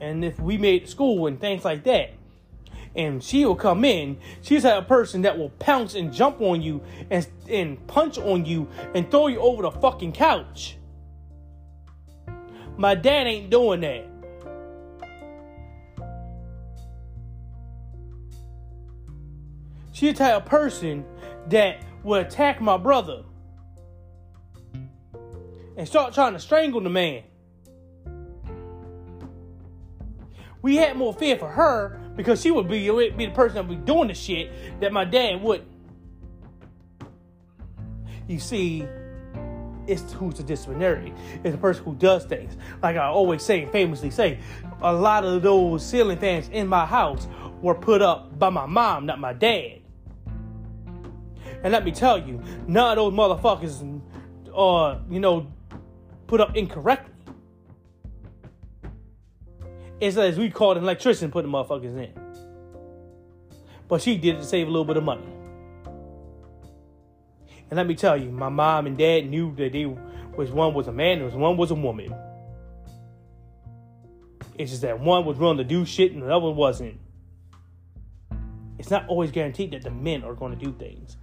and 0.00 0.24
if 0.24 0.40
we 0.40 0.56
made 0.56 0.88
school 0.88 1.26
and 1.26 1.40
things 1.40 1.64
like 1.64 1.84
that 1.84 2.14
and 2.94 3.22
she 3.22 3.44
will 3.44 3.56
come 3.56 3.84
in. 3.84 4.18
She's 4.42 4.64
a 4.64 4.82
person 4.82 5.22
that 5.22 5.38
will 5.38 5.50
pounce 5.50 5.94
and 5.94 6.12
jump 6.12 6.40
on 6.40 6.60
you 6.60 6.82
and 7.10 7.26
and 7.48 7.86
punch 7.86 8.18
on 8.18 8.44
you 8.44 8.68
and 8.94 9.10
throw 9.10 9.28
you 9.28 9.40
over 9.40 9.62
the 9.62 9.70
fucking 9.70 10.12
couch. 10.12 10.76
My 12.76 12.94
dad 12.94 13.26
ain't 13.26 13.50
doing 13.50 13.80
that. 13.80 14.09
She's 20.00 20.14
the 20.14 20.24
type 20.24 20.34
of 20.34 20.46
person 20.46 21.04
that 21.48 21.84
will 22.02 22.20
attack 22.20 22.58
my 22.62 22.78
brother 22.78 23.22
and 25.76 25.86
start 25.86 26.14
trying 26.14 26.32
to 26.32 26.38
strangle 26.38 26.80
the 26.80 26.88
man. 26.88 27.22
We 30.62 30.76
had 30.76 30.96
more 30.96 31.12
fear 31.12 31.36
for 31.36 31.50
her 31.50 32.00
because 32.16 32.40
she 32.40 32.50
would 32.50 32.66
be, 32.66 32.90
be 33.10 33.26
the 33.26 33.32
person 33.32 33.56
that 33.56 33.68
would 33.68 33.84
be 33.84 33.92
doing 33.92 34.08
the 34.08 34.14
shit 34.14 34.80
that 34.80 34.90
my 34.90 35.04
dad 35.04 35.42
wouldn't. 35.42 35.68
You 38.26 38.38
see, 38.38 38.86
it's 39.86 40.14
who's 40.14 40.36
the 40.36 40.42
disciplinary. 40.42 41.12
It's 41.44 41.54
the 41.54 41.60
person 41.60 41.84
who 41.84 41.94
does 41.94 42.24
things. 42.24 42.56
Like 42.82 42.96
I 42.96 43.04
always 43.04 43.42
say, 43.42 43.66
famously 43.66 44.10
say, 44.10 44.38
a 44.80 44.94
lot 44.94 45.26
of 45.26 45.42
those 45.42 45.84
ceiling 45.84 46.18
fans 46.18 46.48
in 46.48 46.68
my 46.68 46.86
house 46.86 47.28
were 47.60 47.74
put 47.74 48.00
up 48.00 48.38
by 48.38 48.48
my 48.48 48.64
mom, 48.64 49.04
not 49.04 49.20
my 49.20 49.34
dad. 49.34 49.79
And 51.62 51.72
let 51.72 51.84
me 51.84 51.92
tell 51.92 52.18
you, 52.18 52.42
none 52.66 52.96
of 52.98 53.12
those 53.12 53.12
motherfuckers 53.12 54.00
are, 54.54 55.00
you 55.10 55.20
know, 55.20 55.52
put 56.26 56.40
up 56.40 56.56
incorrectly. 56.56 57.12
It's 60.00 60.16
as 60.16 60.38
we 60.38 60.48
call 60.48 60.72
an 60.72 60.78
electrician 60.78 61.30
putting 61.30 61.50
motherfuckers 61.50 61.96
in. 61.96 62.12
But 63.88 64.00
she 64.00 64.16
did 64.16 64.36
it 64.36 64.38
to 64.38 64.44
save 64.44 64.66
a 64.66 64.70
little 64.70 64.84
bit 64.84 64.96
of 64.96 65.04
money. 65.04 65.26
And 67.68 67.76
let 67.76 67.86
me 67.86 67.94
tell 67.94 68.16
you, 68.16 68.30
my 68.30 68.48
mom 68.48 68.86
and 68.86 68.96
dad 68.96 69.28
knew 69.28 69.54
that 69.56 69.72
they 69.72 69.84
was 70.36 70.50
one 70.50 70.72
was 70.72 70.88
a 70.88 70.92
man 70.92 71.20
and 71.20 71.32
one 71.34 71.56
was 71.56 71.70
a 71.70 71.74
woman. 71.74 72.14
It's 74.56 74.70
just 74.70 74.82
that 74.82 74.98
one 74.98 75.24
was 75.24 75.38
willing 75.38 75.58
to 75.58 75.64
do 75.64 75.84
shit 75.84 76.12
and 76.12 76.22
the 76.22 76.34
other 76.34 76.50
wasn't. 76.50 76.98
It's 78.78 78.90
not 78.90 79.06
always 79.08 79.30
guaranteed 79.30 79.72
that 79.72 79.82
the 79.82 79.90
men 79.90 80.24
are 80.24 80.34
going 80.34 80.58
to 80.58 80.64
do 80.64 80.72
things. 80.72 81.16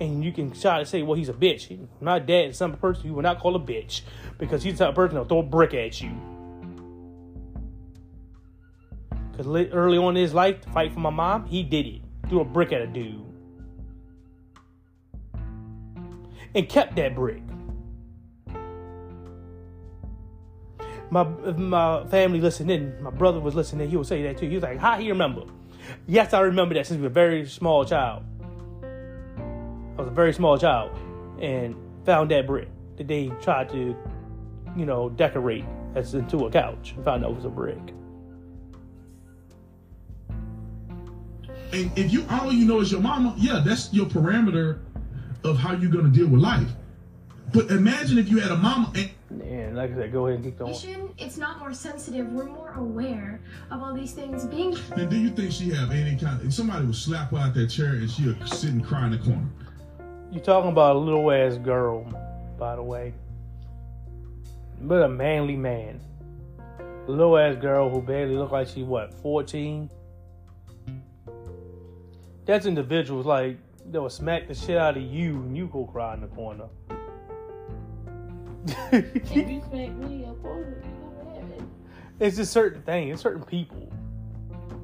And 0.00 0.24
you 0.24 0.32
can 0.32 0.50
try 0.50 0.80
to 0.80 0.86
say, 0.86 1.02
well, 1.02 1.16
he's 1.16 1.28
a 1.28 1.32
bitch. 1.32 1.78
My 2.00 2.18
dad 2.18 2.50
is 2.50 2.56
some 2.56 2.72
person 2.76 3.06
you 3.06 3.14
will 3.14 3.22
not 3.22 3.38
call 3.38 3.54
a 3.54 3.60
bitch 3.60 4.02
because 4.38 4.62
he's 4.62 4.78
the 4.78 4.84
type 4.84 4.88
of 4.90 4.94
person 4.96 5.14
that'll 5.14 5.28
throw 5.28 5.38
a 5.38 5.42
brick 5.42 5.72
at 5.74 6.00
you. 6.00 6.10
Because 9.30 9.46
early 9.72 9.98
on 9.98 10.16
in 10.16 10.22
his 10.22 10.34
life, 10.34 10.60
to 10.62 10.70
fight 10.70 10.92
for 10.92 11.00
my 11.00 11.10
mom, 11.10 11.46
he 11.46 11.62
did 11.62 11.86
it. 11.86 12.02
Threw 12.28 12.40
a 12.40 12.44
brick 12.44 12.72
at 12.72 12.80
a 12.80 12.86
dude. 12.86 13.20
And 16.54 16.68
kept 16.68 16.96
that 16.96 17.14
brick. 17.14 17.42
My 21.10 21.24
my 21.24 22.06
family 22.06 22.40
listened 22.40 22.70
in. 22.70 23.00
My 23.02 23.10
brother 23.10 23.40
was 23.40 23.54
listening. 23.54 23.88
He 23.88 23.96
would 23.96 24.06
say 24.06 24.22
that 24.22 24.38
too. 24.38 24.48
He 24.48 24.54
was 24.54 24.62
like, 24.62 24.78
"How 24.78 24.98
he 24.98 25.10
remember?" 25.10 25.42
Yes, 26.06 26.32
I 26.32 26.40
remember 26.40 26.74
that 26.74 26.86
since 26.86 26.98
we 26.98 27.02
were 27.02 27.08
a 27.08 27.10
very 27.10 27.46
small 27.46 27.84
child. 27.84 28.24
I 29.96 30.02
was 30.02 30.08
a 30.08 30.14
very 30.14 30.32
small 30.32 30.58
child, 30.58 30.90
and 31.40 31.76
found 32.04 32.30
that 32.32 32.46
brick 32.46 32.68
that 32.96 33.06
they 33.06 33.28
tried 33.40 33.68
to, 33.70 33.96
you 34.76 34.86
know, 34.86 35.08
decorate 35.10 35.64
as 35.94 36.14
into 36.14 36.46
a 36.46 36.50
couch. 36.50 36.94
And 36.96 37.04
found 37.04 37.24
out 37.24 37.30
it 37.30 37.36
was 37.36 37.44
a 37.44 37.48
brick. 37.48 37.78
And 41.72 41.90
if 41.98 42.12
you 42.12 42.24
all 42.30 42.52
you 42.52 42.66
know 42.66 42.80
is 42.80 42.90
your 42.92 43.00
mama, 43.00 43.34
yeah, 43.36 43.62
that's 43.64 43.92
your 43.92 44.06
parameter 44.06 44.80
of 45.44 45.58
how 45.58 45.72
you're 45.74 45.90
gonna 45.90 46.08
deal 46.08 46.28
with 46.28 46.40
life. 46.40 46.70
But 47.52 47.70
imagine 47.70 48.18
if 48.18 48.28
you 48.28 48.38
had 48.38 48.50
a 48.50 48.56
mama 48.56 48.92
and 48.94 49.10
and 49.42 49.76
like 49.76 49.92
I 49.92 49.94
said, 49.94 50.12
go 50.12 50.26
ahead 50.26 50.36
and 50.36 50.44
keep 50.44 50.58
going. 50.58 51.14
It's 51.18 51.36
not 51.36 51.58
more 51.58 51.72
sensitive. 51.72 52.28
We're 52.32 52.44
more 52.44 52.72
aware 52.76 53.40
of 53.70 53.82
all 53.82 53.92
these 53.92 54.12
things 54.12 54.44
being. 54.44 54.76
And 54.92 55.10
do 55.10 55.16
you 55.16 55.30
think 55.30 55.50
she 55.50 55.70
have 55.70 55.90
any 55.90 56.16
kind 56.16 56.40
of? 56.40 56.54
Somebody 56.54 56.86
would 56.86 56.94
slap 56.94 57.30
her 57.30 57.38
out 57.38 57.54
that 57.54 57.68
chair 57.68 57.90
and 57.90 58.10
she 58.10 58.26
would 58.26 58.48
sit 58.48 58.70
and 58.70 58.84
cry 58.84 59.06
in 59.06 59.12
the 59.12 59.18
corner. 59.18 59.48
You 60.34 60.40
talking 60.40 60.72
about 60.72 60.96
a 60.96 60.98
little 60.98 61.30
ass 61.30 61.58
girl, 61.58 62.02
by 62.58 62.74
the 62.74 62.82
way, 62.82 63.14
but 64.80 65.04
a 65.04 65.08
manly 65.08 65.54
man. 65.54 66.00
A 67.06 67.08
little 67.08 67.38
ass 67.38 67.54
girl 67.54 67.88
who 67.88 68.02
barely 68.02 68.34
looked 68.34 68.50
like 68.50 68.66
she 68.66 68.82
what 68.82 69.14
fourteen. 69.14 69.88
That's 72.46 72.66
individuals 72.66 73.26
like 73.26 73.58
that 73.92 74.02
will 74.02 74.10
smack 74.10 74.48
the 74.48 74.56
shit 74.56 74.76
out 74.76 74.96
of 74.96 75.04
you 75.04 75.36
and 75.36 75.56
you 75.56 75.68
go 75.68 75.84
cry 75.84 76.14
in 76.14 76.22
the 76.22 76.26
corner. 76.26 76.66
if 78.90 79.30
you 79.36 79.62
smack 79.70 79.92
me, 79.92 80.24
of 80.24 80.42
course 80.42 80.66
you 80.82 81.22
gonna 81.24 81.40
have 81.40 81.50
it. 81.50 81.62
It's 82.18 82.36
just 82.38 82.52
certain 82.52 82.82
things, 82.82 83.12
it's 83.12 83.22
certain 83.22 83.44
people. 83.44 83.88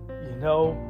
You 0.08 0.36
know? 0.36 0.89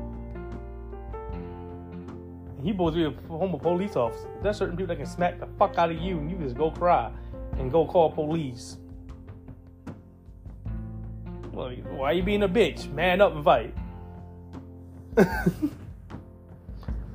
He 2.63 2.73
supposed 2.73 2.97
to 2.97 3.11
be 3.11 3.17
a 3.17 3.29
former 3.29 3.59
police 3.59 3.97
officer. 3.97 4.29
There's 4.43 4.57
certain 4.57 4.77
people 4.77 4.95
that 4.95 5.03
can 5.03 5.11
smack 5.11 5.41
the 5.41 5.47
fuck 5.59 5.79
out 5.79 5.91
of 5.91 5.99
you 5.99 6.19
and 6.19 6.31
you 6.31 6.37
just 6.39 6.57
go 6.57 6.71
cry 6.71 7.11
and 7.59 7.71
go 7.71 7.87
call 7.87 8.11
police. 8.11 8.77
Well, 11.53 11.71
why 11.71 12.13
you 12.13 12.23
being 12.23 12.43
a 12.43 12.49
bitch? 12.49 12.93
Man 12.93 13.21
up 13.21 13.35
and 13.35 13.45
fight. 13.45 13.75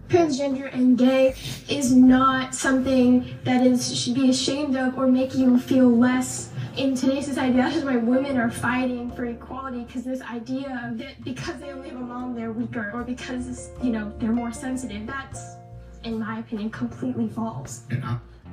transgender 0.10 0.72
and 0.74 0.98
gay 0.98 1.36
is 1.68 1.92
not 1.92 2.54
something 2.54 3.38
that 3.44 3.66
is 3.66 3.98
should 3.98 4.14
be 4.14 4.30
ashamed 4.30 4.76
of 4.76 4.98
or 4.98 5.08
make 5.08 5.36
you 5.36 5.60
feel 5.60 5.90
less 5.90 6.52
in 6.78 6.96
today's 6.96 7.26
society. 7.26 7.58
That's 7.58 7.74
just 7.74 7.86
why 7.86 7.96
women 7.96 8.38
are 8.38 8.52
fighting 8.52 9.12
for 9.12 9.26
equality 9.26 9.84
because 9.84 10.04
this 10.04 10.22
idea 10.22 10.94
that 10.96 11.24
because 11.24 11.60
they 11.60 11.72
only 11.72 11.90
have 11.90 11.98
a 11.98 12.02
mom 12.02 12.36
they're 12.36 12.52
weaker 12.52 12.92
or 12.94 13.04
because 13.04 13.70
you 13.82 13.92
know 13.92 14.14
they're 14.20 14.32
more 14.32 14.52
sensitive. 14.52 15.08
That's, 15.08 15.56
in 16.04 16.20
my 16.20 16.40
opinion, 16.40 16.70
completely 16.70 17.30
false. 17.30 17.84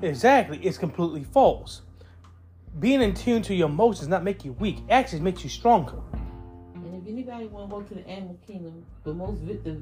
Exactly, 0.03 0.59
it's 0.59 0.79
completely 0.79 1.23
false. 1.23 1.83
Being 2.81 3.03
in 3.03 3.15
tune 3.15 3.41
to 3.43 3.55
your 3.55 3.69
emotions 3.69 4.09
not 4.09 4.25
make 4.25 4.45
you 4.45 4.51
weak. 4.55 4.79
Actually, 4.91 5.21
makes 5.21 5.45
you 5.45 5.51
stronger. 5.51 6.01
And 6.75 7.01
if 7.01 7.09
anybody 7.09 7.47
want 7.47 7.71
to 7.71 7.77
go 7.77 7.83
to 7.83 7.95
the 7.95 8.09
animal 8.09 8.37
kingdom, 8.45 8.85
the 9.05 9.15
most 9.15 9.47
the 9.47 9.81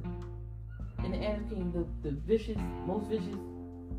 in 1.04 1.12
the 1.12 1.16
animal 1.16 1.48
kingdom, 1.48 1.88
the, 2.02 2.10
the 2.10 2.16
vicious, 2.26 2.58
most 2.84 3.06
vicious 3.06 3.34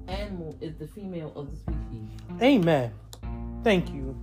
animal 0.08 0.56
is 0.62 0.76
the 0.78 0.88
female 0.88 1.34
of 1.36 1.50
the 1.50 1.58
species. 1.58 2.10
Amen. 2.40 2.94
Thank 3.64 3.94
you. 3.94 4.20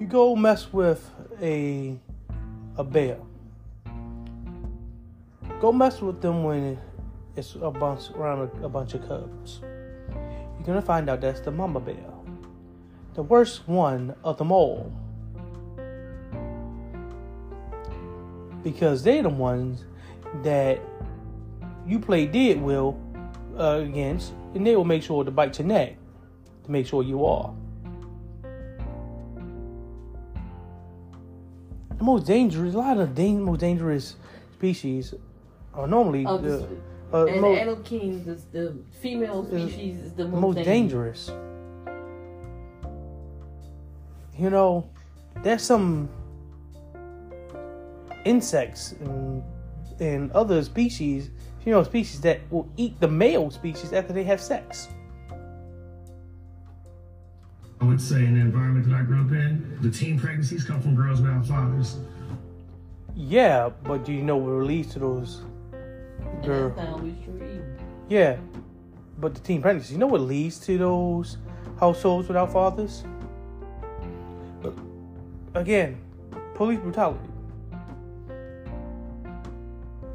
You 0.00 0.06
go 0.06 0.34
mess 0.34 0.72
with 0.72 1.10
a 1.42 1.98
a 2.76 2.84
bear. 2.84 3.18
Go 5.60 5.70
mess 5.70 6.00
with 6.00 6.22
them 6.22 6.42
when 6.42 6.78
it's 7.36 7.56
a 7.56 7.70
bunch 7.70 8.10
around 8.12 8.50
a, 8.62 8.64
a 8.64 8.68
bunch 8.70 8.94
of 8.94 9.06
cubs. 9.06 9.60
You're 10.10 10.66
gonna 10.66 10.80
find 10.80 11.10
out 11.10 11.20
that's 11.20 11.40
the 11.40 11.50
mama 11.50 11.80
bear, 11.80 11.96
the 13.14 13.22
worst 13.22 13.68
one 13.68 14.14
of 14.24 14.38
them 14.38 14.50
all, 14.50 14.90
because 18.62 19.02
they're 19.02 19.22
the 19.22 19.28
ones 19.28 19.84
that 20.42 20.80
you 21.86 21.98
play 21.98 22.24
dead 22.24 22.62
will 22.62 22.98
uh, 23.58 23.80
against, 23.82 24.32
and 24.54 24.66
they 24.66 24.74
will 24.74 24.84
make 24.84 25.02
sure 25.02 25.24
to 25.24 25.30
bite 25.30 25.58
your 25.58 25.68
neck 25.68 25.96
to 26.64 26.70
make 26.70 26.86
sure 26.86 27.02
you 27.02 27.26
are. 27.26 27.52
The 32.00 32.06
most 32.06 32.26
dangerous, 32.26 32.72
a 32.74 32.78
lot 32.78 32.96
of 32.96 33.14
the 33.14 33.34
most 33.34 33.60
dangerous 33.60 34.16
species 34.54 35.12
are 35.74 35.86
normally 35.86 36.24
oh, 36.24 36.38
the, 36.38 36.66
uh, 37.12 37.26
and 37.26 37.42
most, 37.42 37.54
the 37.54 37.60
animal 37.60 37.82
the, 37.82 38.40
the 38.52 38.76
female 39.02 39.44
species 39.44 39.98
is, 39.98 40.06
is 40.06 40.12
the 40.14 40.26
most, 40.26 40.40
most 40.40 40.64
dangerous. 40.64 41.26
dangerous. 41.26 41.30
You 44.38 44.48
know, 44.48 44.88
there's 45.42 45.60
some 45.60 46.08
insects 48.24 48.92
and, 48.92 49.42
and 50.00 50.32
other 50.32 50.64
species 50.64 51.28
female 51.62 51.84
species 51.84 52.22
that 52.22 52.40
will 52.50 52.66
eat 52.78 52.98
the 53.00 53.08
male 53.08 53.50
species 53.50 53.92
after 53.92 54.14
they 54.14 54.24
have 54.24 54.40
sex. 54.40 54.88
I 57.80 57.84
would 57.84 58.00
say 58.00 58.24
in 58.26 58.34
the 58.34 58.40
environment 58.40 58.88
that 58.88 58.94
I 58.94 59.02
grew 59.02 59.22
up 59.22 59.30
in, 59.32 59.78
the 59.80 59.90
teen 59.90 60.18
pregnancies 60.18 60.64
come 60.64 60.82
from 60.82 60.94
girls 60.94 61.20
without 61.20 61.46
fathers. 61.46 61.96
Yeah, 63.16 63.70
but 63.84 64.04
do 64.04 64.12
you 64.12 64.22
know 64.22 64.36
what 64.36 64.66
leads 64.66 64.92
to 64.92 64.98
those 64.98 65.42
girls? 66.44 66.78
Yeah, 68.08 68.36
but 69.18 69.34
the 69.34 69.40
teen 69.40 69.62
pregnancies, 69.62 69.92
you 69.92 69.98
know 69.98 70.06
what 70.06 70.20
leads 70.20 70.58
to 70.60 70.76
those 70.76 71.38
households 71.78 72.28
without 72.28 72.52
fathers? 72.52 73.04
But 74.60 74.74
again, 75.54 75.98
police 76.54 76.80
brutality. 76.80 77.28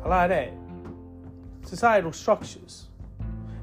A 0.03 0.07
lot 0.07 0.29
of 0.29 0.37
that 0.37 0.53
societal 1.67 2.11
structures. 2.13 2.85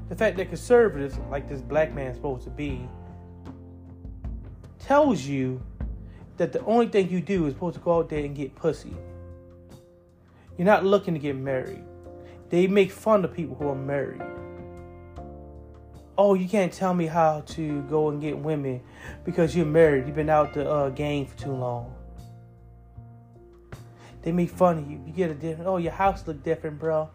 The 0.09 0.15
fact 0.15 0.35
that 0.37 0.49
conservatives, 0.49 1.17
like 1.31 1.47
this 1.47 1.61
black 1.61 1.93
man 1.93 2.13
supposed 2.13 2.43
to 2.43 2.49
be, 2.49 2.85
tells 4.85 5.21
you 5.21 5.61
that 6.37 6.51
the 6.51 6.63
only 6.65 6.87
thing 6.87 7.09
you 7.09 7.21
do 7.21 7.45
is 7.47 7.53
supposed 7.53 7.75
to 7.75 7.81
go 7.81 7.99
out 7.99 8.09
there 8.09 8.23
and 8.23 8.35
get 8.35 8.55
pussy. 8.55 8.95
You're 10.57 10.65
not 10.65 10.85
looking 10.85 11.13
to 11.13 11.19
get 11.19 11.35
married. 11.35 11.83
They 12.49 12.67
make 12.67 12.91
fun 12.91 13.25
of 13.25 13.33
people 13.33 13.55
who 13.55 13.69
are 13.69 13.75
married. 13.75 14.21
Oh, 16.17 16.35
you 16.35 16.47
can't 16.47 16.71
tell 16.71 16.93
me 16.93 17.07
how 17.07 17.41
to 17.47 17.81
go 17.83 18.09
and 18.09 18.21
get 18.21 18.37
women 18.37 18.81
because 19.25 19.55
you're 19.55 19.65
married. 19.65 20.05
You've 20.05 20.15
been 20.15 20.29
out 20.29 20.53
the 20.53 20.69
uh, 20.69 20.89
game 20.89 21.25
for 21.25 21.37
too 21.37 21.51
long. 21.51 21.93
They 24.21 24.31
make 24.31 24.51
fun 24.51 24.77
of 24.77 24.89
you. 24.89 25.01
You 25.05 25.11
get 25.11 25.31
a 25.31 25.33
different. 25.33 25.67
Oh, 25.67 25.77
your 25.77 25.91
house 25.91 26.25
look 26.27 26.43
different, 26.43 26.79
bro 26.79 27.09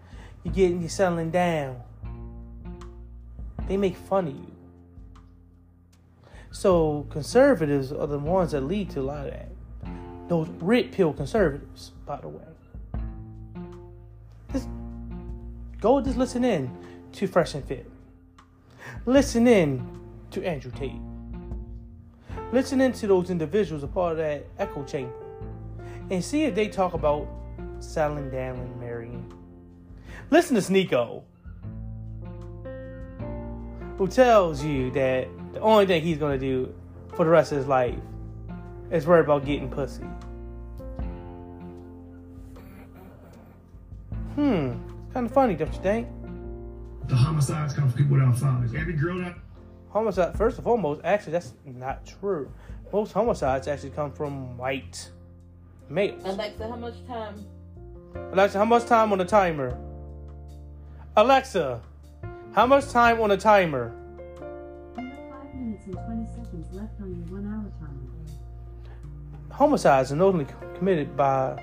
you're 0.44 0.54
getting 0.54 0.80
you're 0.80 0.88
settling 0.88 1.30
down. 1.30 1.80
They 3.66 3.76
make 3.76 3.96
fun 3.96 4.28
of 4.28 4.34
you. 4.34 4.47
So 6.50 7.06
conservatives 7.10 7.92
are 7.92 8.06
the 8.06 8.18
ones 8.18 8.52
that 8.52 8.62
lead 8.62 8.90
to 8.90 9.00
a 9.00 9.02
lot 9.02 9.26
of 9.26 9.32
that. 9.32 9.48
Those 10.28 10.48
red 10.60 10.92
pill 10.92 11.12
conservatives, 11.12 11.92
by 12.06 12.20
the 12.20 12.28
way. 12.28 12.44
Just 14.52 14.68
go 15.80 16.00
just 16.00 16.16
listen 16.16 16.44
in 16.44 16.70
to 17.12 17.26
Fresh 17.26 17.54
and 17.54 17.64
Fit. 17.64 17.90
listen 19.06 19.46
in 19.46 19.86
to 20.30 20.44
Andrew 20.44 20.72
Tate. 20.72 21.00
Listen 22.52 22.80
in 22.80 22.92
to 22.92 23.06
those 23.06 23.30
individuals 23.30 23.82
a 23.82 23.86
part 23.86 24.12
of 24.12 24.18
that 24.18 24.46
echo 24.58 24.84
chamber 24.84 25.12
and 26.10 26.24
see 26.24 26.44
if 26.44 26.54
they 26.54 26.68
talk 26.68 26.94
about 26.94 27.28
selling 27.80 28.30
down 28.30 28.56
and 28.56 28.80
marrying. 28.80 29.32
Listen 30.30 30.56
to 30.56 30.62
Sneako, 30.62 31.22
who 33.96 34.08
tells 34.08 34.64
you 34.64 34.90
that 34.92 35.28
the 35.58 35.64
only 35.64 35.86
thing 35.86 36.00
he's 36.02 36.18
gonna 36.18 36.38
do 36.38 36.72
for 37.16 37.24
the 37.24 37.30
rest 37.30 37.50
of 37.50 37.58
his 37.58 37.66
life 37.66 37.98
is 38.92 39.08
worry 39.08 39.22
about 39.22 39.44
getting 39.44 39.68
pussy. 39.68 40.04
Hmm, 44.36 44.70
it's 45.04 45.12
kind 45.12 45.26
of 45.26 45.32
funny, 45.32 45.56
don't 45.56 45.72
you 45.74 45.80
think? 45.80 46.06
The 47.08 47.16
homicides 47.16 47.74
come 47.74 47.90
from 47.90 47.98
people 47.98 48.16
without 48.18 48.38
fathers. 48.38 48.72
Every 48.72 48.92
girl 48.92 49.18
that 49.18 49.34
Homicide, 49.90 50.36
first 50.36 50.58
and 50.58 50.64
foremost, 50.64 51.00
actually, 51.02 51.32
that's 51.32 51.54
not 51.64 52.06
true. 52.06 52.52
Most 52.92 53.12
homicides 53.12 53.66
actually 53.66 53.90
come 53.90 54.12
from 54.12 54.56
white 54.56 55.10
males. 55.88 56.22
Alexa, 56.24 56.68
how 56.68 56.76
much 56.76 56.94
time? 57.08 57.44
Alexa, 58.32 58.58
how 58.58 58.64
much 58.64 58.84
time 58.84 59.10
on 59.10 59.18
the 59.18 59.24
timer? 59.24 59.76
Alexa, 61.16 61.80
how 62.54 62.66
much 62.66 62.88
time 62.90 63.20
on 63.20 63.30
the 63.30 63.36
timer? 63.36 63.92
Homicides 69.58 70.12
are 70.12 70.14
normally 70.14 70.46
committed 70.76 71.16
by 71.16 71.60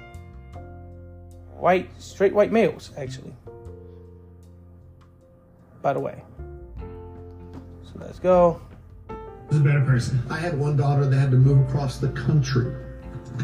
white, 1.55 1.89
straight 1.97 2.33
white 2.33 2.51
males, 2.51 2.91
actually. 2.97 3.33
By 5.81 5.93
the 5.93 6.01
way. 6.01 6.21
So 6.77 7.93
let's 7.95 8.19
go. 8.19 8.59
is 9.49 9.55
a 9.55 9.59
better 9.61 9.79
person. 9.85 10.21
I 10.29 10.37
had 10.37 10.59
one 10.59 10.75
daughter 10.75 11.05
that 11.05 11.15
had 11.15 11.31
to 11.31 11.37
move 11.37 11.69
across 11.69 11.97
the 11.99 12.09
country 12.09 12.75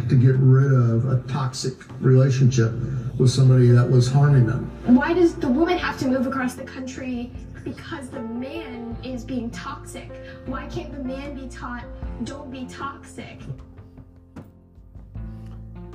to 0.09 0.15
get 0.15 0.35
rid 0.35 0.73
of 0.73 1.05
a 1.07 1.25
toxic 1.29 1.75
relationship 2.01 2.73
with 3.17 3.31
somebody 3.31 3.69
that 3.69 3.89
was 3.89 4.11
harming 4.11 4.47
them. 4.47 4.69
Why 4.85 5.13
does 5.13 5.33
the 5.33 5.47
woman 5.47 5.77
have 5.77 5.97
to 5.99 6.09
move 6.09 6.27
across 6.27 6.55
the 6.55 6.65
country 6.65 7.31
because 7.63 8.09
the 8.09 8.19
man 8.19 8.97
is 9.01 9.23
being 9.23 9.49
toxic? 9.49 10.11
Why 10.45 10.67
can't 10.67 10.91
the 10.91 11.01
man 11.05 11.35
be 11.35 11.47
taught, 11.47 11.85
don't 12.25 12.51
be 12.51 12.65
toxic? 12.65 13.39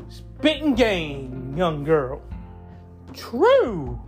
Spitting 0.08 0.74
game, 0.74 1.54
young 1.56 1.84
girl. 1.84 2.22
True. 3.14 4.00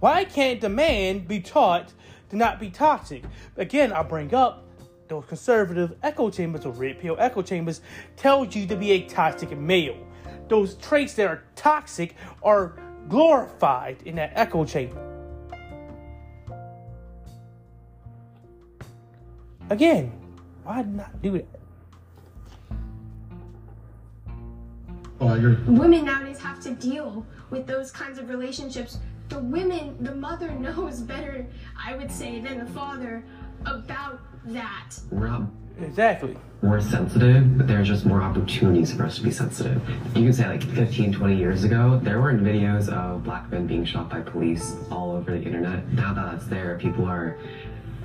Why 0.00 0.24
can't 0.24 0.60
the 0.60 0.68
man 0.68 1.20
be 1.20 1.40
taught 1.40 1.92
to 2.30 2.36
not 2.36 2.58
be 2.58 2.70
toxic? 2.70 3.24
Again, 3.56 3.92
I 3.92 4.02
bring 4.02 4.34
up 4.34 4.64
those 5.08 5.24
conservative 5.26 5.94
echo 6.02 6.30
chambers 6.30 6.64
or 6.64 6.72
red 6.72 6.98
pill 6.98 7.16
echo 7.18 7.42
chambers 7.42 7.82
tells 8.16 8.56
you 8.56 8.66
to 8.66 8.76
be 8.76 8.92
a 8.92 9.02
toxic 9.02 9.56
male. 9.56 9.96
Those 10.48 10.74
traits 10.76 11.14
that 11.14 11.26
are 11.26 11.44
toxic 11.54 12.16
are 12.42 12.78
glorified 13.08 13.98
in 14.04 14.16
that 14.16 14.32
echo 14.34 14.64
chamber. 14.64 15.08
Again, 19.70 20.12
why 20.64 20.82
not 20.82 21.20
do 21.22 21.32
that? 21.32 21.61
Oh, 25.22 25.28
I 25.28 25.36
agree. 25.36 25.54
Women 25.66 26.04
nowadays 26.04 26.40
have 26.40 26.60
to 26.62 26.74
deal 26.74 27.24
with 27.50 27.66
those 27.68 27.92
kinds 27.92 28.18
of 28.18 28.28
relationships. 28.28 28.98
The 29.28 29.38
women, 29.38 29.96
the 30.00 30.14
mother 30.14 30.50
knows 30.66 30.98
better, 31.00 31.46
I 31.80 31.94
would 31.94 32.10
say, 32.10 32.40
than 32.40 32.58
the 32.58 32.66
father 32.72 33.24
about 33.64 34.20
that. 34.46 34.90
We're 35.12 35.46
Exactly. 35.80 36.36
more 36.60 36.80
sensitive, 36.80 37.56
but 37.56 37.68
there's 37.68 37.86
just 37.86 38.04
more 38.04 38.20
opportunities 38.20 38.92
for 38.92 39.04
us 39.04 39.16
to 39.16 39.22
be 39.22 39.30
sensitive. 39.30 39.80
You 40.16 40.24
can 40.24 40.32
say 40.32 40.46
like 40.48 40.64
15, 40.64 41.12
20 41.12 41.36
years 41.36 41.62
ago, 41.62 42.00
there 42.02 42.20
weren't 42.20 42.42
videos 42.42 42.88
of 42.88 43.22
black 43.22 43.48
men 43.52 43.68
being 43.68 43.84
shot 43.84 44.10
by 44.10 44.20
police 44.22 44.74
all 44.90 45.12
over 45.12 45.30
the 45.30 45.42
internet. 45.42 45.86
Now 45.92 46.12
that 46.14 46.32
that's 46.32 46.46
there, 46.46 46.78
people 46.78 47.04
are 47.06 47.38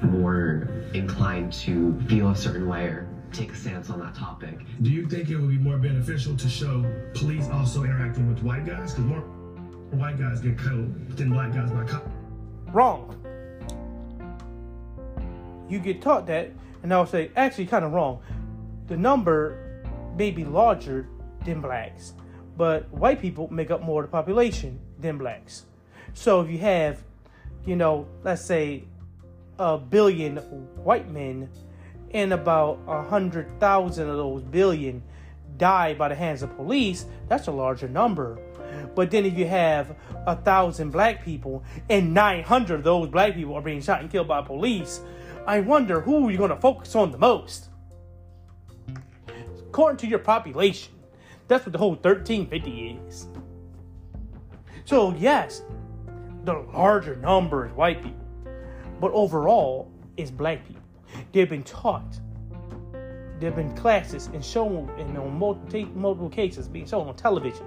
more 0.03 0.67
inclined 0.93 1.51
to 1.53 1.99
feel 2.07 2.29
a 2.29 2.35
certain 2.35 2.67
way 2.69 2.85
or 2.85 3.07
take 3.33 3.51
a 3.51 3.55
stance 3.55 3.89
on 3.89 3.99
that 3.99 4.15
topic. 4.15 4.59
Do 4.81 4.89
you 4.89 5.07
think 5.07 5.29
it 5.29 5.37
would 5.37 5.49
be 5.49 5.57
more 5.57 5.77
beneficial 5.77 6.35
to 6.37 6.49
show 6.49 6.85
police 7.13 7.47
also 7.49 7.83
interacting 7.83 8.27
with 8.27 8.41
white 8.43 8.65
guys? 8.65 8.93
Because 8.93 9.05
more 9.05 9.19
white 9.91 10.17
guys 10.17 10.39
get 10.41 10.57
killed 10.59 11.09
than 11.17 11.29
black 11.29 11.53
guys 11.53 11.71
by 11.71 11.83
cops. 11.85 12.09
wrong. 12.73 13.13
You 15.69 15.79
get 15.79 16.01
taught 16.01 16.27
that, 16.27 16.51
and 16.83 16.93
I'll 16.93 17.05
say, 17.05 17.31
actually, 17.35 17.65
kind 17.65 17.83
of 17.83 17.91
wrong. 17.91 18.21
The 18.87 18.95
number 18.97 19.83
may 20.17 20.31
be 20.31 20.45
larger 20.45 21.07
than 21.45 21.61
blacks, 21.61 22.13
but 22.55 22.89
white 22.91 23.19
people 23.19 23.51
make 23.51 23.69
up 23.71 23.81
more 23.81 24.03
of 24.03 24.09
the 24.09 24.11
population 24.11 24.79
than 24.99 25.17
blacks. 25.17 25.65
So 26.13 26.41
if 26.41 26.49
you 26.49 26.59
have, 26.59 27.03
you 27.65 27.75
know, 27.75 28.07
let's 28.23 28.43
say 28.43 28.85
a 29.59 29.77
billion 29.77 30.37
white 30.37 31.09
men, 31.11 31.49
and 32.11 32.33
about 32.33 32.79
a 32.87 33.03
hundred 33.03 33.59
thousand 33.59 34.09
of 34.09 34.17
those 34.17 34.43
billion 34.43 35.03
die 35.57 35.93
by 35.93 36.07
the 36.09 36.15
hands 36.15 36.43
of 36.43 36.55
police, 36.55 37.05
that's 37.27 37.47
a 37.47 37.51
larger 37.51 37.87
number. 37.87 38.39
But 38.95 39.11
then 39.11 39.25
if 39.25 39.37
you 39.37 39.47
have 39.47 39.95
a 40.25 40.35
thousand 40.35 40.91
black 40.91 41.23
people 41.23 41.63
and 41.89 42.13
900 42.13 42.75
of 42.75 42.83
those 42.83 43.09
black 43.09 43.35
people 43.35 43.55
are 43.55 43.61
being 43.61 43.81
shot 43.81 44.01
and 44.01 44.11
killed 44.11 44.27
by 44.27 44.41
police, 44.41 45.01
I 45.45 45.61
wonder 45.61 46.01
who 46.01 46.29
you're 46.29 46.37
going 46.37 46.49
to 46.49 46.57
focus 46.57 46.95
on 46.95 47.11
the 47.11 47.17
most. 47.17 47.69
According 49.67 49.97
to 49.97 50.07
your 50.07 50.19
population, 50.19 50.93
that's 51.47 51.65
what 51.65 51.71
the 51.71 51.77
whole 51.77 51.91
1350 51.91 52.99
is. 53.07 53.27
So, 54.85 55.13
yes, 55.17 55.63
the 56.43 56.53
larger 56.73 57.15
number 57.17 57.65
is 57.67 57.73
white 57.73 58.01
people, 58.01 58.25
but 58.99 59.11
overall, 59.11 59.91
it's 60.15 60.31
black 60.31 60.65
people. 60.65 60.76
They've 61.31 61.49
been 61.49 61.63
taught, 61.63 62.19
there 63.39 63.51
have 63.51 63.55
been 63.55 63.75
classes 63.75 64.27
and 64.33 64.43
shown 64.43 64.89
in 64.97 65.15
on 65.17 65.37
multiple, 65.37 65.85
multiple 65.93 66.29
cases 66.29 66.67
being 66.67 66.87
shown 66.87 67.07
on 67.07 67.15
television. 67.15 67.65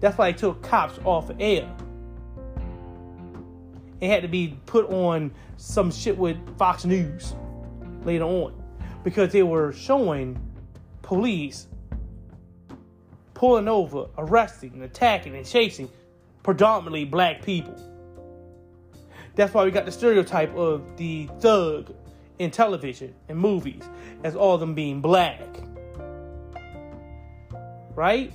That's 0.00 0.18
why 0.18 0.32
they 0.32 0.38
took 0.38 0.62
cops 0.62 0.98
off 1.04 1.30
of 1.30 1.40
air. 1.40 1.68
It 4.00 4.10
had 4.10 4.22
to 4.22 4.28
be 4.28 4.58
put 4.66 4.90
on 4.90 5.32
some 5.56 5.90
shit 5.90 6.18
with 6.18 6.36
Fox 6.58 6.84
News 6.84 7.34
later 8.04 8.24
on 8.24 8.54
because 9.04 9.32
they 9.32 9.42
were 9.42 9.72
showing 9.72 10.38
police 11.02 11.68
pulling 13.34 13.68
over, 13.68 14.06
arresting, 14.18 14.72
and 14.72 14.82
attacking 14.82 15.36
and 15.36 15.46
chasing 15.46 15.88
predominantly 16.42 17.04
black 17.04 17.42
people. 17.42 17.74
That's 19.34 19.52
why 19.52 19.64
we 19.64 19.70
got 19.70 19.84
the 19.84 19.92
stereotype 19.92 20.54
of 20.56 20.96
the 20.96 21.28
thug 21.40 21.94
in 22.38 22.50
television 22.50 23.14
and 23.28 23.38
movies 23.38 23.82
as 24.24 24.36
all 24.36 24.54
of 24.54 24.60
them 24.60 24.74
being 24.74 25.00
black. 25.00 25.40
Right? 27.94 28.32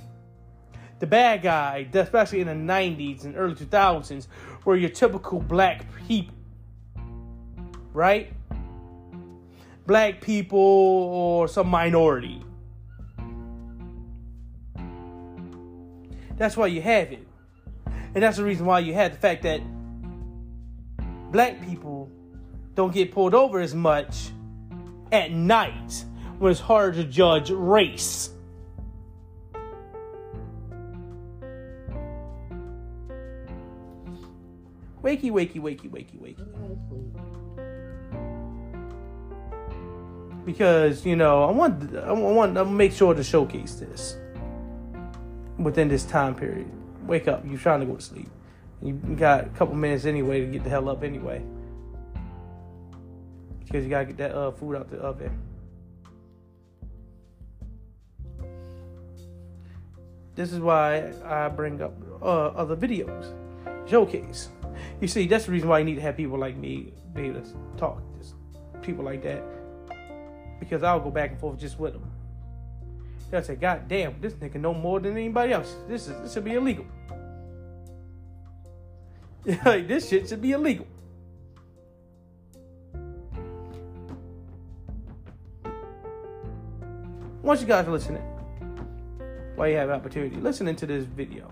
The 0.98 1.06
bad 1.06 1.42
guy, 1.42 1.88
especially 1.92 2.40
in 2.40 2.46
the 2.46 2.72
90s 2.72 3.24
and 3.24 3.36
early 3.36 3.54
2000s, 3.54 4.26
were 4.64 4.76
your 4.76 4.90
typical 4.90 5.40
black 5.40 5.86
people. 6.06 6.34
Right? 7.92 8.32
Black 9.86 10.20
people 10.20 10.58
or 10.58 11.48
some 11.48 11.68
minority. 11.68 12.42
That's 16.36 16.56
why 16.56 16.68
you 16.68 16.82
have 16.82 17.12
it. 17.12 17.26
And 18.14 18.22
that's 18.22 18.36
the 18.36 18.44
reason 18.44 18.66
why 18.66 18.80
you 18.80 18.94
have 18.94 19.12
the 19.12 19.18
fact 19.18 19.42
that 19.42 19.60
black 21.30 21.64
people 21.66 22.10
don't 22.74 22.92
get 22.92 23.12
pulled 23.12 23.34
over 23.34 23.60
as 23.60 23.74
much 23.74 24.30
at 25.10 25.30
night 25.30 26.04
when 26.38 26.50
it's 26.50 26.60
hard 26.60 26.94
to 26.94 27.04
judge 27.04 27.50
race. 27.50 28.30
Wakey, 35.02 35.32
wakey, 35.32 35.60
wakey, 35.60 35.90
wakey, 35.90 36.18
wakey. 36.18 36.46
Because 40.44 41.04
you 41.04 41.16
know, 41.16 41.44
I 41.44 41.50
want, 41.50 41.94
I 41.96 42.12
want 42.12 42.54
to 42.54 42.64
make 42.64 42.92
sure 42.92 43.12
to 43.12 43.22
showcase 43.22 43.74
this 43.74 44.16
within 45.58 45.88
this 45.88 46.04
time 46.04 46.34
period. 46.34 46.70
Wake 47.06 47.28
up! 47.28 47.44
You're 47.44 47.58
trying 47.58 47.80
to 47.80 47.86
go 47.86 47.96
to 47.96 48.02
sleep. 48.02 48.28
You 48.80 48.94
got 48.94 49.44
a 49.44 49.48
couple 49.50 49.74
minutes 49.74 50.04
anyway 50.04 50.40
to 50.40 50.46
get 50.46 50.64
the 50.64 50.70
hell 50.70 50.88
up 50.88 51.02
anyway. 51.02 51.44
Because 53.72 53.84
you 53.84 53.90
gotta 53.90 54.04
get 54.04 54.18
that 54.18 54.34
uh, 54.34 54.50
food 54.50 54.76
out 54.76 54.90
the 54.90 54.98
oven. 54.98 55.32
This 60.34 60.52
is 60.52 60.60
why 60.60 61.10
I 61.24 61.48
bring 61.48 61.80
up 61.80 61.94
uh, 62.20 62.48
other 62.48 62.76
videos, 62.76 63.32
showcase. 63.88 64.50
You 65.00 65.08
see, 65.08 65.26
that's 65.26 65.46
the 65.46 65.52
reason 65.52 65.70
why 65.70 65.78
you 65.78 65.86
need 65.86 65.94
to 65.94 66.02
have 66.02 66.18
people 66.18 66.38
like 66.38 66.54
me 66.54 66.92
be 67.14 67.22
able 67.22 67.40
to 67.40 67.56
talk. 67.78 68.02
Just 68.18 68.34
people 68.82 69.06
like 69.06 69.22
that. 69.22 69.42
Because 70.60 70.82
I'll 70.82 71.00
go 71.00 71.10
back 71.10 71.30
and 71.30 71.40
forth 71.40 71.58
just 71.58 71.78
with 71.78 71.94
them. 71.94 72.10
They'll 73.30 73.42
say, 73.42 73.56
God 73.56 73.88
damn, 73.88 74.20
this 74.20 74.34
nigga 74.34 74.56
know 74.56 74.74
more 74.74 75.00
than 75.00 75.12
anybody 75.12 75.54
else. 75.54 75.74
This 75.88 76.08
is 76.08 76.20
this 76.20 76.34
should 76.34 76.44
be 76.44 76.52
illegal. 76.52 76.84
like 79.64 79.88
this 79.88 80.10
shit 80.10 80.28
should 80.28 80.42
be 80.42 80.52
illegal. 80.52 80.86
Once 87.42 87.60
you 87.60 87.66
guys 87.66 87.88
are 87.88 87.90
listening, 87.90 88.22
while 89.56 89.68
you 89.68 89.76
have 89.76 89.90
opportunity, 89.90 90.36
listening 90.36 90.76
to 90.76 90.86
this 90.86 91.04
video. 91.04 91.50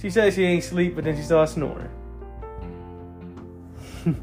She 0.00 0.10
says 0.10 0.34
she 0.34 0.44
ain't 0.44 0.62
sleep, 0.62 0.94
but 0.94 1.02
then 1.04 1.16
she 1.16 1.22
starts 1.22 1.52
snoring. 1.52 1.88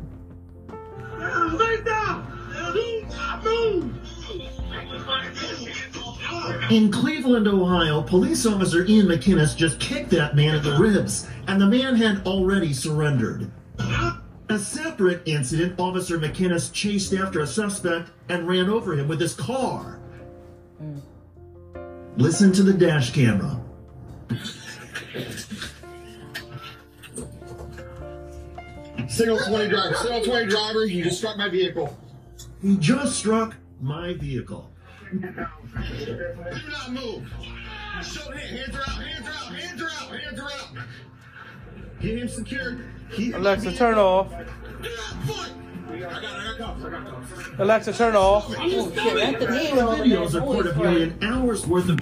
In 6.72 6.92
Cleveland, 6.92 7.48
Ohio, 7.48 8.02
police 8.02 8.46
officer 8.46 8.86
Ian 8.86 9.08
McInnes 9.08 9.56
just 9.56 9.80
kicked 9.80 10.12
that 10.12 10.36
man 10.36 10.56
in 10.56 10.64
the 10.64 10.78
ribs, 10.78 11.28
and 11.48 11.60
the 11.60 11.66
man 11.66 11.96
had 11.96 12.26
already 12.26 12.74
surrendered. 12.74 13.52
A 14.50 14.58
separate 14.58 15.22
incident, 15.28 15.80
Officer 15.80 16.18
McInnes 16.18 16.74
chased 16.74 17.14
after 17.14 17.42
a 17.42 17.48
suspect 17.48 18.10
and 18.30 18.48
ran 18.48 18.68
over 18.68 18.94
him 18.94 19.08
with 19.08 19.22
his 19.22 19.36
car. 19.36 20.00
Mm. 20.82 21.02
Listen 22.18 22.52
to 22.54 22.64
the 22.64 22.74
dash 22.74 23.14
camera. 23.14 23.62
Signal 29.08 29.38
20 29.38 29.70
driver. 29.70 29.96
Signal 29.96 30.24
20 30.24 30.50
driver. 30.50 30.86
You 30.86 31.04
just 31.04 31.20
struck 31.20 31.38
my 31.38 31.50
vehicle. 31.50 31.96
He 32.62 32.76
just 32.78 33.18
struck 33.20 33.56
my 33.80 34.14
vehicle. 34.14 34.72
Do 35.12 35.20
not 35.20 36.92
move. 36.92 37.32
Show 38.02 38.32
hands 38.32 38.76
are 38.76 38.82
out. 38.82 39.04
Hands 39.04 39.28
are 39.28 39.32
out. 39.32 39.54
Hands 39.54 39.82
are 39.82 39.90
out. 39.90 40.22
Hands 40.22 40.40
are 40.40 40.46
out. 40.46 40.88
Get 42.02 42.18
him 42.18 42.28
secured. 42.30 42.86
Keep 43.12 43.36
Alexa, 43.36 43.74
turn 43.74 43.98
off. 43.98 44.32
Alexa, 47.58 47.94
turn 47.94 48.16
off. 48.16 48.46
Oh, 48.58 48.92
shit, 48.94 49.40
the 49.40 49.46
Videos 49.46 50.34
are 50.34 50.40
voice, 50.40 50.68
reportedly 50.68 51.04
an 51.04 51.24
hour's 51.24 51.68
worth 51.68 51.90
of 51.90 52.00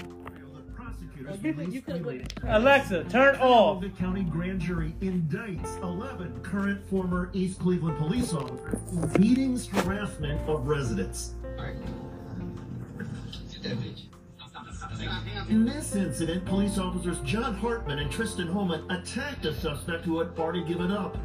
You 1.71 1.81
could 1.81 1.95
have 1.95 2.05
went. 2.05 2.33
Alexa, 2.43 3.05
turn 3.05 3.35
off. 3.37 3.81
The 3.81 3.89
county 3.89 4.23
grand 4.23 4.59
jury 4.59 4.93
indicts 5.01 5.81
11 5.81 6.41
current 6.41 6.87
former 6.89 7.31
East 7.33 7.59
Cleveland 7.59 7.97
police 7.97 8.33
officers 8.33 8.79
for 8.93 9.07
beatings, 9.17 9.67
harassment 9.67 10.47
of 10.47 10.67
residents. 10.67 11.33
In 15.49 15.65
this 15.65 15.95
incident, 15.95 16.45
police 16.45 16.77
officers 16.77 17.19
John 17.21 17.55
Hartman 17.55 17.99
and 17.99 18.11
Tristan 18.11 18.47
Holman 18.47 18.89
attacked 18.91 19.45
a 19.45 19.53
suspect 19.53 20.05
who 20.05 20.19
had 20.19 20.37
already 20.37 20.63
given 20.63 20.91
up. 20.91 21.15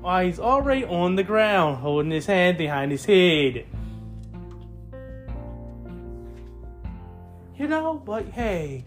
Why 0.00 0.26
he's 0.26 0.38
already 0.38 0.84
on 0.84 1.16
the 1.16 1.22
ground, 1.22 1.78
holding 1.78 2.10
his 2.10 2.26
hand 2.26 2.58
behind 2.58 2.90
his 2.92 3.04
head. 3.04 3.66
You 7.56 7.68
know, 7.68 7.94
but 8.04 8.26
hey. 8.26 8.84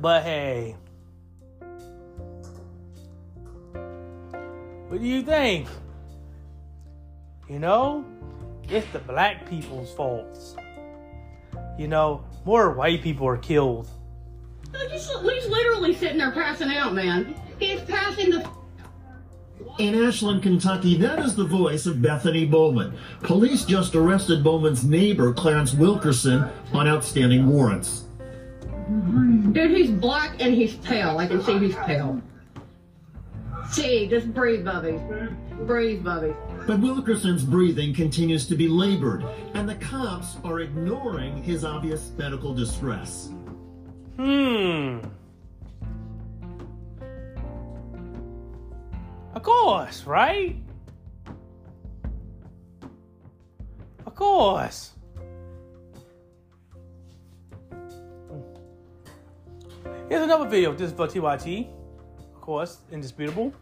But 0.00 0.22
hey. 0.22 0.76
What 4.88 5.00
do 5.00 5.06
you 5.06 5.22
think? 5.22 5.68
You 7.50 7.58
know, 7.58 8.04
it's 8.68 8.86
the 8.92 9.00
black 9.00 9.50
people's 9.50 9.92
faults. 9.92 10.54
You 11.76 11.88
know, 11.88 12.24
more 12.44 12.70
white 12.74 13.02
people 13.02 13.26
are 13.26 13.36
killed. 13.36 13.88
He's, 14.88 15.10
he's 15.10 15.48
literally 15.48 15.92
sitting 15.92 16.18
there 16.18 16.30
passing 16.30 16.70
out, 16.70 16.94
man. 16.94 17.34
He's 17.58 17.80
passing 17.80 18.30
the. 18.30 18.48
In 19.80 19.96
Ashland, 19.96 20.44
Kentucky, 20.44 20.96
that 20.98 21.18
is 21.18 21.34
the 21.34 21.44
voice 21.44 21.86
of 21.86 22.00
Bethany 22.00 22.46
Bowman. 22.46 22.96
Police 23.22 23.64
just 23.64 23.96
arrested 23.96 24.44
Bowman's 24.44 24.84
neighbor, 24.84 25.32
Clarence 25.32 25.74
Wilkerson, 25.74 26.48
on 26.72 26.86
outstanding 26.86 27.48
warrants. 27.48 28.04
Dude, 29.50 29.72
he's 29.72 29.90
black 29.90 30.40
and 30.40 30.54
he's 30.54 30.76
pale. 30.76 31.18
I 31.18 31.26
can 31.26 31.42
see 31.42 31.58
he's 31.58 31.74
pale. 31.74 32.22
See, 33.70 34.06
just 34.06 34.32
breathe, 34.32 34.64
Bubby. 34.64 35.00
Breathe, 35.66 36.04
Bubby. 36.04 36.32
But 36.66 36.80
Wilkerson's 36.80 37.42
breathing 37.42 37.94
continues 37.94 38.46
to 38.46 38.54
be 38.54 38.68
labored, 38.68 39.24
and 39.54 39.68
the 39.68 39.74
cops 39.76 40.36
are 40.44 40.60
ignoring 40.60 41.42
his 41.42 41.64
obvious 41.64 42.10
medical 42.16 42.54
distress. 42.54 43.30
Hmm. 44.16 45.00
Of 49.34 49.42
course, 49.42 50.04
right? 50.04 50.56
Of 54.06 54.14
course. 54.14 54.90
Here's 60.08 60.22
another 60.22 60.48
video. 60.48 60.72
This 60.72 60.90
is 60.90 60.96
for 60.96 61.06
TYT. 61.06 61.68
Of 62.34 62.40
course, 62.40 62.78
indisputable. 62.90 63.54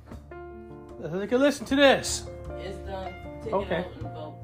Let's 0.99 1.15
take 1.15 1.33
a 1.33 1.37
listen 1.37 1.67
to 1.67 1.77
this. 1.77 2.27
It's 2.61 2.79
done. 2.87 3.13
Take 3.45 3.53
Okay. 3.53 3.77
it 3.81 3.87
out 3.87 3.93
and 3.95 4.03
go. 4.15 4.35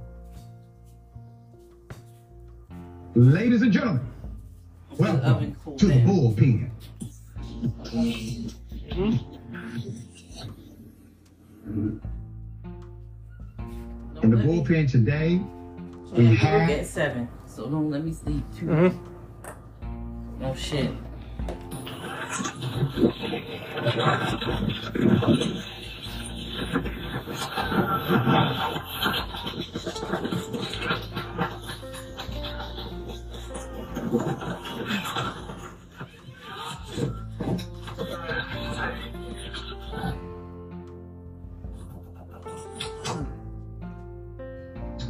Ladies 3.14 3.62
and 3.62 3.72
gentlemen, 3.72 4.00
oven 4.90 4.98
welcome 4.98 5.56
cool 5.64 5.76
to 5.76 5.86
the 5.86 5.94
down. 5.94 6.06
bullpen. 6.06 6.70
In 14.22 14.30
the 14.30 14.36
bullpen 14.36 14.90
today, 14.90 15.40
So 16.08 16.14
we 16.16 16.28
we 16.30 16.36
have... 16.36 16.60
have 16.62 16.70
at 16.70 16.86
seven. 16.86 17.28
So 17.46 17.68
don't 17.68 17.90
let 17.90 18.04
me 18.04 18.12
sleep 18.12 18.44
too. 18.56 18.66
Mhm. 18.66 18.98
Oh 20.42 20.54
shit. 20.54 20.90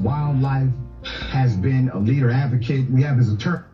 Wildlife 0.04 0.68
has 1.30 1.56
been 1.56 1.88
a 1.90 1.98
leader 1.98 2.30
advocate. 2.30 2.90
We 2.90 3.02
have 3.02 3.16
his 3.16 3.32
attorney. 3.32 3.64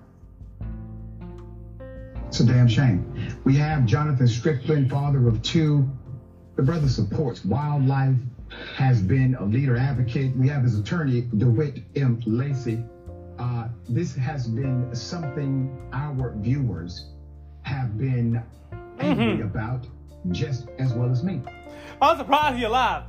It's 2.29 2.41
a 2.41 2.47
damn 2.47 2.69
shame. 2.69 3.05
We 3.45 3.57
have 3.57 3.85
Jonathan 3.87 4.29
Strickland, 4.29 4.89
father 4.89 5.27
of 5.27 5.43
two. 5.43 5.89
The 6.61 6.67
brother 6.67 6.91
supports 6.91 7.43
wildlife, 7.43 8.17
has 8.77 9.01
been 9.01 9.35
a 9.37 9.45
leader 9.47 9.79
advocate. 9.79 10.37
We 10.37 10.47
have 10.49 10.63
his 10.63 10.79
attorney, 10.79 11.23
DeWitt 11.39 11.83
M. 11.97 12.23
Lacy. 12.27 12.85
Uh, 13.39 13.69
this 13.89 14.15
has 14.17 14.47
been 14.47 14.95
something 14.95 15.75
our 15.95 16.35
viewers 16.37 17.07
have 17.63 17.97
been 17.97 18.43
angry 18.99 19.41
about 19.41 19.87
just 20.33 20.69
as 20.79 20.93
well 20.93 21.11
as 21.11 21.25
me. 21.25 21.41
I'm 22.03 22.19
surprised 22.19 22.59
you're 22.59 22.69
alive. 22.69 23.05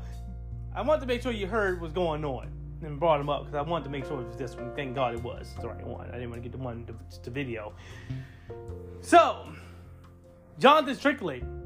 I 0.74 0.82
wanted 0.82 1.02
to 1.02 1.08
make 1.08 1.22
sure 1.22 1.34
you 1.34 1.46
heard 1.46 1.82
what's 1.82 1.94
going 1.94 2.24
on 2.24 2.50
and 2.82 2.98
brought 3.02 3.20
him 3.20 3.28
up 3.28 3.48
because 3.48 3.56
I 3.56 3.70
wanted 3.70 3.84
to 3.84 3.90
make 3.90 4.06
sure 4.06 4.22
it 4.22 4.28
was 4.28 4.38
this 4.38 4.56
one. 4.56 4.74
Thank 4.78 4.96
God 4.96 5.14
it 5.14 5.22
was 5.22 5.54
the 5.60 5.68
right 5.68 5.86
one. 5.86 6.08
I 6.08 6.14
didn't 6.14 6.30
want 6.30 6.42
to 6.42 6.50
get 6.50 6.58
the 6.58 6.64
one 6.64 6.86
to, 6.86 7.20
to 7.20 7.30
video. 7.30 7.74
So, 9.02 9.50
Jonathan 10.58 10.96
Strickland. 10.96 11.61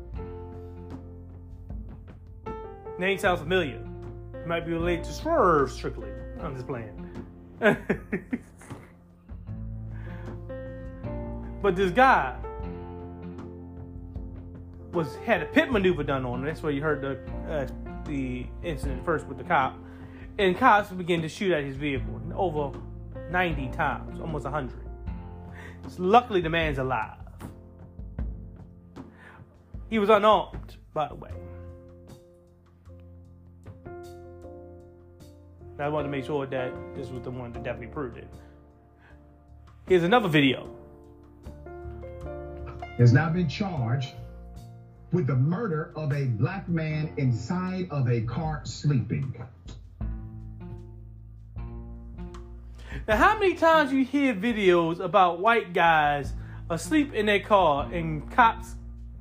Name 2.98 3.18
sounds 3.18 3.42
familiar. 3.42 3.82
Might 4.46 4.66
be 4.66 4.72
related 4.74 5.04
to 5.06 5.12
Swerve 5.12 5.72
Strickland. 5.72 6.14
I'm 6.42 6.54
just 6.56 6.68
playing. 6.68 7.26
but 11.62 11.76
this 11.76 11.92
guy 11.92 12.38
was 14.94 15.16
had 15.26 15.42
a 15.42 15.46
pit 15.46 15.72
maneuver 15.72 16.04
done 16.04 16.26
on 16.26 16.40
him. 16.40 16.46
That's 16.46 16.64
where 16.64 16.72
you 16.72 16.82
heard 16.82 17.02
the 17.02 17.20
uh, 17.52 17.68
the 18.06 18.46
incident 18.64 19.04
first 19.04 19.26
with 19.26 19.38
the 19.38 19.44
cop, 19.44 19.78
and 20.38 20.58
cops 20.58 20.90
began 20.92 21.22
to 21.22 21.30
shoot 21.30 21.52
at 21.52 21.64
his 21.64 21.76
vehicle 21.76 22.22
over 22.34 22.72
90 23.30 23.70
times, 23.70 24.20
almost 24.20 24.46
100. 24.46 24.74
Luckily, 25.98 26.42
the 26.42 26.50
man's 26.50 26.78
alive. 26.78 27.18
He 29.90 30.00
was 30.00 30.10
unarmed, 30.10 30.78
by 30.94 31.08
the 31.08 31.16
way. 31.16 31.32
I 35.78 35.90
wanted 35.90 36.08
to 36.08 36.12
make 36.12 36.26
sure 36.26 36.46
that 36.46 36.74
this 36.96 37.10
was 37.10 37.22
the 37.24 37.32
one 37.32 37.52
that 37.52 37.64
definitely 37.64 37.94
proved 37.94 38.18
it. 38.18 38.28
Here's 39.88 40.04
another 40.04 40.30
video. 40.30 40.70
Has 42.98 43.12
now 43.12 43.30
been 43.30 43.50
charged 43.50 44.14
with 45.12 45.28
the 45.28 45.36
murder 45.36 45.92
of 45.96 46.14
a 46.14 46.26
black 46.26 46.68
man 46.70 47.14
inside 47.18 47.88
of 47.92 48.10
a 48.10 48.22
car 48.22 48.62
sleeping. 48.64 49.36
Now, 53.08 53.18
how 53.18 53.38
many 53.38 53.54
times 53.54 53.92
you 53.92 54.06
hear 54.06 54.34
videos 54.34 55.00
about 55.00 55.40
white 55.40 55.74
guys 55.74 56.34
asleep 56.70 57.14
in 57.14 57.26
their 57.26 57.42
car 57.42 57.92
and 57.92 58.32
cops 58.32 58.76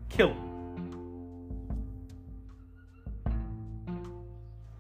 kill 0.08 0.28
them? 0.28 0.40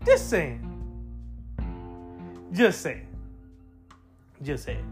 Just 0.06 0.30
saying. 0.30 0.63
Just 2.54 2.82
saying. 2.82 3.08
Just 4.40 4.64
saying. 4.64 4.86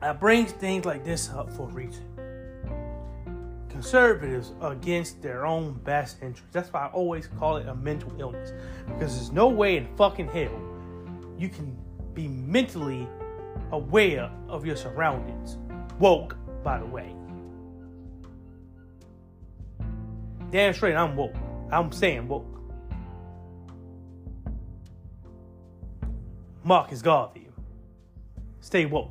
I 0.00 0.12
bring 0.12 0.46
things 0.46 0.84
like 0.84 1.04
this 1.04 1.30
up 1.30 1.50
for 1.52 1.68
a 1.68 1.72
reason. 1.72 2.04
Conservatives 3.68 4.52
are 4.60 4.72
against 4.72 5.20
their 5.20 5.46
own 5.46 5.72
best 5.84 6.18
interest. 6.22 6.52
That's 6.52 6.72
why 6.72 6.86
I 6.86 6.86
always 6.92 7.26
call 7.26 7.56
it 7.56 7.66
a 7.66 7.74
mental 7.74 8.12
illness. 8.20 8.52
Because 8.86 9.16
there's 9.16 9.32
no 9.32 9.48
way 9.48 9.76
in 9.76 9.88
fucking 9.96 10.28
hell 10.28 10.70
you 11.40 11.48
can 11.48 11.76
be 12.14 12.28
mentally 12.28 13.08
aware 13.72 14.30
of 14.48 14.64
your 14.64 14.76
surroundings. 14.76 15.58
Woke, 15.98 16.36
by 16.62 16.78
the 16.78 16.86
way. 16.86 17.16
Damn 20.50 20.72
straight, 20.72 20.94
I'm 20.94 21.16
woke. 21.16 21.34
I'm 21.72 21.90
saying 21.90 22.28
woke. 22.28 22.59
Marcus 26.70 27.02
Garvey. 27.02 27.48
Stay 28.60 28.86
woke. 28.86 29.10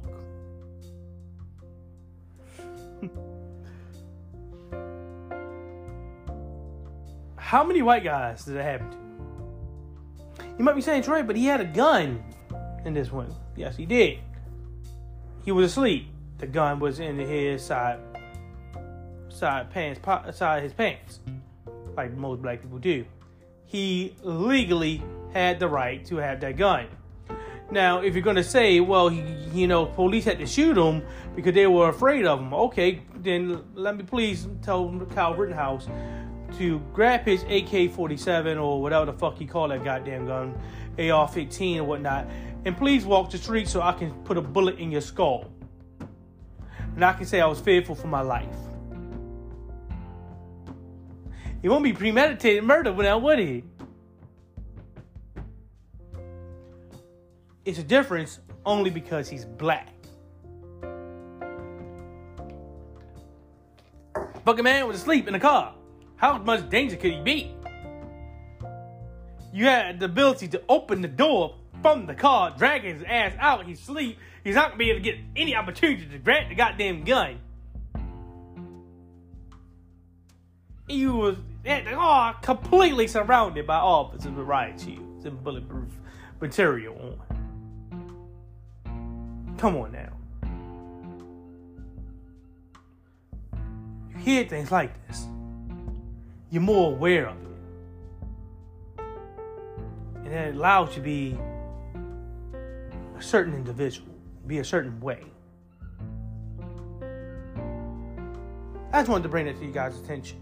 How 7.35 7.65
many 7.65 7.81
white 7.81 8.05
guys 8.05 8.45
did 8.45 8.55
it 8.55 8.63
happen 8.63 8.89
to? 8.91 8.97
You 10.57 10.63
might 10.63 10.77
be 10.77 10.81
saying, 10.81 11.03
Troy, 11.03 11.21
but 11.21 11.35
he 11.35 11.47
had 11.47 11.59
a 11.59 11.65
gun 11.65 12.23
in 12.85 12.93
this 12.93 13.11
one. 13.11 13.35
Yes, 13.57 13.75
he 13.75 13.85
did. 13.85 14.19
He 15.43 15.51
was 15.51 15.69
asleep. 15.69 16.07
The 16.37 16.47
gun 16.47 16.79
was 16.79 17.01
in 17.01 17.19
his 17.19 17.61
side, 17.61 17.99
side 19.27 19.69
pants, 19.69 19.99
side 20.31 20.63
his 20.63 20.71
pants, 20.71 21.19
like 21.97 22.13
most 22.13 22.41
black 22.41 22.61
people 22.61 22.77
do. 22.77 23.03
He 23.65 24.15
legally 24.23 25.03
had 25.33 25.59
the 25.59 25.67
right 25.67 26.05
to 26.05 26.15
have 26.15 26.39
that 26.39 26.55
gun. 26.55 26.87
Now, 27.71 28.01
if 28.01 28.15
you're 28.15 28.23
going 28.23 28.35
to 28.35 28.43
say, 28.43 28.79
well, 28.79 29.09
he, 29.09 29.21
you 29.53 29.67
know, 29.67 29.85
police 29.85 30.25
had 30.25 30.39
to 30.39 30.47
shoot 30.47 30.75
him 30.75 31.03
because 31.35 31.53
they 31.53 31.67
were 31.67 31.89
afraid 31.89 32.25
of 32.25 32.39
him, 32.39 32.53
okay, 32.53 33.03
then 33.17 33.63
let 33.75 33.95
me 33.95 34.03
please 34.03 34.47
tell 34.63 35.05
Kyle 35.13 35.35
Rittenhouse 35.35 35.87
to 36.57 36.79
grab 36.93 37.25
his 37.25 37.43
AK 37.43 37.91
47 37.91 38.57
or 38.57 38.81
whatever 38.81 39.05
the 39.05 39.13
fuck 39.13 39.37
he 39.37 39.45
called 39.45 39.69
that 39.69 39.83
goddamn 39.83 40.25
gun, 40.25 40.59
AR 40.97 41.27
15 41.27 41.79
or 41.79 41.83
whatnot, 41.83 42.27
and 42.65 42.75
please 42.75 43.05
walk 43.05 43.29
the 43.29 43.37
street 43.37 43.67
so 43.67 43.81
I 43.81 43.91
can 43.93 44.11
put 44.23 44.37
a 44.37 44.41
bullet 44.41 44.79
in 44.79 44.91
your 44.91 45.01
skull. 45.01 45.51
And 46.95 47.05
I 47.05 47.13
can 47.13 47.27
say 47.27 47.39
I 47.39 47.45
was 47.45 47.59
fearful 47.59 47.93
for 47.93 48.07
my 48.07 48.21
life. 48.21 48.47
It 51.61 51.69
won't 51.69 51.83
be 51.83 51.93
premeditated 51.93 52.63
murder 52.63 52.91
without 52.91 53.21
would 53.21 53.37
he? 53.37 53.63
It's 57.69 57.77
a 57.77 57.83
difference 57.83 58.39
only 58.65 58.89
because 58.89 59.29
he's 59.29 59.45
black. 59.45 59.93
Fucking 64.43 64.63
man 64.63 64.87
was 64.87 64.97
asleep 64.97 65.27
in 65.27 65.33
the 65.33 65.39
car. 65.39 65.75
How 66.15 66.39
much 66.39 66.67
danger 66.71 66.95
could 66.95 67.11
he 67.11 67.21
be? 67.21 67.55
You 69.53 69.65
had 69.65 69.99
the 69.99 70.05
ability 70.05 70.47
to 70.47 70.63
open 70.67 71.03
the 71.03 71.07
door 71.07 71.57
from 71.83 72.07
the 72.07 72.15
car, 72.15 72.55
drag 72.57 72.81
his 72.81 73.03
ass 73.03 73.33
out. 73.39 73.67
He's 73.67 73.79
asleep. 73.79 74.17
He's 74.43 74.55
not 74.55 74.69
gonna 74.69 74.79
be 74.79 74.89
able 74.89 75.01
to 75.01 75.03
get 75.03 75.19
any 75.35 75.55
opportunity 75.55 76.07
to 76.07 76.17
grab 76.17 76.49
the 76.49 76.55
goddamn 76.55 77.03
gun. 77.03 77.37
He 80.87 81.05
was 81.05 81.37
at 81.67 81.85
the 81.85 81.91
car 81.91 82.33
completely 82.41 83.05
surrounded 83.05 83.67
by 83.67 83.77
officers 83.77 84.31
with 84.31 84.47
riot 84.47 84.81
shields 84.81 85.27
and 85.27 85.43
bulletproof 85.43 85.91
material 86.41 86.95
on. 86.99 87.28
Come 89.59 89.75
on 89.75 89.91
now. 89.91 90.13
You 94.09 94.17
hear 94.17 94.45
things 94.45 94.71
like 94.71 95.05
this, 95.05 95.27
you're 96.49 96.61
more 96.61 96.93
aware 96.93 97.27
of 97.27 97.35
it. 97.35 99.03
And 100.23 100.27
it 100.27 100.55
allows 100.55 100.91
you 100.91 100.95
to 100.95 101.01
be 101.01 101.37
a 103.17 103.21
certain 103.21 103.53
individual, 103.53 104.07
be 104.47 104.59
a 104.59 104.63
certain 104.63 104.97
way. 105.01 105.25
I 108.93 109.01
just 109.01 109.09
wanted 109.09 109.23
to 109.23 109.29
bring 109.29 109.45
that 109.47 109.57
to 109.59 109.65
you 109.65 109.73
guys' 109.73 109.99
attention. 109.99 110.39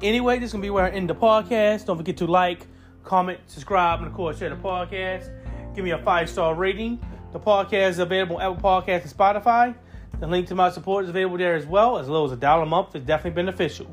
Anyway, 0.00 0.38
this 0.38 0.50
is 0.50 0.52
gonna 0.52 0.62
be 0.62 0.70
where 0.70 0.84
I 0.84 0.90
end 0.90 1.10
the 1.10 1.14
podcast. 1.16 1.86
Don't 1.86 1.96
forget 1.96 2.16
to 2.18 2.26
like, 2.28 2.68
comment, 3.04 3.38
subscribe, 3.46 3.98
and 4.00 4.08
of 4.08 4.14
course 4.14 4.38
share 4.38 4.50
the 4.50 4.56
podcast. 4.56 5.30
Give 5.74 5.84
me 5.84 5.90
a 5.90 5.98
five 5.98 6.28
star 6.28 6.54
rating. 6.54 7.00
The 7.32 7.40
podcast 7.40 7.90
is 7.90 7.98
available 7.98 8.36
on 8.36 8.42
Apple 8.42 8.62
Podcasts 8.62 9.02
and 9.02 9.12
Spotify. 9.12 9.74
The 10.20 10.26
link 10.26 10.46
to 10.48 10.54
my 10.54 10.70
support 10.70 11.04
is 11.04 11.10
available 11.10 11.38
there 11.38 11.54
as 11.56 11.66
well, 11.66 11.98
as 11.98 12.08
low 12.08 12.24
as 12.26 12.32
a 12.32 12.36
dollar 12.36 12.62
a 12.62 12.66
month 12.66 12.94
is 12.94 13.02
definitely 13.02 13.42
beneficial. 13.42 13.92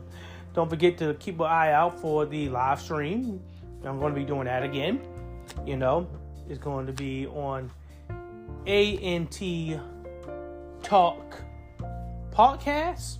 Don't 0.53 0.69
forget 0.69 0.97
to 0.97 1.13
keep 1.15 1.39
an 1.39 1.45
eye 1.45 1.71
out 1.71 1.99
for 1.99 2.25
the 2.25 2.49
live 2.49 2.81
stream. 2.81 3.41
I'm 3.85 3.99
going 3.99 4.13
to 4.13 4.19
be 4.19 4.25
doing 4.25 4.45
that 4.45 4.63
again. 4.63 5.01
You 5.65 5.77
know, 5.77 6.07
it's 6.49 6.59
going 6.59 6.85
to 6.87 6.93
be 6.93 7.27
on 7.27 7.71
ANT 8.67 9.41
Talk 10.83 11.41
Podcast. 12.31 13.17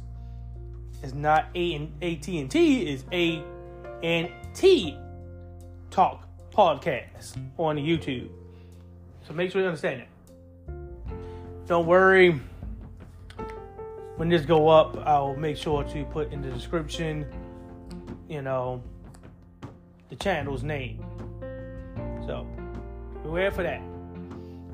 It's 1.02 1.14
not 1.14 1.48
A 1.56 1.76
and 1.76 2.04
AT&T, 2.04 2.82
it's 2.90 3.06
A 3.12 3.42
and 4.04 4.30
T 4.54 4.98
Talk 5.92 6.28
Podcast 6.52 7.38
on 7.58 7.78
YouTube. 7.78 8.30
So 9.28 9.34
make 9.34 9.52
sure 9.52 9.62
you 9.62 9.68
understand 9.68 10.02
that. 10.02 11.68
Don't 11.68 11.86
worry. 11.86 12.40
When 14.18 14.30
this 14.30 14.44
go 14.44 14.68
up, 14.68 14.98
I'll 15.08 15.36
make 15.36 15.56
sure 15.56 15.84
to 15.84 16.06
put 16.06 16.32
in 16.34 16.42
the 16.42 16.50
description, 16.50 17.26
you 18.28 18.42
know, 18.42 18.84
the 20.10 20.16
channel's 20.16 20.64
name. 20.64 21.06
So 22.26 22.46
beware 23.24 23.52
for 23.52 23.64
that. 23.64 23.82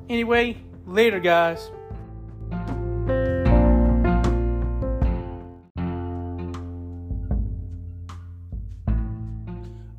Anyway, 0.10 0.58
later 0.86 1.20
guys. 1.20 1.70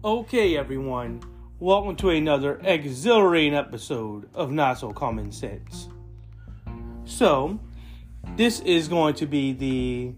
Okay, 0.07 0.57
everyone. 0.57 1.21
Welcome 1.59 1.97
to 1.97 2.11
another 2.11 2.61
exhilarating 2.63 3.57
episode 3.57 4.31
of 4.35 4.53
Not 4.53 4.79
So 4.79 4.93
Common 4.93 5.33
Sense. 5.33 5.89
So, 7.05 7.59
this 8.37 8.61
is 8.61 8.87
going 8.87 9.15
to 9.15 9.27
be 9.27 9.53
the 9.53 10.15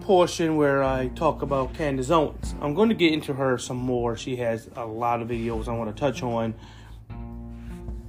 portion 0.00 0.56
where 0.56 0.82
I 0.82 1.10
talk 1.14 1.42
about 1.42 1.74
Candace 1.74 2.10
Owens. 2.10 2.56
I'm 2.60 2.74
going 2.74 2.88
to 2.88 2.94
get 2.96 3.12
into 3.12 3.34
her 3.34 3.56
some 3.56 3.76
more. 3.76 4.16
She 4.16 4.34
has 4.34 4.68
a 4.74 4.84
lot 4.84 5.22
of 5.22 5.28
videos 5.28 5.68
I 5.68 5.76
want 5.76 5.94
to 5.96 6.00
touch 6.00 6.24
on. 6.24 6.54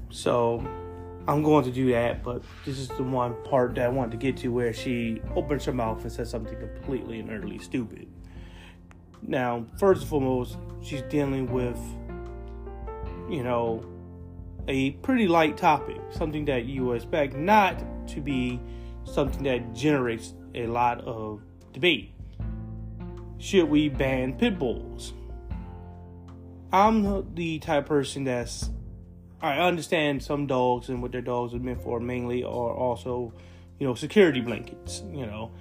So, 0.09 0.67
I'm 1.27 1.43
going 1.43 1.65
to 1.65 1.71
do 1.71 1.91
that, 1.91 2.23
but 2.23 2.41
this 2.65 2.79
is 2.79 2.87
the 2.87 3.03
one 3.03 3.35
part 3.43 3.75
that 3.75 3.85
I 3.85 3.89
wanted 3.89 4.13
to 4.13 4.17
get 4.17 4.37
to 4.37 4.47
where 4.47 4.73
she 4.73 5.21
opens 5.35 5.65
her 5.65 5.71
mouth 5.71 6.01
and 6.01 6.11
says 6.11 6.31
something 6.31 6.57
completely 6.57 7.19
and 7.19 7.29
utterly 7.29 7.59
stupid. 7.59 8.07
Now, 9.25 9.65
first 9.77 10.01
and 10.01 10.09
foremost, 10.09 10.57
she's 10.81 11.01
dealing 11.03 11.51
with, 11.51 11.79
you 13.29 13.43
know, 13.43 13.83
a 14.67 14.91
pretty 14.91 15.27
light 15.27 15.57
topic, 15.57 15.97
something 16.11 16.45
that 16.45 16.65
you 16.65 16.93
expect 16.93 17.35
not 17.35 17.83
to 18.09 18.21
be 18.21 18.59
something 19.05 19.43
that 19.43 19.73
generates 19.73 20.33
a 20.55 20.67
lot 20.67 21.01
of 21.01 21.41
debate. 21.71 22.13
Should 23.37 23.69
we 23.69 23.89
ban 23.89 24.33
pit 24.33 24.57
bulls? 24.57 25.13
I'm 26.71 27.35
the 27.35 27.59
type 27.59 27.83
of 27.83 27.89
person 27.89 28.23
that's 28.23 28.69
I 29.41 29.57
understand 29.59 30.23
some 30.23 30.47
dogs 30.47 30.87
and 30.87 31.01
what 31.01 31.11
their 31.11 31.21
dogs 31.21 31.53
are 31.53 31.59
meant 31.59 31.83
for 31.83 31.99
mainly 31.99 32.45
are 32.45 32.47
also, 32.47 33.33
you 33.77 33.85
know, 33.85 33.93
security 33.93 34.39
blankets. 34.39 35.03
You 35.11 35.25
know, 35.25 35.51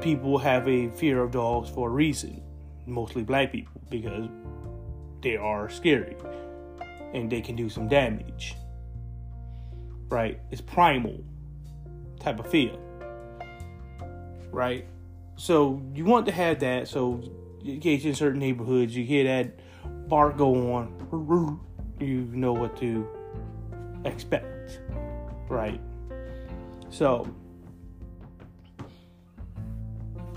people 0.00 0.38
have 0.38 0.68
a 0.68 0.88
fear 0.88 1.22
of 1.22 1.30
dogs 1.30 1.70
for 1.70 1.88
a 1.88 1.92
reason, 1.92 2.42
mostly 2.88 3.22
black 3.22 3.52
people, 3.52 3.80
because 3.90 4.28
they 5.22 5.36
are 5.36 5.68
scary 5.68 6.16
and 7.14 7.30
they 7.30 7.40
can 7.40 7.56
do 7.56 7.68
some 7.68 7.88
damage. 7.88 8.54
Right? 10.08 10.40
It's 10.50 10.60
primal 10.60 11.22
type 12.20 12.38
of 12.38 12.50
fear. 12.50 12.72
Right? 14.50 14.86
So 15.36 15.82
you 15.94 16.04
want 16.04 16.26
to 16.26 16.32
have 16.32 16.60
that 16.60 16.88
so 16.88 17.22
in 17.64 17.80
case 17.80 18.04
in 18.04 18.14
certain 18.14 18.40
neighborhoods 18.40 18.96
you 18.96 19.04
hear 19.04 19.24
that 19.24 19.58
bark 20.08 20.36
go 20.36 20.72
on, 20.72 21.60
you 22.00 22.28
know 22.32 22.52
what 22.52 22.76
to 22.78 23.06
expect. 24.04 24.80
Right? 25.48 25.80
So 26.90 27.28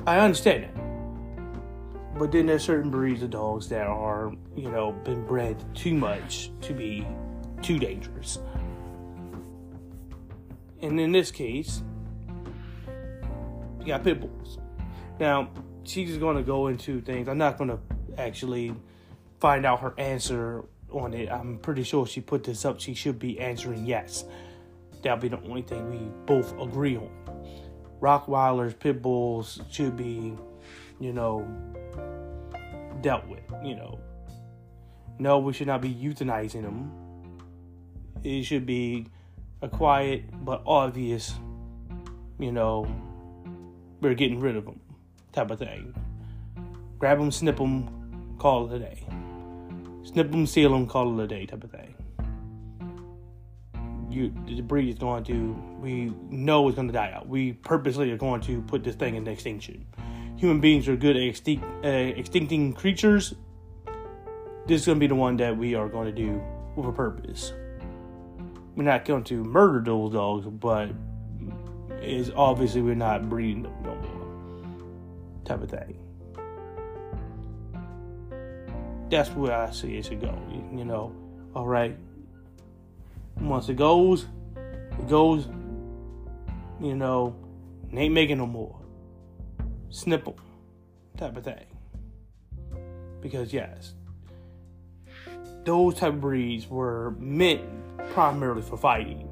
I 0.06 0.20
understand 0.20 0.64
that. 0.64 0.91
But 2.22 2.32
then 2.32 2.46
there's 2.46 2.64
certain 2.64 2.92
breeds 2.92 3.24
of 3.24 3.32
dogs 3.32 3.68
that 3.70 3.88
are, 3.88 4.32
you 4.56 4.70
know, 4.70 4.92
been 4.92 5.26
bred 5.26 5.58
too 5.74 5.96
much 5.96 6.52
to 6.62 6.72
be 6.72 7.04
too 7.64 7.80
dangerous. 7.80 8.38
And 10.84 11.00
in 11.00 11.12
this 11.12 11.32
case, 11.32 11.82
you 13.80 13.88
got 13.88 14.04
pit 14.04 14.22
bulls. 14.22 14.60
Now, 15.20 15.50
she's 15.84 16.20
going 16.20 16.38
to 16.38 16.44
go 16.44 16.68
into 16.68 17.02
things. 17.02 17.28
I'm 17.28 17.40
not 17.40 17.58
going 17.58 17.72
to 17.72 17.80
actually 18.20 18.76
find 19.40 19.66
out 19.66 19.80
her 19.80 19.96
answer 19.98 20.64
on 20.92 21.16
it. 21.16 21.28
I'm 21.28 21.58
pretty 21.58 21.82
sure 21.82 22.06
she 22.06 22.22
put 22.22 22.44
this 22.44 22.66
up. 22.66 22.80
She 22.80 22.94
should 22.94 23.18
be 23.18 23.40
answering 23.40 23.84
yes. 23.88 24.26
That'll 25.02 25.18
be 25.18 25.30
the 25.30 25.42
only 25.42 25.64
thing 25.64 25.90
we 25.90 25.98
both 26.28 26.52
agree 26.62 26.98
on. 26.98 27.10
Rottweilers, 28.00 28.78
pit 28.78 29.02
bulls 29.02 29.60
should 29.72 29.98
be, 29.98 30.36
you 31.00 31.14
know, 31.14 31.48
dealt 33.02 33.28
with. 33.28 33.44
You 33.64 33.76
know, 33.76 34.00
no, 35.20 35.40
we 35.40 35.54
should 35.54 35.68
not 35.68 35.82
be 35.82 35.94
euthanizing 35.94 36.64
them. 36.64 36.92
It 38.24 38.44
should 38.44 38.66
be 38.66 39.08
a 39.62 39.70
quiet 39.70 40.24
but 40.44 40.64
obvious, 40.66 41.34
you 42.40 42.52
know, 42.52 42.88
we're 44.02 44.16
getting 44.16 44.40
rid 44.40 44.56
of 44.56 44.66
them 44.66 44.80
type 45.32 45.52
of 45.52 45.60
thing. 45.60 45.94
Grab 46.98 47.20
them, 47.20 47.32
snip 47.32 47.58
them, 47.58 48.36
call 48.38 48.72
it 48.72 48.76
a 48.76 48.80
day. 48.80 49.06
Snip 50.04 50.32
them, 50.32 50.46
seal 50.48 50.72
them, 50.72 50.88
call 50.88 51.20
it 51.20 51.24
a 51.24 51.28
day 51.28 51.46
type 51.46 51.64
of 51.64 51.72
thing. 51.72 51.96
You, 54.10 54.34
the 54.46 54.62
breed 54.62 54.90
is 54.90 54.96
going 54.96 55.24
to, 55.26 55.54
we 55.80 56.12
know 56.30 56.68
it's 56.68 56.76
going 56.76 56.88
to 56.88 56.94
die 56.94 57.12
out. 57.14 57.28
We 57.28 57.54
purposely 57.54 58.12
are 58.12 58.18
going 58.18 58.42
to 58.42 58.62
put 58.64 58.84
this 58.84 58.96
thing 58.96 59.16
in 59.16 59.28
extinction. 59.28 59.86
Human 60.42 60.60
beings 60.60 60.88
are 60.88 60.96
good 60.96 61.16
at 61.16 61.22
extinct, 61.22 61.64
uh, 61.86 61.88
extincting 61.88 62.76
creatures. 62.76 63.36
This 64.66 64.82
is 64.82 64.88
going 64.88 64.96
to 64.96 65.00
be 65.00 65.06
the 65.06 65.14
one 65.14 65.38
that 65.38 65.56
we 65.56 65.76
are 65.76 65.88
going 65.88 66.08
to 66.08 66.12
do 66.12 66.42
with 66.76 66.88
a 66.88 66.92
purpose. 66.92 67.54
We're 68.76 68.82
not 68.82 69.06
going 69.06 69.24
to 69.26 69.44
murder 69.44 69.84
those 69.86 70.14
dogs, 70.14 70.48
but 70.48 70.90
is 72.02 72.32
obviously 72.36 72.82
we're 72.82 72.96
not 72.96 73.30
breeding 73.30 73.62
them 73.62 73.74
no 73.84 73.94
more. 73.94 74.66
Type 75.46 75.62
of 75.62 75.70
thing. 75.70 76.00
That's 79.12 79.30
where 79.30 79.56
I 79.56 79.70
see 79.70 79.96
it 79.98 80.06
should 80.08 80.22
go. 80.22 80.36
You 80.74 80.86
know, 80.86 81.16
all 81.54 81.68
right. 81.68 81.96
Once 83.40 83.70
it 83.70 83.76
goes, 83.76 84.26
it 84.56 85.08
goes. 85.08 85.46
You 86.82 86.96
know, 86.96 87.36
ain't 87.94 88.16
making 88.16 88.40
no 88.40 88.48
more. 88.48 88.81
Snip 89.92 90.24
them, 90.24 90.36
type 91.18 91.36
of 91.36 91.44
thing. 91.44 91.66
Because 93.20 93.54
yes, 93.54 93.94
those 95.66 95.96
type 95.96 96.14
of 96.14 96.22
breeds 96.22 96.68
were 96.68 97.14
meant 97.20 97.62
primarily 98.14 98.62
for 98.62 98.78
fighting. 98.78 99.28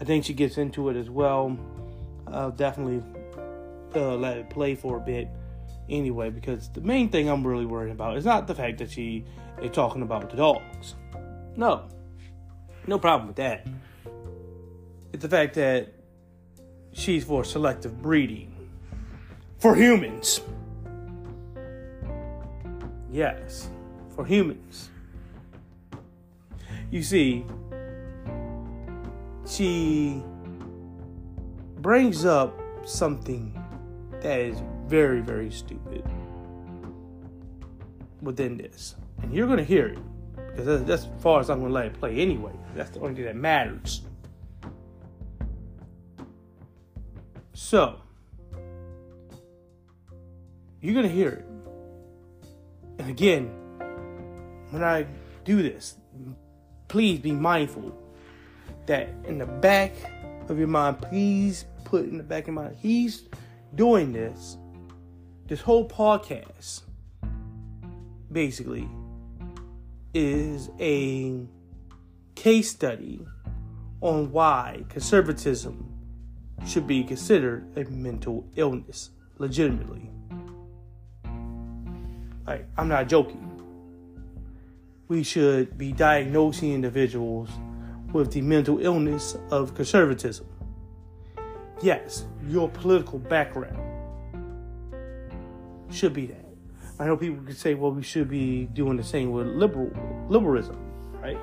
I 0.00 0.04
think 0.04 0.24
she 0.24 0.34
gets 0.34 0.58
into 0.58 0.88
it 0.88 0.96
as 0.96 1.08
well. 1.08 1.56
I'll 2.26 2.50
definitely 2.50 3.02
uh, 3.94 4.16
let 4.16 4.36
it 4.36 4.50
play 4.50 4.74
for 4.74 4.96
a 4.96 5.00
bit 5.00 5.28
anyway, 5.88 6.30
because 6.30 6.68
the 6.70 6.80
main 6.80 7.08
thing 7.08 7.28
I'm 7.28 7.46
really 7.46 7.66
worried 7.66 7.92
about 7.92 8.16
is 8.16 8.24
not 8.24 8.48
the 8.48 8.54
fact 8.56 8.78
that 8.78 8.90
she 8.90 9.24
is 9.62 9.70
talking 9.70 10.02
about 10.02 10.28
the 10.28 10.36
dogs. 10.36 10.96
No, 11.54 11.88
no 12.88 12.98
problem 12.98 13.28
with 13.28 13.36
that. 13.36 13.66
It's 15.12 15.22
the 15.22 15.28
fact 15.28 15.54
that 15.54 15.92
she's 16.92 17.24
for 17.24 17.44
selective 17.44 18.02
breeding 18.02 18.51
for 19.62 19.76
humans. 19.76 20.40
Yes, 23.12 23.70
for 24.16 24.26
humans. 24.26 24.90
You 26.90 27.04
see, 27.04 27.46
she 29.46 30.20
brings 31.76 32.24
up 32.24 32.58
something 32.84 33.56
that 34.20 34.40
is 34.40 34.60
very, 34.88 35.20
very 35.20 35.52
stupid 35.52 36.04
within 38.20 38.56
this. 38.56 38.96
And 39.22 39.32
you're 39.32 39.46
going 39.46 39.58
to 39.58 39.64
hear 39.64 39.86
it 39.86 39.98
because 40.34 40.84
that's, 40.84 41.04
as 41.04 41.22
far 41.22 41.38
as 41.38 41.50
I'm 41.50 41.60
going 41.60 41.70
to 41.70 41.74
let 41.74 41.86
it 41.86 41.94
play 42.00 42.18
anyway. 42.18 42.52
That's 42.74 42.90
the 42.90 42.98
only 42.98 43.14
thing 43.14 43.26
that 43.26 43.36
matters. 43.36 44.02
So, 47.52 48.00
you're 50.82 50.94
going 50.94 51.08
to 51.08 51.14
hear 51.14 51.30
it. 51.30 51.44
And 52.98 53.08
again, 53.08 53.46
when 54.70 54.82
I 54.82 55.06
do 55.44 55.62
this, 55.62 55.96
please 56.88 57.20
be 57.20 57.30
mindful 57.30 57.96
that 58.86 59.08
in 59.24 59.38
the 59.38 59.46
back 59.46 59.94
of 60.48 60.58
your 60.58 60.68
mind, 60.68 61.00
please 61.00 61.64
put 61.84 62.04
in 62.04 62.18
the 62.18 62.24
back 62.24 62.42
of 62.42 62.48
your 62.48 62.64
mind, 62.64 62.76
he's 62.80 63.28
doing 63.76 64.12
this, 64.12 64.58
this 65.46 65.60
whole 65.60 65.88
podcast, 65.88 66.82
basically, 68.32 68.88
is 70.14 70.68
a 70.80 71.46
case 72.34 72.70
study 72.70 73.24
on 74.00 74.32
why 74.32 74.84
conservatism 74.88 75.88
should 76.66 76.88
be 76.88 77.04
considered 77.04 77.66
a 77.76 77.84
mental 77.84 78.48
illness, 78.56 79.10
legitimately. 79.38 80.10
Like, 82.46 82.66
I'm 82.76 82.88
not 82.88 83.08
joking. 83.08 83.48
We 85.08 85.22
should 85.22 85.76
be 85.76 85.92
diagnosing 85.92 86.72
individuals 86.72 87.48
with 88.12 88.32
the 88.32 88.40
mental 88.40 88.78
illness 88.78 89.36
of 89.50 89.74
conservatism. 89.74 90.46
Yes, 91.82 92.26
your 92.48 92.68
political 92.68 93.18
background 93.18 93.78
should 95.90 96.12
be 96.12 96.26
that. 96.26 96.44
I 96.98 97.06
know 97.06 97.16
people 97.16 97.42
could 97.44 97.56
say, 97.56 97.74
well, 97.74 97.90
we 97.90 98.02
should 98.02 98.28
be 98.28 98.66
doing 98.66 98.96
the 98.96 99.02
same 99.02 99.32
with 99.32 99.46
liberal 99.48 99.90
liberalism, 100.28 100.76
right? 101.20 101.38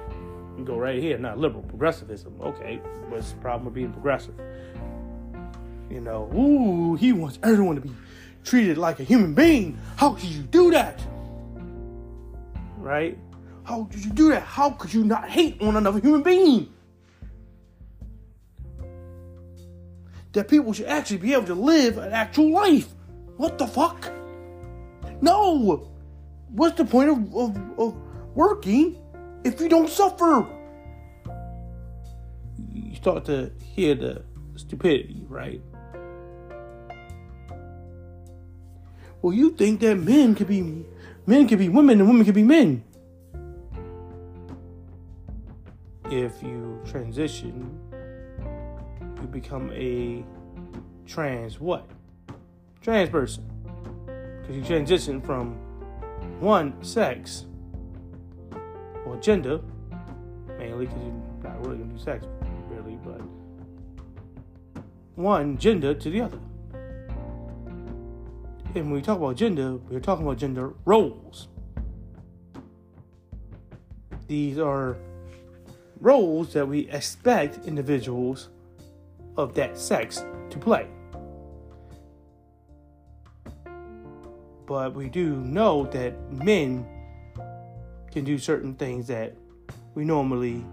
You 0.58 0.64
go 0.64 0.78
right 0.78 1.02
here, 1.02 1.18
not 1.18 1.38
liberal, 1.38 1.64
progressivism. 1.64 2.40
Okay, 2.42 2.78
what's 3.10 3.32
the 3.32 3.38
problem 3.38 3.66
with 3.66 3.74
being 3.74 3.92
progressive? 3.92 4.36
You 5.90 6.02
know, 6.02 6.32
ooh, 6.36 6.96
he 6.96 7.14
wants 7.14 7.40
everyone 7.44 7.76
to 7.76 7.82
be 7.82 7.92
treated 8.44 8.78
like 8.78 9.00
a 9.00 9.04
human 9.04 9.34
being. 9.34 9.78
How 9.96 10.14
could 10.14 10.26
you 10.26 10.42
do 10.44 10.72
that? 10.72 11.02
Right? 12.78 13.18
How 13.64 13.84
could 13.84 14.04
you 14.04 14.12
do 14.12 14.30
that? 14.30 14.44
How 14.44 14.72
could 14.72 14.94
you 14.94 15.04
not 15.04 15.30
hate 15.30 15.62
on 15.62 15.76
another 15.76 16.00
human 16.00 16.24
being? 16.24 16.74
That 20.34 20.48
people 20.48 20.74
should 20.74 20.88
actually 20.88 21.18
be 21.18 21.34
able 21.34 21.46
to 21.46 21.56
live 21.56 21.98
an 21.98 22.12
actual 22.12 22.52
life. 22.52 22.88
What 23.38 23.58
the 23.58 23.68
fuck? 23.68 24.12
No! 25.22 25.90
What's 26.50 26.78
the 26.78 26.86
point 26.86 27.10
of, 27.10 27.36
of, 27.36 27.80
of 27.80 27.96
working 28.36 28.98
if 29.44 29.62
you 29.62 29.70
don't 29.70 29.90
suffer? 29.90 30.48
You 32.72 32.96
start 32.96 33.26
to 33.26 33.52
hear 33.60 33.96
the 33.96 34.24
stupidity, 34.56 35.26
right? 35.28 35.62
Well, 39.22 39.34
you 39.34 39.52
think 39.52 39.82
that 39.82 39.96
men 39.96 40.34
could 40.34 40.48
be 40.48 40.86
men 41.26 41.48
could 41.48 41.60
be 41.60 41.68
women 41.68 42.00
and 42.00 42.08
women 42.08 42.26
could 42.26 42.36
be 42.36 42.44
men. 42.44 42.84
If 46.10 46.42
you 46.42 46.82
transition, 46.86 47.78
you 49.22 49.28
become 49.28 49.72
a 49.74 50.24
trans 51.06 51.60
what? 51.60 51.90
Trans 52.82 53.10
person. 53.10 53.44
Because 54.42 54.56
you 54.56 54.64
transition 54.64 55.22
from 55.22 55.56
one 56.40 56.82
sex 56.82 57.46
or 59.06 59.18
gender, 59.18 59.60
mainly 60.58 60.86
because 60.86 61.04
you're 61.04 61.14
not 61.44 61.66
really 61.66 61.78
gonna 61.78 61.94
do 61.94 62.00
sex, 62.00 62.26
really, 62.70 62.98
but 63.04 63.22
one 65.16 65.58
gender 65.58 65.94
to 65.94 66.10
the 66.10 66.22
other. 66.22 66.40
And 68.76 68.86
when 68.86 68.92
we 68.92 69.02
talk 69.02 69.18
about 69.18 69.36
gender, 69.36 69.78
we're 69.90 70.00
talking 70.00 70.26
about 70.26 70.38
gender 70.38 70.74
roles. 70.86 71.48
These 74.28 74.60
are 74.60 74.96
roles 76.00 76.54
that 76.54 76.68
we 76.68 76.88
expect 76.90 77.66
individuals 77.66 78.50
of 79.38 79.56
that 79.56 79.76
sex 79.76 80.24
to 80.52 80.58
play. 80.60 80.88
But 84.68 84.94
we 84.94 85.10
do 85.10 85.38
know 85.38 85.86
that 85.88 86.32
men 86.32 86.86
can 88.12 88.24
do 88.24 88.38
certain 88.38 88.76
things 88.76 89.08
that 89.08 89.36
we 89.96 90.06
normally 90.06 90.64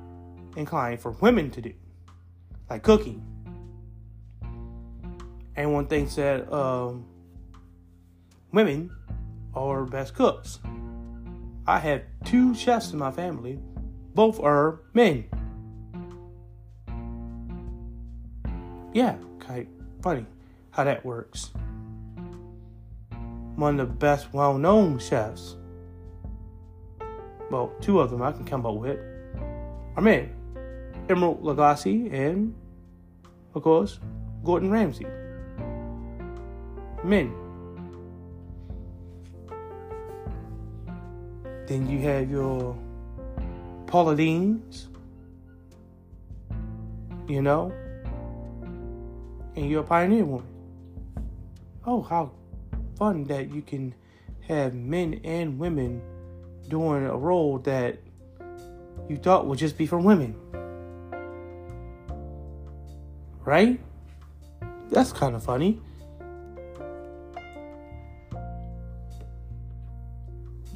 incline 0.55 0.99
for 0.99 1.13
women 1.13 1.51
to 1.53 1.63
do, 1.63 1.73
like 2.69 2.83
cooking. 2.83 3.25
Anyone 5.57 5.87
thinks 5.87 6.17
that 6.17 6.53
um, 6.53 7.07
women 8.53 8.91
are 9.55 9.85
best 9.85 10.15
cooks. 10.15 10.59
I 11.67 11.79
have 11.79 12.03
two 12.25 12.55
chefs 12.55 12.93
in 12.93 12.99
my 12.99 13.11
family, 13.11 13.59
both 14.15 14.41
are 14.41 14.81
men. 14.95 15.27
Yeah, 18.93 19.17
kind 19.41 19.67
of 19.67 20.03
funny 20.03 20.27
how 20.71 20.85
that 20.85 21.05
works. 21.05 21.51
One 23.57 23.81
of 23.81 23.89
the 23.89 23.95
best 23.95 24.33
well 24.33 24.59
known 24.59 24.99
chefs, 24.99 25.57
well, 27.51 27.73
two 27.81 28.01
of 28.01 28.11
them 28.11 28.23
I 28.23 28.33
can 28.33 28.45
come 28.45 28.65
up 28.65 28.75
with, 28.75 28.99
are 29.97 30.03
men 30.03 30.37
Emeril 31.09 31.41
Lagasse 31.41 32.13
and, 32.13 32.55
of 33.55 33.63
course, 33.63 34.01
Gordon 34.45 34.71
Ramsay. 34.71 35.07
Men. 37.05 37.46
Then 41.67 41.89
you 41.89 41.99
have 42.01 42.31
your 42.31 42.77
Paula 43.87 44.15
Deens, 44.15 44.87
you 47.29 47.43
know, 47.43 47.73
and 49.57 49.69
you're 49.69 49.81
a 49.81 49.87
pioneer 49.87 50.25
woman. 50.25 50.47
Oh, 51.85 52.03
how 52.03 52.31
fun 52.97 53.25
that 53.25 53.53
you 53.53 53.63
can 53.63 53.95
have 54.47 54.75
men 54.75 55.21
and 55.25 55.59
women 55.59 56.03
doing 56.69 57.07
a 57.07 57.17
role 57.17 57.59
that 57.59 57.99
you 59.09 59.17
thought 59.17 59.47
would 59.47 59.59
just 59.59 59.77
be 59.77 59.87
for 59.87 59.99
women. 59.99 60.35
Right? 63.45 63.81
That's 64.91 65.13
kind 65.13 65.35
of 65.35 65.43
funny. 65.43 65.81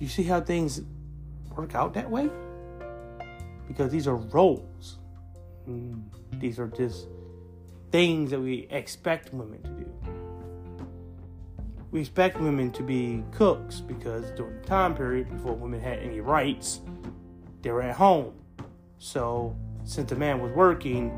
You 0.00 0.08
see 0.08 0.22
how 0.22 0.40
things 0.40 0.80
work 1.54 1.74
out 1.74 1.92
that 1.94 2.10
way? 2.10 2.30
Because 3.68 3.92
these 3.92 4.08
are 4.08 4.16
roles. 4.16 4.98
These 6.38 6.58
are 6.58 6.68
just 6.68 7.06
things 7.92 8.30
that 8.30 8.40
we 8.40 8.66
expect 8.70 9.32
women 9.34 9.62
to 9.62 9.68
do. 9.70 9.86
We 11.90 12.00
expect 12.00 12.40
women 12.40 12.70
to 12.72 12.82
be 12.82 13.22
cooks 13.32 13.80
because 13.80 14.30
during 14.30 14.62
the 14.62 14.66
time 14.66 14.94
period 14.94 15.28
before 15.28 15.52
women 15.52 15.80
had 15.80 15.98
any 15.98 16.20
rights, 16.20 16.80
they 17.60 17.70
were 17.70 17.82
at 17.82 17.94
home. 17.94 18.32
So 18.98 19.54
since 19.84 20.08
the 20.08 20.16
man 20.16 20.40
was 20.40 20.52
working, 20.52 21.12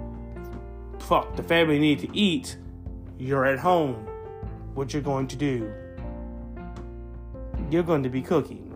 fuck, 0.99 1.37
the 1.37 1.43
family 1.45 1.78
need 1.78 2.01
to 2.01 2.18
eat. 2.18 2.57
You're 3.16 3.45
at 3.45 3.61
home. 3.61 4.09
What 4.74 4.93
you're 4.93 5.03
going 5.03 5.28
to 5.28 5.37
do? 5.37 5.72
You're 7.70 7.85
going 7.85 8.03
to 8.03 8.09
be 8.09 8.22
cooking? 8.22 8.71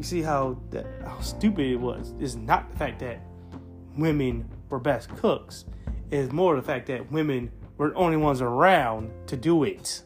You 0.00 0.04
see 0.04 0.22
how 0.22 0.56
that 0.70 0.86
how 1.04 1.20
stupid 1.20 1.66
it 1.66 1.76
was. 1.76 2.14
It's 2.18 2.34
not 2.34 2.70
the 2.70 2.78
fact 2.78 3.00
that 3.00 3.20
women 3.98 4.48
were 4.70 4.78
best 4.78 5.10
cooks. 5.16 5.66
It's 6.10 6.32
more 6.32 6.56
the 6.56 6.62
fact 6.62 6.86
that 6.86 7.12
women 7.12 7.52
were 7.76 7.90
the 7.90 7.96
only 7.96 8.16
ones 8.16 8.40
around 8.40 9.10
to 9.26 9.36
do 9.36 9.64
it. 9.64 10.02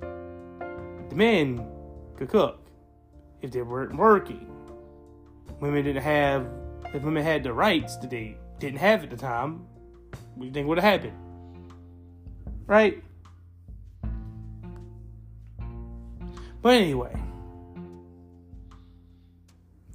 The 0.00 1.14
men 1.14 1.64
could 2.16 2.30
cook 2.30 2.66
if 3.40 3.52
they 3.52 3.62
weren't 3.62 3.94
working. 3.94 4.50
Women 5.60 5.84
didn't 5.84 6.02
have 6.02 6.48
if 6.92 7.04
women 7.04 7.22
had 7.22 7.44
the 7.44 7.52
rights 7.52 7.96
that 7.98 8.10
they 8.10 8.38
didn't 8.58 8.80
have 8.80 9.04
at 9.04 9.10
the 9.10 9.16
time, 9.16 9.68
what 10.34 10.40
do 10.40 10.46
you 10.46 10.52
think 10.52 10.66
would 10.66 10.78
have 10.78 11.00
happened? 11.00 11.16
Right? 12.66 13.04
But 16.64 16.76
anyway, 16.76 17.14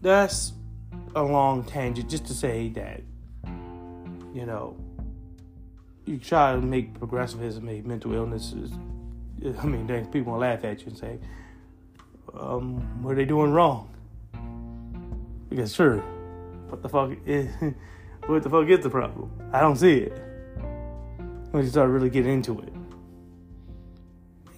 that's 0.04 0.54
a 1.16 1.24
long 1.24 1.64
tangent 1.64 2.12
just 2.12 2.28
to 2.28 2.34
say 2.36 2.70
that, 2.70 3.02
you 4.36 4.46
know, 4.46 4.78
you 6.06 6.20
try 6.20 6.54
to 6.54 6.62
make 6.62 6.94
progressivism 6.94 7.68
a 7.68 7.82
mental 7.82 8.14
illnesses. 8.14 8.72
I 9.44 9.66
mean, 9.66 9.88
people 10.12 10.34
will 10.34 10.42
laugh 10.42 10.64
at 10.64 10.82
you 10.82 10.90
and 10.90 10.98
say, 11.00 11.18
um, 12.36 13.02
what 13.02 13.14
are 13.14 13.16
they 13.16 13.26
doing 13.26 13.52
wrong? 13.52 13.90
Because 15.50 15.74
sure, 15.74 15.98
what 16.68 16.84
the 16.84 16.90
fuck 16.90 17.14
is, 17.26 17.50
what 18.28 18.44
the 18.44 18.50
fuck 18.52 18.68
is 18.68 18.84
the 18.84 18.92
problem? 18.92 19.32
I 19.52 19.62
don't 19.62 19.76
see 19.76 20.02
it. 20.02 20.22
When 21.50 21.64
you 21.64 21.70
start 21.72 21.90
really 21.90 22.12
getting 22.12 22.34
into 22.34 22.60
it 22.60 22.74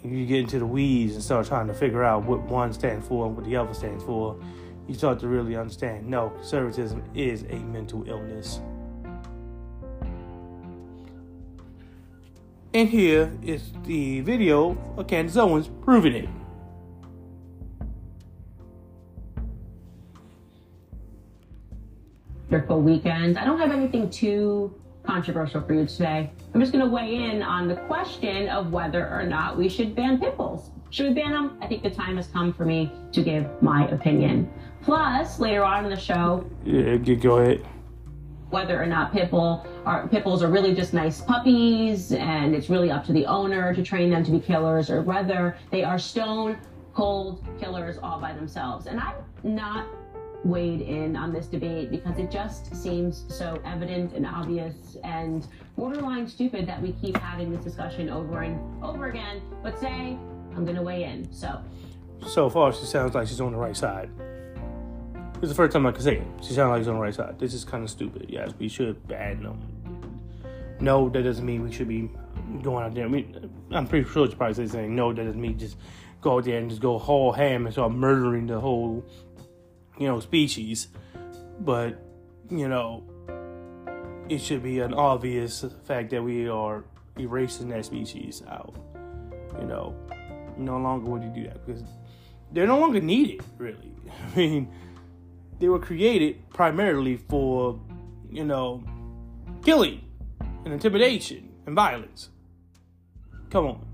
you 0.04 0.26
get 0.26 0.40
into 0.40 0.60
the 0.60 0.66
weeds 0.66 1.14
and 1.14 1.24
start 1.24 1.48
trying 1.48 1.68
to 1.68 1.74
figure 1.74 2.04
out 2.04 2.24
what 2.24 2.42
one 2.44 2.74
stands 2.74 3.08
for 3.08 3.28
and 3.28 3.36
what 3.36 3.46
the 3.46 3.56
other 3.56 3.74
stands 3.74 4.04
for, 4.04 4.40
you 4.88 4.96
start 4.96 5.20
to 5.20 5.28
really 5.28 5.56
understand 5.56 6.08
no, 6.08 6.30
conservatism 6.30 7.04
is 7.14 7.44
a 7.50 7.60
mental 7.60 8.08
illness. 8.08 8.60
And 12.74 12.88
here 12.88 13.32
is 13.44 13.72
the 13.84 14.22
video 14.22 14.78
of 14.98 15.08
Candace 15.08 15.38
Owens 15.38 15.70
proving 15.84 16.14
it. 16.14 16.30
wonderful 22.52 22.82
weekend. 22.82 23.38
I 23.38 23.46
don't 23.46 23.60
have 23.60 23.72
anything 23.72 24.10
too 24.10 24.74
controversial 25.04 25.62
for 25.62 25.74
you 25.74 25.86
today. 25.86 26.32
I'm 26.54 26.60
just 26.60 26.72
going 26.72 26.84
to 26.84 26.90
weigh 26.92 27.16
in 27.16 27.42
on 27.42 27.68
the 27.68 27.76
question 27.76 28.48
of 28.50 28.72
whether 28.72 29.08
or 29.10 29.24
not 29.24 29.58
we 29.58 29.68
should 29.70 29.96
ban 29.96 30.20
pit 30.20 30.38
bulls. 30.38 30.72
Should 30.90 31.08
we 31.10 31.14
ban 31.14 31.32
them? 31.32 31.58
I 31.62 31.68
think 31.68 31.84
the 31.84 31.90
time 31.90 32.18
has 32.18 32.28
come 32.28 32.54
for 32.54 32.66
me 32.66 32.92
to 33.14 33.24
give 33.24 33.48
my 33.62 33.88
opinion. 33.88 34.52
Plus, 34.84 35.40
later 35.40 35.64
on 35.64 35.86
in 35.86 35.90
the 35.92 36.00
show, 36.00 36.46
Yeah, 36.66 36.98
go 36.98 37.38
ahead. 37.38 37.66
whether 38.50 38.82
or 38.82 38.86
not 38.86 39.14
pit 39.14 39.32
bull 39.32 39.66
are 39.86 40.08
pit 40.10 40.24
bulls 40.26 40.44
are 40.44 40.50
really 40.50 40.76
just 40.76 40.94
nice 40.94 41.22
puppies 41.22 42.12
and 42.12 42.54
it's 42.54 42.70
really 42.70 42.92
up 42.92 43.06
to 43.06 43.14
the 43.14 43.26
owner 43.26 43.74
to 43.74 43.82
train 43.82 44.10
them 44.10 44.24
to 44.26 44.32
be 44.32 44.40
killers 44.42 44.90
or 44.90 45.02
whether 45.02 45.56
they 45.72 45.84
are 45.86 45.98
stone 45.98 46.58
cold 46.94 47.42
killers 47.60 47.98
all 48.04 48.20
by 48.20 48.34
themselves. 48.34 48.88
And 48.88 49.00
I'm 49.00 49.14
not 49.44 49.86
weighed 50.44 50.82
in 50.82 51.16
on 51.16 51.32
this 51.32 51.46
debate 51.48 51.92
because 51.92 52.18
it 52.18 52.32
just 52.32 52.76
seems 52.76 53.26
so 53.30 53.62
evident 53.64 54.14
and 54.14 54.26
obvious 54.26 54.98
and 55.04 55.48
borderline 55.78 56.28
stupid 56.28 56.66
that 56.68 56.82
we 56.82 56.94
keep 56.94 57.16
having 57.18 57.52
this 57.52 57.64
discussion 57.64 58.10
over 58.10 58.42
and 58.42 58.84
over 58.84 59.08
again. 59.08 59.42
But 59.62 59.80
say 59.80 60.18
I'm 60.56 60.66
gonna 60.66 60.82
weigh 60.82 61.04
in. 61.04 61.32
So 61.32 61.62
So 62.28 62.50
far, 62.50 62.74
she 62.74 62.86
sounds 62.86 63.14
like 63.14 63.28
she's 63.28 63.42
on 63.42 63.52
the 63.52 63.58
right 63.58 63.76
side. 63.78 64.10
It's 65.42 65.50
the 65.50 65.56
first 65.56 65.74
time 65.74 65.86
I 65.88 65.92
can 65.92 66.02
say 66.02 66.18
it. 66.18 66.28
She 66.44 66.54
sounds 66.54 66.70
like 66.70 66.82
she's 66.82 66.88
on 66.88 66.96
the 66.96 67.02
right 67.02 67.14
side. 67.16 67.40
This 67.40 67.54
is 67.54 67.66
kind 67.66 67.84
of 67.84 67.90
stupid. 67.90 68.28
Yes, 68.30 68.52
we 68.60 68.68
should 68.68 69.08
ban 69.08 69.42
them. 69.42 69.60
No, 70.80 71.10
that 71.10 71.24
doesn't 71.24 71.46
mean 71.46 71.64
we 71.64 71.72
should 71.72 71.88
be 71.88 72.10
going 72.62 72.86
out 72.86 72.94
there. 72.94 73.06
I 73.06 73.08
mean, 73.08 73.50
I'm 73.72 73.88
pretty 73.88 74.08
sure 74.10 74.28
she 74.28 74.36
probably 74.36 74.68
saying 74.68 74.96
no. 74.96 75.14
That 75.14 75.24
doesn't 75.26 75.42
mean 75.42 75.58
just 75.58 75.78
go 76.22 76.38
out 76.38 76.46
there 76.46 76.60
and 76.60 76.70
just 76.70 76.82
go 76.82 77.00
whole 77.00 77.32
ham 77.32 77.66
and 77.66 77.74
start 77.74 77.92
murdering 77.92 78.46
the 78.48 78.60
whole, 78.60 79.04
you 79.98 80.08
know, 80.08 80.20
species. 80.20 80.88
But 81.60 82.02
you 82.50 82.68
know, 82.68 83.04
it 84.30 84.40
should 84.40 84.64
be 84.64 84.80
an 84.80 84.94
obvious 84.94 85.66
fact 85.86 86.10
that 86.12 86.24
we 86.24 86.48
are 86.50 86.84
erasing 87.18 87.70
that 87.70 87.86
species 87.86 88.44
out. 88.48 88.76
You 89.60 89.66
know, 89.68 89.96
no 90.58 90.78
longer 90.78 91.10
would 91.10 91.24
you 91.24 91.30
do 91.30 91.44
that 91.44 91.66
because 91.66 91.84
they're 92.52 92.68
no 92.68 92.80
longer 92.80 93.02
needed, 93.02 93.42
really. 93.58 93.92
I 94.36 94.38
mean, 94.38 94.72
they 95.60 95.68
were 95.68 95.80
created 95.80 96.50
primarily 96.50 97.18
for, 97.18 97.80
you 98.30 98.44
know, 98.44 98.84
killing 99.64 100.02
and 100.66 100.74
intimidation 100.74 101.50
and 101.66 101.76
violence. 101.76 102.30
Come 103.50 103.66
on. 103.68 103.86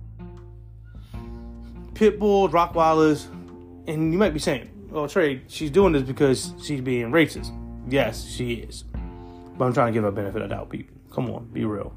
pit 1.94 2.19
bulls, 2.19 2.52
Rottweilers, 2.52 3.26
and 3.88 4.14
you 4.14 4.19
might 4.19 4.34
be 4.34 4.40
saying, 4.40 4.69
"Well, 4.89 5.05
Trae, 5.05 5.41
she's 5.47 5.72
doing 5.72 5.93
this 5.93 6.03
because 6.03 6.53
she's 6.64 6.81
being 6.81 7.11
racist." 7.11 7.51
Yes, 7.89 8.26
she 8.26 8.53
is, 8.53 8.84
but 9.57 9.65
I'm 9.65 9.73
trying 9.73 9.88
to 9.88 9.93
give 9.93 10.03
her 10.03 10.11
benefit 10.11 10.41
of 10.41 10.49
doubt. 10.49 10.69
People, 10.69 10.95
come 11.11 11.30
on, 11.31 11.45
be 11.53 11.65
real. 11.65 11.93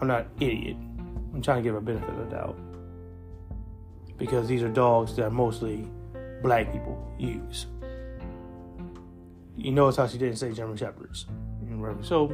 I'm 0.00 0.08
not 0.08 0.26
idiot. 0.40 0.76
I'm 1.32 1.42
trying 1.42 1.58
to 1.58 1.62
give 1.62 1.74
her 1.74 1.80
benefit 1.80 2.10
of 2.10 2.30
doubt 2.30 2.58
because 4.16 4.46
these 4.48 4.62
are 4.62 4.68
dogs 4.68 5.16
that 5.16 5.30
mostly 5.32 5.88
black 6.42 6.72
people 6.72 6.96
use. 7.18 7.66
You 9.56 9.72
notice 9.72 9.96
how 9.96 10.06
she 10.06 10.18
didn't 10.18 10.36
say 10.36 10.52
German 10.52 10.76
Shepherds. 10.76 11.26
So, 12.02 12.28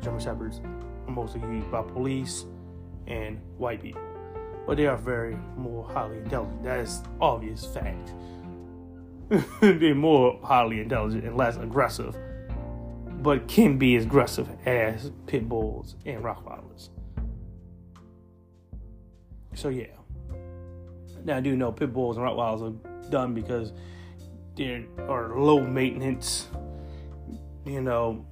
German 0.00 0.20
Shepherds 0.20 0.60
are 1.06 1.12
mostly 1.12 1.40
used 1.40 1.70
by 1.70 1.82
police 1.82 2.46
and 3.06 3.40
white 3.58 3.82
people. 3.82 4.02
But 4.66 4.76
they 4.76 4.86
are 4.86 4.96
very 4.96 5.36
more 5.56 5.84
highly 5.88 6.18
intelligent. 6.18 6.62
That 6.62 6.80
is 6.80 7.02
obvious 7.20 7.64
fact. 7.66 8.12
They're 9.60 9.94
more 9.94 10.38
highly 10.42 10.80
intelligent 10.80 11.24
and 11.24 11.36
less 11.36 11.56
aggressive, 11.56 12.16
but 13.22 13.48
can 13.48 13.78
be 13.78 13.96
as 13.96 14.04
aggressive 14.04 14.48
as 14.66 15.10
pit 15.26 15.48
bulls 15.48 15.96
and 16.04 16.22
Rottweilers. 16.22 16.90
So 19.54 19.68
yeah. 19.68 19.86
Now 21.24 21.36
I 21.36 21.40
do 21.40 21.56
know 21.56 21.72
pit 21.72 21.92
bulls 21.92 22.16
and 22.16 22.26
Rottweilers 22.26 22.62
are 22.62 23.10
done 23.10 23.34
because 23.34 23.72
they 24.56 24.86
are 25.08 25.38
low 25.38 25.60
maintenance. 25.60 26.48
You 27.64 27.80
know, 27.80 28.26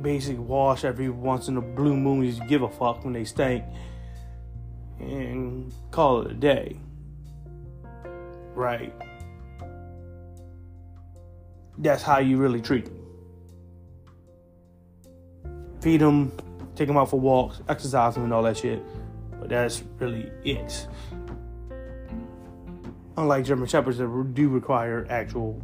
basic 0.00 0.38
wash 0.38 0.84
every 0.84 1.10
once 1.10 1.48
in 1.48 1.56
a 1.56 1.60
blue 1.60 1.96
moon. 1.96 2.24
Just 2.24 2.46
give 2.48 2.62
a 2.62 2.68
fuck 2.68 3.04
when 3.04 3.14
they 3.14 3.24
stink 3.24 3.64
and 5.00 5.72
call 5.90 6.22
it 6.22 6.30
a 6.30 6.34
day. 6.34 6.78
Right. 8.54 8.94
That's 11.82 12.02
how 12.04 12.20
you 12.20 12.36
really 12.36 12.60
treat 12.60 12.84
them. 12.84 12.98
Feed 15.80 16.00
them, 16.00 16.30
take 16.76 16.86
them 16.86 16.96
out 16.96 17.10
for 17.10 17.18
walks, 17.18 17.60
exercise 17.68 18.14
them, 18.14 18.22
and 18.22 18.32
all 18.32 18.44
that 18.44 18.56
shit. 18.56 18.80
But 19.40 19.48
that's 19.48 19.82
really 19.98 20.30
it. 20.44 20.86
Unlike 23.16 23.46
German 23.46 23.66
Shepherds 23.66 23.98
that 23.98 24.34
do 24.34 24.48
require 24.48 25.08
actual, 25.10 25.60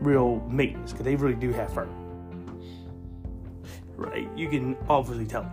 real 0.00 0.40
maintenance, 0.50 0.90
because 0.90 1.04
they 1.04 1.14
really 1.14 1.36
do 1.36 1.52
have 1.52 1.72
fur. 1.72 1.88
Right? 3.96 4.28
You 4.36 4.48
can 4.48 4.76
obviously 4.88 5.24
tell. 5.24 5.50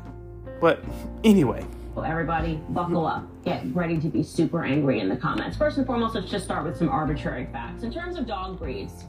But 0.60 0.84
anyway. 1.24 1.64
Well, 1.94 2.06
everybody, 2.06 2.60
buckle 2.70 3.06
up. 3.06 3.28
Get 3.46 3.64
ready 3.76 4.00
to 4.00 4.08
be 4.08 4.24
super 4.24 4.64
angry 4.64 5.00
in 5.00 5.10
the 5.10 5.16
comments. 5.16 5.58
First 5.58 5.78
and 5.78 5.86
foremost, 5.86 6.16
let's 6.16 6.32
just 6.32 6.46
start 6.46 6.66
with 6.66 6.76
some 6.76 6.90
arbitrary 6.90 7.48
facts. 7.52 7.84
In 7.84 7.94
terms 7.94 8.18
of 8.18 8.26
dog 8.26 8.58
breeds, 8.58 9.06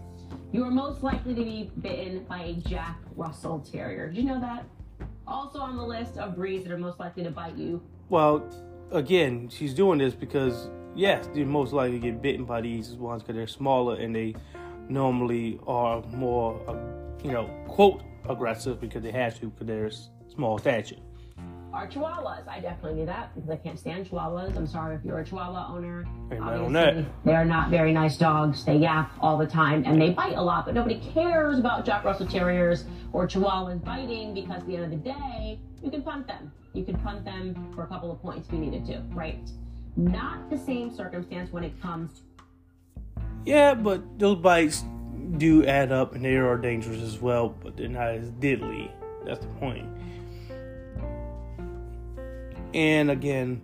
you 0.53 0.65
are 0.65 0.71
most 0.71 1.03
likely 1.03 1.35
to 1.35 1.45
be 1.45 1.71
bitten 1.81 2.25
by 2.25 2.43
a 2.43 2.55
Jack 2.55 2.99
Russell 3.17 3.61
Terrier. 3.61 4.09
Did 4.09 4.17
you 4.17 4.25
know 4.25 4.41
that? 4.41 4.65
Also 5.27 5.61
on 5.61 5.77
the 5.77 5.85
list 5.85 6.19
of 6.19 6.35
breeds 6.35 6.65
that 6.65 6.73
are 6.73 6.79
most 6.79 6.99
likely 6.99 7.23
to 7.23 7.31
bite 7.31 7.57
you 7.57 7.81
well, 8.11 8.43
again, 8.91 9.49
she's 9.49 9.73
doing 9.73 9.99
this 9.99 10.15
because 10.15 10.69
yes, 10.97 11.29
they 11.33 11.45
most 11.45 11.73
likely 11.73 12.01
to 12.01 12.11
get 12.11 12.21
bitten 12.21 12.45
by 12.45 12.61
these 12.61 12.91
ones 12.91 13.23
because 13.23 13.37
they're 13.37 13.47
smaller 13.47 13.95
and 13.95 14.15
they 14.15 14.35
normally 14.89 15.61
are 15.67 16.03
more, 16.09 16.61
uh, 16.69 16.75
you 17.25 17.31
know, 17.31 17.47
quote 17.69 18.03
aggressive 18.29 18.81
because 18.81 19.05
they 19.05 19.13
have 19.13 19.39
to 19.39 19.47
because 19.47 19.67
they're 19.67 19.91
small 20.35 20.59
stature. 20.59 20.97
Are 21.73 21.87
chihuahuas? 21.87 22.49
I 22.49 22.61
definitely 22.61 22.99
knew 22.99 23.07
that 23.07 23.35
because 23.35 23.51
I 23.51 23.57
can't 23.57 23.79
stand 23.79 24.09
chihuahuas. 24.09 24.57
I'm 24.57 24.67
sorry 24.67 24.97
if 24.97 25.05
you're 25.05 25.21
a 25.21 25.25
chihuahua 25.25 25.69
owner. 25.73 26.05
on. 26.41 27.07
They 27.25 27.35
are 27.35 27.45
not 27.45 27.71
very 27.71 27.93
nice 27.93 28.17
dogs. 28.17 28.65
They 28.65 28.77
yap 28.77 29.13
all 29.21 29.39
the 29.39 29.47
time 29.47 29.85
and 29.87 30.01
they 30.01 30.11
bite 30.11 30.37
a 30.37 30.43
lot, 30.43 30.67
but 30.67 30.75
nobody 30.75 31.01
cares 31.15 31.59
about 31.59 31.85
Jack 31.85 32.05
Russell 32.05 32.27
Terriers 32.27 32.85
or 33.13 33.29
chihuahuas 33.29 33.85
biting 33.85 34.35
because 34.35 34.63
at 34.63 34.67
the 34.67 34.77
end 34.77 34.85
of 34.85 34.91
the 34.91 34.97
day, 34.97 35.61
you 35.83 35.91
can 35.91 36.03
punt 36.03 36.27
them 36.27 36.53
you 36.73 36.85
can 36.85 36.97
punt 36.99 37.25
them 37.25 37.73
for 37.75 37.85
a 37.85 37.87
couple 37.87 38.11
of 38.13 38.23
points 38.23 38.47
if 38.49 38.55
you 38.55 38.61
needed 38.61 38.87
to, 38.87 39.03
right? 39.15 39.51
Not 39.97 40.51
the 40.51 40.59
same 40.59 40.95
circumstance 40.95 41.53
when 41.53 41.65
it 41.65 41.81
comes. 41.83 42.23
Yeah, 43.45 43.75
but 43.75 44.19
those 44.19 44.39
bites 44.39 44.85
do 45.39 45.67
add 45.67 45.93
up 45.93 46.15
and 46.15 46.25
they 46.25 46.37
are 46.37 46.57
dangerous 46.57 47.03
as 47.03 47.19
well, 47.19 47.49
but 47.49 47.77
they're 47.77 47.89
not 47.89 48.09
as 48.09 48.31
deadly. 48.33 48.91
That's 49.25 49.41
the 49.41 49.53
point. 49.55 49.89
And 52.75 53.11
again, 53.11 53.63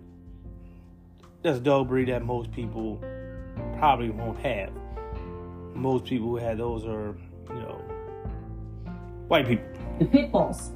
that's 1.41 1.57
a 1.57 1.61
dog 1.61 1.87
breed 1.87 2.09
that 2.09 2.23
most 2.23 2.51
people 2.51 3.01
probably 3.77 4.09
won't 4.09 4.39
have. 4.39 4.71
Most 5.73 6.05
people 6.05 6.27
who 6.27 6.37
have 6.37 6.57
those 6.57 6.85
are, 6.85 7.15
you 7.49 7.55
know, 7.55 7.81
white 9.27 9.47
people. 9.47 9.65
The 9.99 10.05
pit 10.05 10.31
bulls. 10.31 10.71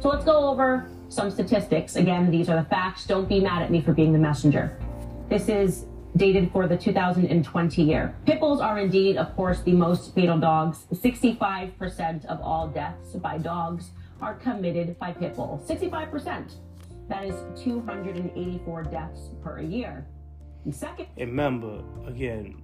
So 0.00 0.08
let's 0.08 0.24
go 0.24 0.48
over 0.48 0.88
some 1.08 1.30
statistics. 1.30 1.96
Again, 1.96 2.30
these 2.30 2.48
are 2.48 2.56
the 2.56 2.68
facts. 2.68 3.06
Don't 3.06 3.28
be 3.28 3.40
mad 3.40 3.62
at 3.62 3.70
me 3.70 3.80
for 3.80 3.92
being 3.92 4.12
the 4.12 4.18
messenger. 4.18 4.78
This 5.28 5.48
is 5.48 5.86
dated 6.16 6.50
for 6.52 6.68
the 6.68 6.76
2020 6.76 7.82
year. 7.82 8.14
Pit 8.24 8.40
bulls 8.40 8.60
are 8.60 8.78
indeed, 8.78 9.16
of 9.16 9.34
course, 9.34 9.60
the 9.62 9.72
most 9.72 10.14
fatal 10.14 10.38
dogs. 10.38 10.86
65% 10.92 12.24
of 12.26 12.40
all 12.40 12.68
deaths 12.68 13.14
by 13.14 13.38
dogs 13.38 13.90
are 14.20 14.34
committed 14.34 14.98
by 14.98 15.12
pit 15.12 15.34
bulls. 15.34 15.68
65%. 15.68 16.54
That 17.08 17.24
is 17.24 17.34
284 17.62 18.84
deaths 18.84 19.30
per 19.42 19.60
year. 19.60 20.06
And 20.64 20.74
second. 20.74 21.06
Remember, 21.18 21.82
again, 22.06 22.56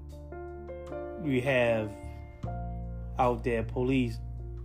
we 1.23 1.41
have 1.41 1.91
out 3.19 3.45
there 3.45 3.63
police 3.63 4.19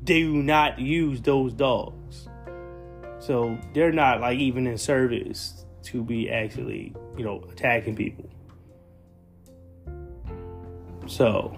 do 0.05 0.41
not 0.41 0.79
use 0.79 1.19
those 1.21 1.53
dogs. 1.53 2.29
So 3.19 3.57
they're 3.73 3.91
not 3.91 4.21
like 4.21 4.39
even 4.39 4.67
in 4.67 4.77
service 4.77 5.65
to 5.83 6.03
be 6.03 6.29
actually, 6.29 6.95
you 7.17 7.25
know, 7.25 7.43
attacking 7.51 7.95
people. 7.95 8.29
So, 11.07 11.57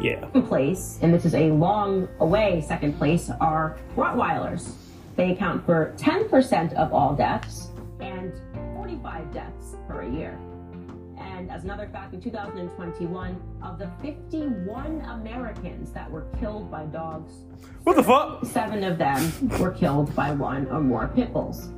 yeah. 0.00 0.20
Second 0.20 0.48
place, 0.48 0.98
and 1.02 1.14
this 1.14 1.24
is 1.24 1.34
a 1.34 1.50
long 1.50 2.08
away 2.18 2.60
second 2.66 2.94
place, 2.98 3.30
are 3.40 3.78
Rottweilers. 3.96 4.72
They 5.16 5.32
account 5.32 5.64
for 5.64 5.94
10% 5.96 6.72
of 6.74 6.92
all 6.92 7.14
deaths 7.14 7.70
and 8.00 8.32
45 8.74 9.32
deaths 9.32 9.76
per 9.88 10.02
year. 10.02 10.38
And 11.18 11.50
as 11.50 11.64
another 11.64 11.88
fact, 11.88 12.14
in 12.14 12.20
2021, 12.20 13.40
of 13.62 13.78
the 13.78 13.90
51 14.02 15.00
Americans 15.02 15.90
that 15.92 16.10
were 16.10 16.26
killed 16.40 16.70
by 16.70 16.84
dogs, 16.86 17.32
what 17.84 17.96
the 17.96 18.02
fuck? 18.02 18.44
Seven 18.44 18.82
of 18.82 18.98
them 18.98 19.48
were 19.60 19.70
killed 19.70 20.14
by 20.14 20.32
one 20.32 20.66
or 20.68 20.80
more 20.80 21.08
pit 21.08 21.32
bulls. 21.32 21.70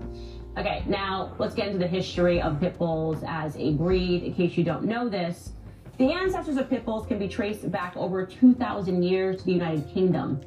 Okay, 0.56 0.82
now 0.86 1.34
let's 1.38 1.54
get 1.54 1.66
into 1.66 1.78
the 1.78 1.86
history 1.86 2.40
of 2.40 2.58
pit 2.58 2.78
bulls 2.78 3.22
as 3.26 3.56
a 3.56 3.74
breed. 3.74 4.22
In 4.22 4.32
case 4.32 4.56
you 4.56 4.64
don't 4.64 4.84
know 4.84 5.08
this, 5.08 5.52
the 5.98 6.12
ancestors 6.12 6.56
of 6.56 6.70
pit 6.70 6.84
bulls 6.84 7.06
can 7.06 7.18
be 7.18 7.28
traced 7.28 7.70
back 7.70 7.94
over 7.96 8.24
2,000 8.24 9.02
years 9.02 9.38
to 9.38 9.44
the 9.44 9.52
United 9.52 9.86
Kingdom. 9.92 10.40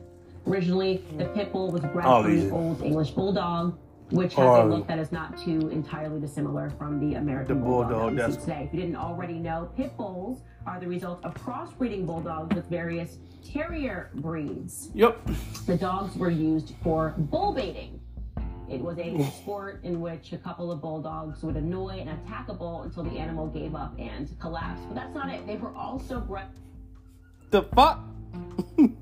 Originally, 0.50 1.04
the 1.18 1.26
pit 1.26 1.52
bull 1.52 1.72
was 1.72 1.82
bred 1.82 2.06
Oh, 2.08 2.24
from 2.24 2.40
the 2.40 2.50
old 2.52 2.82
English 2.82 3.12
bulldog, 3.12 3.78
which 4.10 4.34
has 4.34 4.46
a 4.46 4.62
Oh. 4.64 4.66
look 4.66 4.88
that 4.88 4.98
is 4.98 5.12
not 5.12 5.38
too 5.38 5.70
entirely 5.70 6.20
dissimilar 6.20 6.72
from 6.72 7.00
the 7.00 7.16
American 7.16 7.60
The 7.60 7.66
bulldog, 7.66 7.90
bulldog, 7.92 8.16
that 8.18 8.28
we 8.30 8.34
see 8.34 8.40
today. 8.42 8.64
If 8.68 8.74
you 8.74 8.80
didn't 8.82 8.96
already 8.96 9.38
know, 9.40 9.70
pit 9.76 9.96
bulls 9.96 10.42
are 10.66 10.80
the 10.80 10.88
result 10.88 11.24
of 11.24 11.36
crossbreeding 11.36 12.06
bulldogs 12.08 12.56
with 12.56 12.66
various 12.68 13.20
terrier 13.44 14.10
breeds. 14.16 14.90
Yep. 14.96 15.20
The 15.68 15.78
dogs 15.78 16.18
were 16.18 16.32
used 16.32 16.74
for 16.84 17.14
bull 17.18 17.54
baiting. 17.54 18.00
It 18.68 18.82
was 18.82 19.00
a 19.00 19.24
sport 19.32 19.80
in 19.84 20.00
which 20.02 20.32
a 20.34 20.38
couple 20.38 20.72
of 20.72 20.82
bulldogs 20.82 21.42
would 21.44 21.56
annoy 21.58 22.00
and 22.02 22.10
attack 22.10 22.50
a 22.50 22.54
bull 22.54 22.84
until 22.84 23.04
the 23.04 23.18
animal 23.18 23.48
gave 23.48 23.74
up 23.76 23.94
and 24.00 24.30
collapsed. 24.40 24.84
But 24.88 24.96
that's 24.96 25.14
not 25.16 25.30
it. 25.30 25.46
They 25.48 25.58
were 25.58 25.76
also 25.76 26.20
bred. 26.20 26.48
The 27.52 27.64
fuck? 27.64 28.00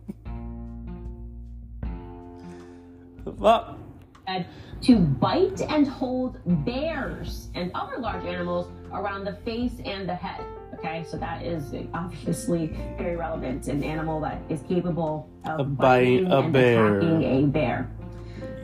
the 3.31 3.41
fuck? 3.41 3.77
to 4.81 4.97
bite 4.97 5.61
and 5.61 5.87
hold 5.87 6.37
bears 6.65 7.49
and 7.55 7.71
other 7.73 7.97
large 7.97 8.25
animals 8.25 8.67
around 8.91 9.23
the 9.23 9.33
face 9.45 9.73
and 9.85 10.07
the 10.07 10.15
head. 10.15 10.45
Okay, 10.73 11.03
so 11.07 11.17
that 11.17 11.43
is 11.43 11.73
obviously 11.93 12.67
very 12.97 13.15
relevant. 13.15 13.67
An 13.67 13.83
animal 13.83 14.19
that 14.21 14.39
is 14.49 14.61
capable 14.67 15.27
of 15.45 15.77
biting 15.77 16.31
a 16.31 16.39
and 16.39 16.53
bear. 16.53 16.97
attacking 16.97 17.23
a 17.23 17.47
bear. 17.47 17.89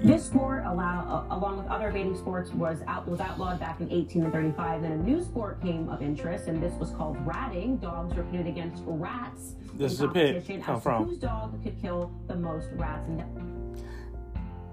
This 0.04 0.26
sport, 0.26 0.64
allow, 0.66 1.26
uh, 1.32 1.36
along 1.36 1.58
with 1.58 1.68
other 1.68 1.90
baiting 1.90 2.16
sports, 2.16 2.52
was 2.52 2.82
out 2.88 3.08
was 3.08 3.22
outlawed 3.22 3.60
back 3.60 3.80
in 3.80 3.90
1835. 3.90 4.82
Then 4.82 4.92
a 4.92 4.98
new 4.98 5.24
sport 5.24 5.62
came 5.62 5.88
of 5.90 6.02
interest, 6.02 6.48
and 6.48 6.62
this 6.62 6.74
was 6.74 6.92
called 6.92 7.18
ratting. 7.26 7.78
Dogs 7.78 8.14
were 8.14 8.24
pitted 8.24 8.48
against 8.48 8.84
rats. 8.86 9.56
This 9.76 9.94
is 9.94 10.02
a 10.02 10.10
pit 10.10 10.46
come 10.62 10.82
from. 10.82 11.06
Whose 11.06 11.18
dog 11.18 11.64
could 11.64 11.82
kill 11.82 12.12
the 12.28 12.36
most 12.36 12.68
rats? 12.74 13.08
And 13.08 13.53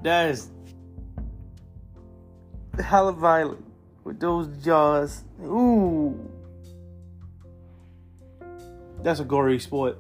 That 0.02 0.30
is 0.30 0.50
hella 2.82 3.12
violent. 3.12 3.64
with 4.04 4.18
those 4.18 4.48
jaws. 4.64 5.24
Ooh. 5.42 6.18
That's 9.02 9.20
a 9.20 9.24
gory 9.24 9.58
sport. 9.58 9.98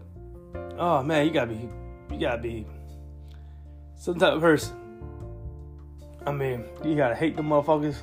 Oh 0.78 1.02
man, 1.02 1.26
you 1.26 1.32
gotta 1.32 1.52
be, 1.52 1.68
you 2.12 2.20
gotta 2.20 2.42
be 2.42 2.66
some 3.94 4.18
type 4.18 4.34
of 4.34 4.40
person. 4.40 4.76
I 6.26 6.32
mean, 6.32 6.64
you 6.84 6.96
gotta 6.96 7.14
hate 7.14 7.36
the 7.36 7.42
motherfuckers. 7.42 7.96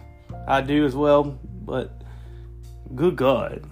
I 0.47 0.61
do 0.61 0.85
as 0.85 0.95
well, 0.95 1.39
but 1.65 2.01
good 2.95 3.15
God. 3.15 3.63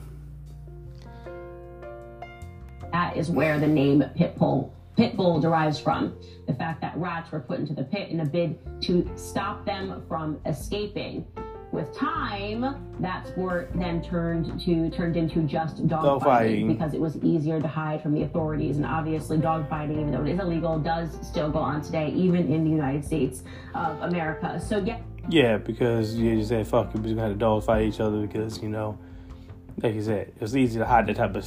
That 2.91 3.15
is 3.18 3.30
where 3.30 3.60
the 3.60 3.68
name 3.68 4.03
pit 4.15 4.38
bull, 4.38 4.74
pit 4.95 5.15
bull 5.15 5.39
derives 5.39 5.80
from. 5.80 6.17
The 6.47 6.53
fact 6.53 6.81
that 6.81 6.95
rats 6.97 7.31
were 7.31 7.39
put 7.39 7.59
into 7.59 7.73
the 7.73 7.84
pit 7.84 8.09
in 8.09 8.22
a 8.22 8.26
bid 8.26 8.57
to 8.84 9.09
stop 9.15 9.65
them 9.65 10.03
from 10.07 10.39
escaping. 10.45 11.26
With 11.72 11.93
time, 11.93 12.95
that 13.01 13.27
sport 13.27 13.72
then 13.76 14.01
turned 14.01 14.61
to 14.61 14.89
turned 14.91 15.17
into 15.17 15.41
just 15.41 15.85
dog, 15.88 16.03
Dog 16.03 16.23
fighting 16.23 16.69
because 16.69 16.93
it 16.93 17.01
was 17.01 17.17
easier 17.17 17.59
to 17.59 17.67
hide 17.67 18.01
from 18.01 18.13
the 18.13 18.22
authorities. 18.23 18.77
And 18.77 18.85
obviously, 18.85 19.38
dog 19.39 19.67
fighting, 19.69 19.99
even 19.99 20.11
though 20.11 20.22
it 20.22 20.30
is 20.30 20.39
illegal, 20.39 20.80
does 20.80 21.09
still 21.27 21.49
go 21.49 21.59
on 21.59 21.81
today, 21.81 22.11
even 22.11 22.49
in 22.53 22.63
the 22.63 22.69
United 22.69 23.03
States 23.03 23.43
of 23.73 23.99
America. 24.03 24.57
So 24.61 24.77
yeah, 24.77 24.99
Yeah, 25.27 25.57
because 25.57 26.15
you 26.15 26.38
just 26.38 26.49
said 26.49 26.65
fuck 26.65 26.95
it, 26.95 26.97
we're 26.97 27.03
just 27.03 27.15
gonna 27.15 27.30
have 27.30 27.39
dogs 27.39 27.65
fight 27.65 27.88
each 27.88 27.99
other 27.99 28.22
because 28.22 28.61
you 28.61 28.69
know, 28.69 28.97
like 29.84 29.95
you 29.95 30.01
said, 30.01 30.30
it 30.30 30.39
was 30.39 30.55
easy 30.55 30.80
to 30.80 30.85
hide 30.85 31.07
that 31.07 31.17
type 31.17 31.35
of 31.35 31.45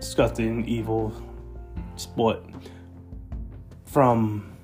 disgusting, 0.00 0.66
evil 0.66 1.12
sport 1.96 2.44
from, 3.84 4.56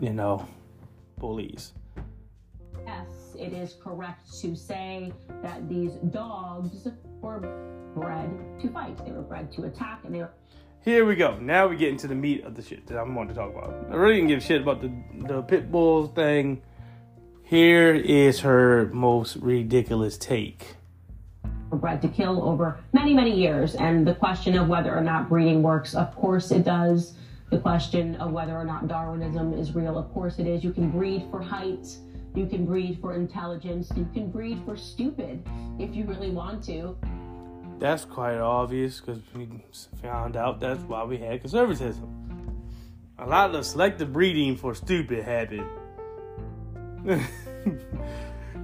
you 0.00 0.12
know, 0.12 0.46
bullies. 1.18 1.72
Yes, 2.86 3.08
it 3.38 3.52
is 3.52 3.76
correct 3.82 4.30
to 4.40 4.54
say 4.54 5.12
that 5.42 5.68
these 5.68 5.92
dogs 6.10 6.88
were 7.20 7.40
bred 7.94 8.30
to 8.60 8.68
fight. 8.68 9.04
They 9.04 9.12
were 9.12 9.22
bred 9.22 9.52
to 9.52 9.64
attack, 9.64 10.00
and 10.04 10.14
they 10.14 10.20
were 10.20 10.32
Here 10.84 11.04
we 11.04 11.16
go. 11.16 11.36
Now 11.38 11.68
we 11.68 11.76
get 11.76 11.90
into 11.90 12.06
the 12.06 12.14
meat 12.14 12.44
of 12.44 12.54
the 12.54 12.62
shit 12.62 12.86
that 12.86 12.98
I'm 12.98 13.14
wanting 13.14 13.34
to 13.34 13.40
talk 13.40 13.50
about. 13.50 13.74
I 13.90 13.94
really 13.94 14.16
didn't 14.16 14.28
give 14.28 14.38
a 14.38 14.42
shit 14.42 14.62
about 14.62 14.80
the 14.80 14.92
the 15.26 15.42
pit 15.42 15.70
bull 15.70 16.06
thing. 16.06 16.62
Here 17.42 17.94
is 17.94 18.40
her 18.40 18.90
most 18.92 19.36
ridiculous 19.36 20.18
take. 20.18 20.77
Bred 21.76 22.00
to 22.02 22.08
kill 22.08 22.42
over 22.42 22.78
many, 22.92 23.14
many 23.14 23.34
years. 23.36 23.74
And 23.74 24.06
the 24.06 24.14
question 24.14 24.56
of 24.56 24.68
whether 24.68 24.96
or 24.96 25.00
not 25.00 25.28
breeding 25.28 25.62
works, 25.62 25.94
of 25.94 26.14
course 26.16 26.50
it 26.50 26.64
does. 26.64 27.14
The 27.50 27.58
question 27.58 28.16
of 28.16 28.32
whether 28.32 28.56
or 28.56 28.64
not 28.64 28.88
Darwinism 28.88 29.54
is 29.54 29.74
real, 29.74 29.96
of 29.98 30.12
course 30.12 30.38
it 30.38 30.46
is. 30.46 30.62
You 30.62 30.72
can 30.72 30.90
breed 30.90 31.26
for 31.30 31.40
height, 31.40 31.96
you 32.34 32.46
can 32.46 32.66
breed 32.66 32.98
for 33.00 33.14
intelligence, 33.14 33.90
you 33.96 34.06
can 34.12 34.30
breed 34.30 34.60
for 34.66 34.76
stupid 34.76 35.42
if 35.78 35.94
you 35.94 36.04
really 36.04 36.30
want 36.30 36.62
to. 36.64 36.96
That's 37.78 38.04
quite 38.04 38.38
obvious 38.38 39.00
because 39.00 39.20
we 39.34 39.48
found 40.02 40.36
out 40.36 40.60
that's 40.60 40.82
why 40.82 41.04
we 41.04 41.16
had 41.16 41.40
conservatism. 41.40 42.14
A 43.18 43.26
lot 43.26 43.54
of 43.54 43.64
selective 43.64 44.12
breeding 44.12 44.56
for 44.56 44.74
stupid 44.74 45.24
happened. 45.24 45.66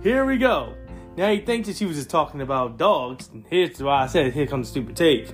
Here 0.03 0.25
we 0.27 0.37
go. 0.37 0.75
Now 1.17 1.31
you 1.31 1.43
think 1.43 1.67
that 1.67 1.77
she 1.77 1.87
was 1.87 1.97
just 1.97 2.11
talking 2.11 2.41
about 2.41 2.77
dogs. 2.77 3.29
and 3.33 3.45
Here's 3.49 3.81
why 3.83 4.03
I 4.03 4.07
said, 4.07 4.33
here 4.33 4.47
comes 4.47 4.69
stupid 4.69 4.97
take. 4.97 5.33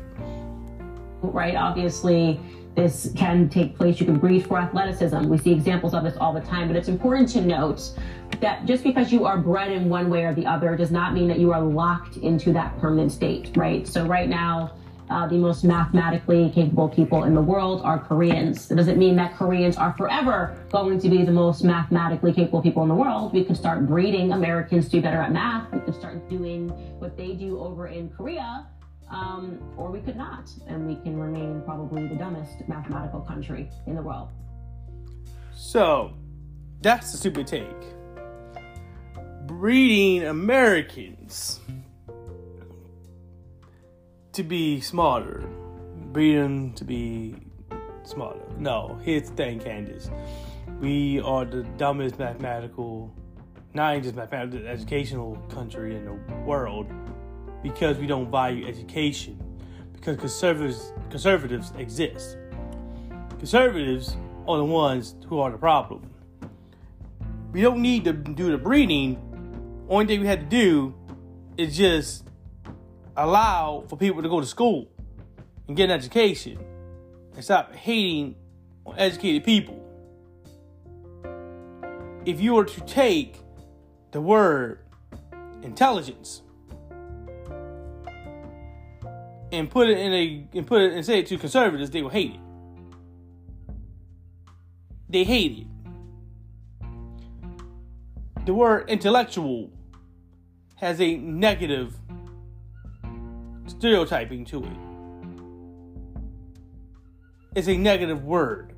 right? 1.22 1.54
Obviously, 1.54 2.38
this 2.74 3.10
can 3.16 3.48
take 3.48 3.76
place. 3.76 3.98
You 3.98 4.06
can 4.06 4.18
breed 4.18 4.46
for 4.46 4.58
athleticism. 4.58 5.28
We 5.28 5.38
see 5.38 5.52
examples 5.52 5.94
of 5.94 6.04
this 6.04 6.16
all 6.18 6.32
the 6.34 6.40
time, 6.42 6.68
but 6.68 6.76
it's 6.76 6.88
important 6.88 7.28
to 7.30 7.40
note 7.40 7.98
that 8.40 8.66
just 8.66 8.84
because 8.84 9.10
you 9.10 9.24
are 9.24 9.38
bred 9.38 9.72
in 9.72 9.88
one 9.88 10.10
way 10.10 10.24
or 10.24 10.34
the 10.34 10.46
other 10.46 10.76
does 10.76 10.90
not 10.90 11.14
mean 11.14 11.28
that 11.28 11.38
you 11.38 11.52
are 11.52 11.62
locked 11.62 12.18
into 12.18 12.52
that 12.52 12.78
permanent 12.78 13.10
state, 13.10 13.50
right? 13.56 13.86
So, 13.88 14.06
right 14.06 14.28
now, 14.28 14.72
uh, 15.10 15.26
the 15.26 15.36
most 15.36 15.64
mathematically 15.64 16.50
capable 16.50 16.88
people 16.88 17.24
in 17.24 17.34
the 17.34 17.42
world 17.42 17.82
are 17.82 17.98
Koreans. 17.98 18.68
That 18.68 18.76
doesn't 18.76 18.98
mean 18.98 19.16
that 19.16 19.34
Koreans 19.34 19.76
are 19.76 19.94
forever 19.98 20.56
going 20.70 21.00
to 21.00 21.08
be 21.08 21.24
the 21.24 21.32
most 21.32 21.64
mathematically 21.64 22.32
capable 22.32 22.62
people 22.62 22.82
in 22.82 22.88
the 22.88 22.94
world. 22.94 23.32
We 23.32 23.44
could 23.44 23.56
start 23.56 23.86
breeding 23.86 24.32
Americans 24.32 24.86
to 24.86 24.92
be 24.92 25.00
better 25.00 25.20
at 25.20 25.32
math. 25.32 25.72
We 25.72 25.80
could 25.80 25.94
start 25.94 26.28
doing 26.30 26.68
what 27.00 27.16
they 27.16 27.34
do 27.34 27.58
over 27.58 27.88
in 27.88 28.08
Korea 28.10 28.66
um, 29.10 29.58
or 29.76 29.90
we 29.90 30.00
could 30.00 30.16
not, 30.16 30.50
and 30.68 30.86
we 30.86 30.96
can 30.96 31.18
remain 31.18 31.62
probably 31.64 32.06
the 32.06 32.14
dumbest 32.14 32.68
mathematical 32.68 33.20
country 33.20 33.68
in 33.86 33.96
the 33.96 34.02
world. 34.02 34.28
So, 35.52 36.14
that's 36.80 37.12
the 37.12 37.18
stupid 37.18 37.46
take. 37.46 37.66
Breeding 39.46 40.24
Americans 40.24 41.60
to 44.32 44.42
be 44.42 44.80
smarter. 44.80 45.44
Breed 46.12 46.36
them 46.36 46.72
to 46.74 46.84
be 46.84 47.36
smarter. 48.04 48.40
No, 48.58 48.98
here's 49.02 49.30
the 49.30 49.36
thing, 49.36 49.60
Candace. 49.60 50.10
We 50.80 51.20
are 51.20 51.44
the 51.44 51.62
dumbest 51.76 52.18
mathematical, 52.18 53.14
not 53.74 53.92
even 53.92 54.04
just 54.04 54.16
mathematical, 54.16 54.66
educational 54.66 55.36
country 55.48 55.96
in 55.96 56.04
the 56.04 56.12
world 56.44 56.86
because 57.62 57.98
we 57.98 58.06
don't 58.06 58.30
value 58.30 58.66
education. 58.66 59.38
Because 59.92 60.16
conservatives 60.16 60.92
conservatives 61.10 61.72
exist. 61.76 62.38
Conservatives 63.38 64.16
are 64.48 64.56
the 64.56 64.64
ones 64.64 65.14
who 65.26 65.40
are 65.40 65.50
the 65.50 65.58
problem. 65.58 66.10
We 67.52 67.60
don't 67.60 67.82
need 67.82 68.04
to 68.04 68.12
do 68.12 68.50
the 68.50 68.58
breeding. 68.58 69.18
Only 69.88 70.06
thing 70.06 70.20
we 70.20 70.26
had 70.26 70.40
to 70.40 70.46
do 70.46 70.94
is 71.56 71.76
just 71.76 72.29
allow 73.24 73.84
for 73.88 73.96
people 73.96 74.22
to 74.22 74.28
go 74.28 74.40
to 74.40 74.46
school 74.46 74.88
and 75.68 75.76
get 75.76 75.84
an 75.84 75.90
education 75.90 76.58
and 77.34 77.44
stop 77.44 77.74
hating 77.74 78.34
on 78.86 78.98
educated 78.98 79.44
people. 79.44 79.76
If 82.24 82.40
you 82.40 82.54
were 82.54 82.64
to 82.64 82.80
take 82.82 83.40
the 84.12 84.20
word 84.20 84.80
intelligence 85.62 86.42
and 89.52 89.70
put 89.70 89.88
it 89.88 89.98
in 89.98 90.12
a 90.12 90.46
and 90.54 90.66
put 90.66 90.80
it 90.82 90.92
and 90.92 91.04
say 91.04 91.18
it 91.18 91.26
to 91.26 91.36
conservatives, 91.38 91.90
they 91.90 92.02
will 92.02 92.10
hate 92.10 92.32
it. 92.32 92.40
They 95.08 95.24
hate 95.24 95.58
it. 95.58 95.66
The 98.46 98.54
word 98.54 98.88
intellectual 98.88 99.70
has 100.76 101.00
a 101.00 101.16
negative 101.16 101.99
stereotyping 103.80 104.44
to 104.44 104.62
it. 104.62 104.76
It's 107.54 107.66
a 107.66 107.78
negative 107.78 108.22
word. 108.24 108.74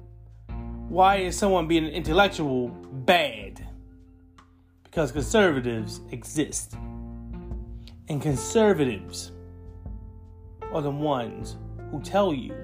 Why 0.89 1.17
is 1.17 1.37
someone 1.37 1.67
being 1.67 1.85
an 1.85 1.91
intellectual 1.91 2.69
bad? 2.69 3.67
Because 4.85 5.11
conservatives 5.11 6.01
exist. 6.13 6.77
And 8.09 8.23
conservatives 8.23 9.33
are 10.73 10.81
the 10.81 10.93
ones 10.93 11.57
who 11.91 12.01
tell 12.01 12.33
you, 12.33 12.55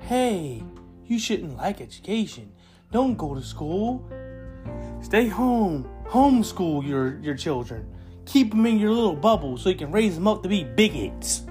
hey, 0.00 0.62
you 1.04 1.18
shouldn't 1.18 1.58
like 1.58 1.82
education. 1.82 2.50
Don't 2.90 3.18
go 3.18 3.34
to 3.34 3.42
school. 3.42 4.10
Stay 5.02 5.28
home. 5.28 5.86
Homeschool 6.06 6.88
your, 6.88 7.18
your 7.18 7.34
children. 7.36 7.86
Keep 8.28 8.50
them 8.50 8.66
in 8.66 8.78
your 8.78 8.90
little 8.90 9.16
bubble 9.16 9.56
so 9.56 9.70
you 9.70 9.74
can 9.74 9.90
raise 9.90 10.14
them 10.14 10.28
up 10.28 10.42
to 10.42 10.50
be 10.50 10.62
bigots. 10.62 11.46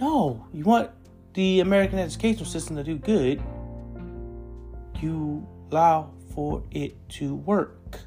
No, 0.00 0.46
you 0.52 0.62
want 0.62 0.92
the 1.34 1.58
American 1.58 1.98
educational 1.98 2.44
system 2.44 2.76
to 2.76 2.84
do 2.84 2.96
good. 2.96 3.42
You 5.00 5.44
allow 5.72 6.12
for 6.32 6.62
it 6.70 6.94
to 7.10 7.34
work. 7.34 7.98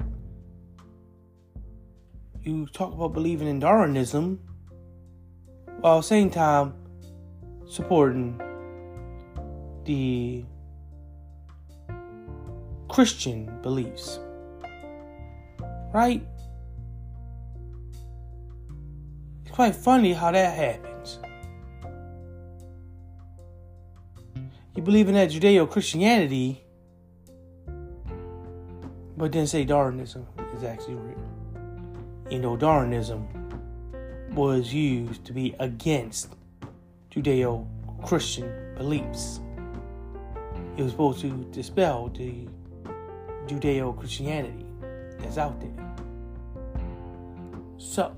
You 2.42 2.66
talk 2.68 2.94
about 2.94 3.12
believing 3.12 3.46
in 3.46 3.58
Darwinism 3.58 4.40
while 5.80 5.98
at 5.98 6.00
the 6.00 6.06
same 6.06 6.30
time 6.30 6.72
supporting 7.68 8.40
the 9.84 10.46
Christian 12.88 13.60
beliefs. 13.60 14.18
Right? 15.92 16.22
Quite 19.58 19.74
funny 19.74 20.12
how 20.12 20.30
that 20.30 20.56
happens. 20.56 21.18
You 24.76 24.84
believe 24.84 25.08
in 25.08 25.14
that 25.14 25.30
Judeo 25.30 25.68
Christianity, 25.68 26.64
but 29.16 29.32
then 29.32 29.48
say 29.48 29.64
Darwinism 29.64 30.24
is 30.56 30.62
actually 30.62 30.94
real. 30.94 31.18
You 32.30 32.38
know, 32.38 32.56
Darwinism 32.56 33.26
was 34.30 34.72
used 34.72 35.24
to 35.24 35.32
be 35.32 35.56
against 35.58 36.36
Judeo 37.10 37.66
Christian 38.04 38.76
beliefs. 38.76 39.40
It 40.76 40.84
was 40.84 40.92
supposed 40.92 41.20
to 41.22 41.30
dispel 41.50 42.10
the 42.10 42.46
Judeo 43.48 43.98
Christianity. 43.98 44.66
that's 45.18 45.36
out 45.36 45.60
there. 45.60 45.96
So, 47.76 48.14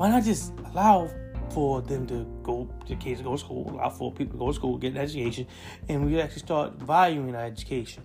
why 0.00 0.08
not 0.08 0.24
just 0.24 0.54
allow 0.72 1.10
for 1.50 1.82
them 1.82 2.06
to 2.06 2.24
go, 2.42 2.66
the 2.88 2.96
kids 2.96 3.20
to 3.20 3.24
go 3.24 3.32
to 3.32 3.38
school, 3.38 3.70
allow 3.70 3.90
for 3.90 4.10
people 4.10 4.32
to 4.32 4.38
go 4.38 4.46
to 4.46 4.54
school, 4.54 4.78
get 4.78 4.92
an 4.92 4.96
education, 4.96 5.46
and 5.90 6.06
we 6.06 6.18
actually 6.18 6.38
start 6.38 6.72
valuing 6.76 7.36
our 7.36 7.44
education. 7.44 8.02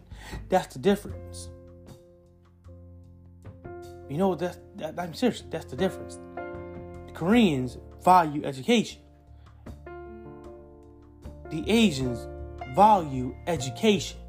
That's 0.49 0.73
the 0.73 0.79
difference. 0.79 1.47
You 4.09 4.17
know, 4.17 4.35
that's, 4.35 4.59
that, 4.75 4.99
I'm 4.99 5.13
serious, 5.13 5.43
that's 5.49 5.67
the 5.67 5.77
difference. 5.77 6.19
The 6.35 7.13
Koreans 7.13 7.77
value 8.03 8.43
education. 8.43 8.99
The 11.49 11.63
Asians 11.65 12.27
value 12.75 13.33
education. 13.47 14.19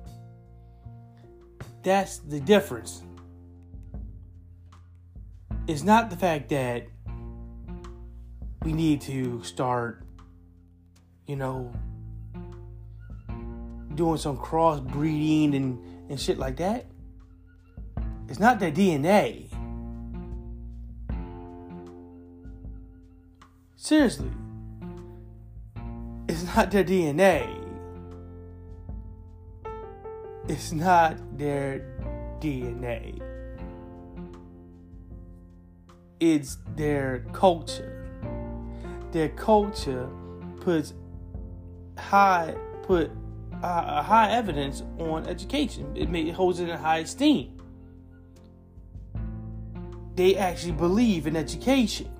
That's 1.82 2.18
the 2.18 2.38
difference. 2.38 3.02
It's 5.66 5.82
not 5.82 6.10
the 6.10 6.16
fact 6.16 6.50
that 6.50 6.86
we 8.66 8.72
need 8.72 9.00
to 9.00 9.40
start, 9.44 10.02
you 11.28 11.36
know, 11.36 11.72
doing 13.94 14.18
some 14.18 14.36
crossbreeding 14.36 15.54
and, 15.54 16.10
and 16.10 16.20
shit 16.20 16.36
like 16.36 16.56
that. 16.56 16.86
It's 18.28 18.40
not 18.40 18.58
their 18.58 18.72
DNA. 18.72 19.46
Seriously. 23.76 24.32
It's 26.28 26.42
not 26.56 26.72
their 26.72 26.82
DNA. 26.82 27.46
It's 30.48 30.72
not 30.72 31.38
their 31.38 31.86
DNA. 32.40 33.22
It's 36.18 36.58
their 36.74 37.20
culture. 37.32 37.95
Their 39.16 39.30
culture 39.30 40.10
puts 40.60 40.92
high 41.96 42.54
put 42.82 43.10
uh, 43.62 44.02
high 44.02 44.30
evidence 44.30 44.82
on 44.98 45.26
education. 45.26 45.96
It, 45.96 46.10
may, 46.10 46.28
it 46.28 46.34
holds 46.34 46.60
it 46.60 46.68
in 46.68 46.76
high 46.76 46.98
esteem. 46.98 47.58
They 50.16 50.36
actually 50.36 50.72
believe 50.72 51.26
in 51.26 51.34
education, 51.34 52.10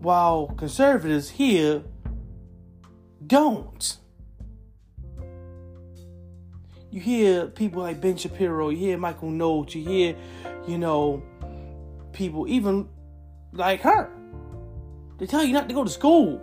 while 0.00 0.46
conservatives 0.56 1.28
here 1.28 1.82
don't. 3.26 3.98
You 6.90 7.00
hear 7.02 7.48
people 7.48 7.82
like 7.82 8.00
Ben 8.00 8.16
Shapiro, 8.16 8.70
you 8.70 8.78
hear 8.78 8.96
Michael 8.96 9.28
Knowles, 9.28 9.74
you 9.74 9.84
hear, 9.84 10.16
you 10.66 10.78
know, 10.78 11.22
people 12.14 12.48
even 12.48 12.88
like 13.52 13.82
her. 13.82 14.13
They 15.18 15.26
tell 15.26 15.44
you 15.44 15.52
not 15.52 15.68
to 15.68 15.74
go 15.74 15.84
to 15.84 15.90
school, 15.90 16.40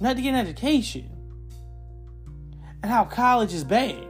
not 0.00 0.16
to 0.16 0.22
get 0.22 0.30
an 0.30 0.36
education, 0.36 1.10
and 2.82 2.90
how 2.90 3.04
college 3.04 3.54
is 3.54 3.64
bad. 3.64 4.04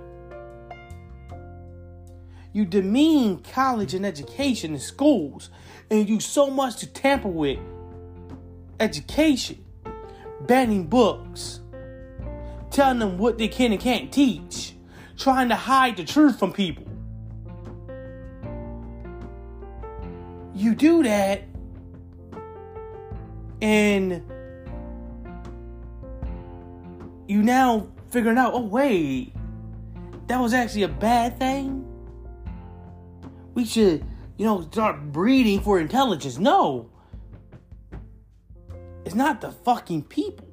You 2.53 2.65
demean 2.65 3.43
college 3.43 3.93
and 3.93 4.07
education 4.07 4.73
in 4.73 4.81
schools, 4.81 5.51
and 5.91 6.09
you 6.09 6.21
so 6.21 6.51
much 6.51 6.77
to 6.77 6.87
tamper 6.87 7.29
with 7.29 7.59
education, 8.81 9.65
banning 10.47 10.87
books, 10.87 11.61
telling 12.71 12.99
them 12.99 13.19
what 13.19 13.37
they 13.37 13.49
can 13.49 13.73
and 13.73 13.81
can't 13.81 14.11
teach, 14.11 14.75
trying 15.19 15.51
to 15.51 15.55
hide 15.55 15.99
the 15.99 16.05
truth 16.05 16.39
from 16.39 16.53
people. 16.53 16.85
You 20.55 20.75
do 20.75 21.03
that, 21.03 21.43
and 23.61 24.23
you 27.27 27.43
now 27.43 27.89
figuring 28.11 28.39
out, 28.39 28.55
oh, 28.55 28.63
wait, 28.63 29.33
that 30.27 30.41
was 30.41 30.53
actually 30.55 30.85
a 30.85 30.89
bad 30.89 31.39
thing? 31.39 31.85
We 33.55 33.65
should, 33.65 34.05
you 34.37 34.47
know, 34.47 34.63
start 34.63 35.13
breeding 35.13 35.61
for 35.61 35.81
intelligence. 35.81 36.39
No. 36.39 36.91
It's 39.05 39.15
not 39.15 39.41
the 39.41 39.53
fucking 39.53 40.05
people. 40.05 40.49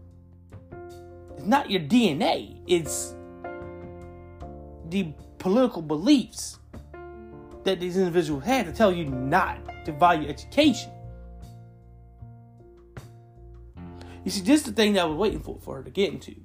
It's 1.35 1.45
not 1.45 1.69
your 1.69 1.81
DNA. 1.81 2.59
It's 2.67 3.15
the 4.89 5.13
political 5.39 5.81
beliefs 5.81 6.59
that 7.63 7.79
these 7.79 7.97
individuals 7.97 8.43
had 8.43 8.65
to 8.65 8.71
tell 8.71 8.91
you 8.91 9.05
not 9.05 9.59
to 9.85 9.91
value 9.91 10.29
education. 10.29 10.91
You 14.23 14.31
see, 14.31 14.41
this 14.41 14.61
is 14.61 14.65
the 14.67 14.71
thing 14.71 14.93
that 14.93 15.01
I 15.01 15.05
was 15.05 15.17
waiting 15.17 15.39
for 15.39 15.59
for 15.59 15.77
her 15.77 15.83
to 15.83 15.91
get 15.91 16.13
into. 16.13 16.35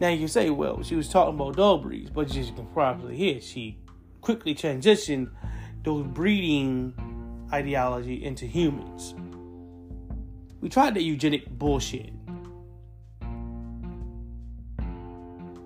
Now 0.00 0.08
you 0.08 0.18
can 0.18 0.28
say, 0.28 0.50
well, 0.50 0.82
she 0.82 0.94
was 0.94 1.08
talking 1.08 1.34
about 1.34 1.56
dog 1.56 1.82
breeds, 1.82 2.10
but 2.10 2.26
as 2.26 2.36
you 2.36 2.52
can 2.52 2.66
probably 2.66 3.16
hear, 3.16 3.40
she 3.40 3.78
quickly 4.20 4.54
transitioned 4.54 5.30
those 5.84 6.06
breeding 6.06 6.94
ideology 7.52 8.24
into 8.24 8.46
humans. 8.46 9.14
We 10.60 10.68
tried 10.68 10.94
that 10.94 11.02
eugenic 11.02 11.48
bullshit. 11.50 12.12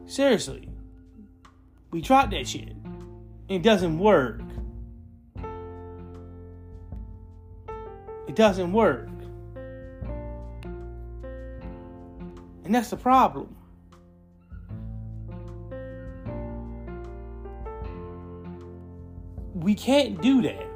Seriously. 0.07 0.69
We 1.93 2.03
tried 2.03 2.31
that 2.33 2.49
shit. 2.49 2.75
It 3.49 3.63
doesn't 3.63 3.99
work. 3.99 4.43
It 8.29 8.37
doesn't 8.37 8.73
work. 8.73 9.10
And 12.71 12.77
that's 12.77 12.91
the 12.91 12.97
problem. 12.97 13.57
We 19.55 19.75
can't 19.75 20.23
do 20.23 20.41
that. 20.43 20.69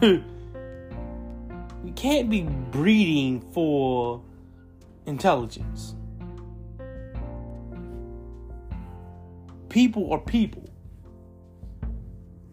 we 1.84 1.92
can't 1.92 2.30
be 2.30 2.44
breeding 2.70 3.42
for 3.52 4.22
intelligence. 5.04 5.96
People 9.68 10.14
are 10.14 10.18
people. 10.18 10.70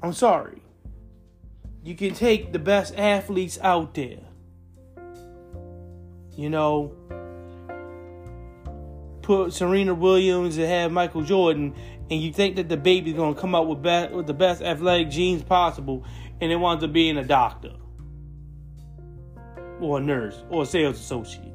I'm 0.04 0.12
sorry. 0.12 0.62
You 1.82 1.96
can 1.96 2.14
take 2.14 2.52
the 2.52 2.60
best 2.60 2.94
athletes 2.98 3.58
out 3.62 3.94
there. 3.94 4.20
You 6.36 6.50
know, 6.50 6.94
put 9.30 9.54
Serena 9.54 9.94
Williams 9.94 10.58
and 10.58 10.66
have 10.66 10.92
Michael 10.92 11.22
Jordan, 11.22 11.76
and 12.10 12.20
you 12.20 12.34
think 12.34 12.56
that 12.56 12.68
the 12.68 12.76
baby's 12.76 13.14
gonna 13.14 13.36
come 13.36 13.54
out 13.54 13.68
with, 13.68 13.80
be- 13.80 14.08
with 14.12 14.26
the 14.26 14.34
best 14.34 14.60
athletic 14.64 15.12
genes 15.12 15.44
possible, 15.44 16.04
and 16.42 16.52
it 16.52 16.56
winds 16.56 16.84
up 16.84 16.92
being 16.92 17.16
a 17.16 17.24
doctor, 17.24 17.74
or 19.80 20.00
a 20.00 20.02
nurse, 20.02 20.42
or 20.50 20.64
a 20.64 20.66
sales 20.66 21.00
associate. 21.00 21.54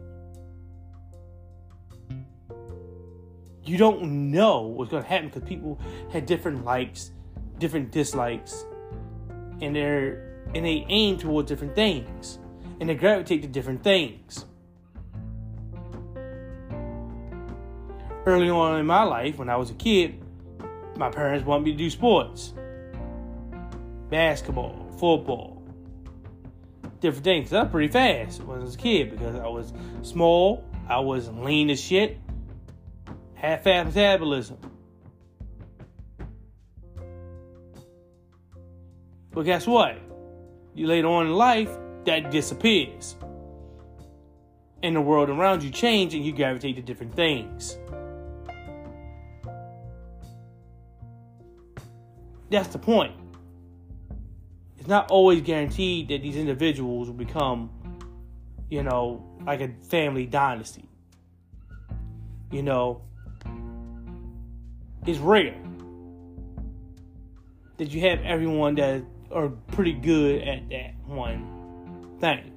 You 3.64 3.76
don't 3.76 4.30
know 4.30 4.60
what's 4.60 4.92
gonna 4.92 5.02
happen 5.02 5.26
because 5.30 5.42
people 5.42 5.80
have 6.12 6.26
different 6.26 6.64
likes, 6.64 7.10
different 7.58 7.90
dislikes, 7.90 8.64
and 9.60 9.74
they're 9.74 10.44
and 10.54 10.64
they 10.64 10.86
aim 10.88 11.18
towards 11.18 11.48
different 11.48 11.74
things, 11.74 12.38
and 12.78 12.88
they 12.88 12.94
gravitate 12.94 13.42
to 13.42 13.48
different 13.48 13.82
things. 13.82 14.44
Early 18.26 18.48
on 18.50 18.78
in 18.78 18.86
my 18.86 19.02
life, 19.02 19.38
when 19.38 19.48
I 19.48 19.56
was 19.56 19.70
a 19.70 19.74
kid, 19.74 20.22
my 20.96 21.10
parents 21.10 21.44
wanted 21.44 21.64
me 21.64 21.72
to 21.72 21.78
do 21.78 21.90
sports 21.90 22.54
basketball, 24.10 24.92
football, 24.98 25.62
different 27.00 27.24
things. 27.24 27.52
I 27.52 27.64
pretty 27.64 27.88
fast 27.88 28.42
when 28.44 28.60
I 28.60 28.62
was 28.62 28.74
a 28.74 28.78
kid 28.78 29.10
because 29.10 29.34
I 29.36 29.46
was 29.48 29.72
small, 30.02 30.64
I 30.88 31.00
was 31.00 31.28
lean 31.28 31.70
as 31.70 31.80
shit, 31.80 32.18
had 33.34 33.64
fast 33.64 33.88
metabolism. 33.88 34.58
But 39.32 39.42
guess 39.42 39.66
what? 39.66 39.98
You 40.74 40.86
later 40.86 41.08
on 41.08 41.26
in 41.26 41.32
life, 41.32 41.70
that 42.04 42.30
disappears. 42.30 43.16
And 44.82 44.94
the 44.94 45.00
world 45.00 45.28
around 45.28 45.62
you 45.62 45.70
change 45.70 46.14
and 46.14 46.24
you 46.24 46.32
gravitate 46.32 46.76
to 46.76 46.82
different 46.82 47.14
things. 47.16 47.78
That's 52.54 52.68
the 52.68 52.78
point. 52.78 53.12
It's 54.78 54.86
not 54.86 55.10
always 55.10 55.40
guaranteed 55.40 56.06
that 56.10 56.22
these 56.22 56.36
individuals 56.36 57.08
will 57.08 57.16
become, 57.16 57.68
you 58.70 58.84
know, 58.84 59.26
like 59.44 59.60
a 59.60 59.70
family 59.88 60.24
dynasty. 60.26 60.88
You 62.52 62.62
know, 62.62 63.02
it's 65.04 65.18
rare. 65.18 65.56
that 67.78 67.90
you 67.90 68.02
have 68.02 68.20
everyone 68.20 68.76
that 68.76 69.02
are 69.32 69.48
pretty 69.48 69.94
good 69.94 70.46
at 70.46 70.68
that 70.68 70.94
one 71.06 72.16
thing. 72.20 72.52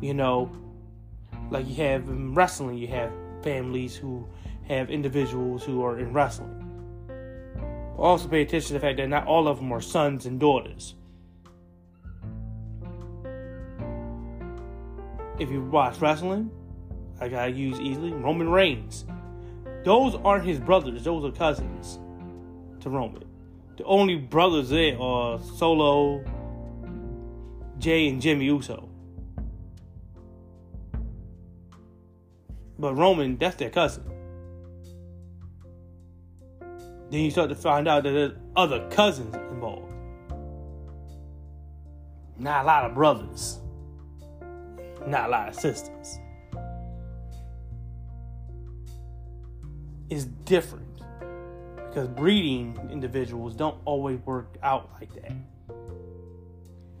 You 0.00 0.14
know, 0.14 0.50
like 1.48 1.68
you 1.68 1.76
have 1.76 2.08
in 2.08 2.34
wrestling, 2.34 2.76
you 2.76 2.88
have 2.88 3.12
families 3.44 3.94
who 3.94 4.26
have 4.66 4.90
individuals 4.90 5.62
who 5.62 5.84
are 5.84 6.00
in 6.00 6.12
wrestling. 6.12 6.63
Also, 7.96 8.28
pay 8.28 8.42
attention 8.42 8.68
to 8.68 8.72
the 8.74 8.80
fact 8.80 8.96
that 8.96 9.08
not 9.08 9.26
all 9.26 9.46
of 9.46 9.58
them 9.58 9.72
are 9.72 9.80
sons 9.80 10.26
and 10.26 10.40
daughters. 10.40 10.94
If 15.38 15.50
you 15.50 15.62
watch 15.62 16.00
wrestling, 16.00 16.50
I 17.20 17.28
gotta 17.28 17.50
use 17.50 17.80
easily 17.80 18.12
Roman 18.12 18.48
Reigns. 18.48 19.04
Those 19.84 20.14
aren't 20.24 20.44
his 20.44 20.58
brothers, 20.58 21.04
those 21.04 21.24
are 21.24 21.32
cousins 21.32 21.98
to 22.80 22.90
Roman. 22.90 23.24
The 23.76 23.84
only 23.84 24.16
brothers 24.16 24.70
there 24.70 25.00
are 25.00 25.40
Solo, 25.40 26.24
Jey, 27.78 28.08
and 28.08 28.20
Jimmy 28.20 28.46
Uso. 28.46 28.88
But 32.78 32.94
Roman, 32.94 33.36
that's 33.36 33.56
their 33.56 33.70
cousin. 33.70 34.13
Then 37.14 37.22
you 37.22 37.30
start 37.30 37.48
to 37.50 37.54
find 37.54 37.86
out 37.86 38.02
that 38.02 38.10
there's 38.10 38.32
other 38.56 38.88
cousins 38.90 39.36
involved. 39.52 39.94
Not 42.36 42.64
a 42.64 42.66
lot 42.66 42.86
of 42.86 42.94
brothers. 42.96 43.60
Not 45.06 45.28
a 45.28 45.30
lot 45.30 45.48
of 45.48 45.54
sisters. 45.54 46.18
It's 50.10 50.24
different 50.24 50.88
because 51.86 52.08
breeding 52.08 52.76
individuals 52.90 53.54
don't 53.54 53.78
always 53.84 54.18
work 54.26 54.56
out 54.64 54.90
like 55.00 55.14
that. 55.14 55.30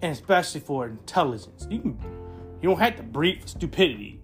And 0.00 0.12
especially 0.12 0.60
for 0.60 0.86
intelligence. 0.86 1.66
You 1.68 1.80
can 1.80 1.98
you 2.62 2.68
don't 2.68 2.78
have 2.78 2.94
to 2.98 3.02
breed 3.02 3.42
for 3.42 3.48
stupidity. 3.48 4.22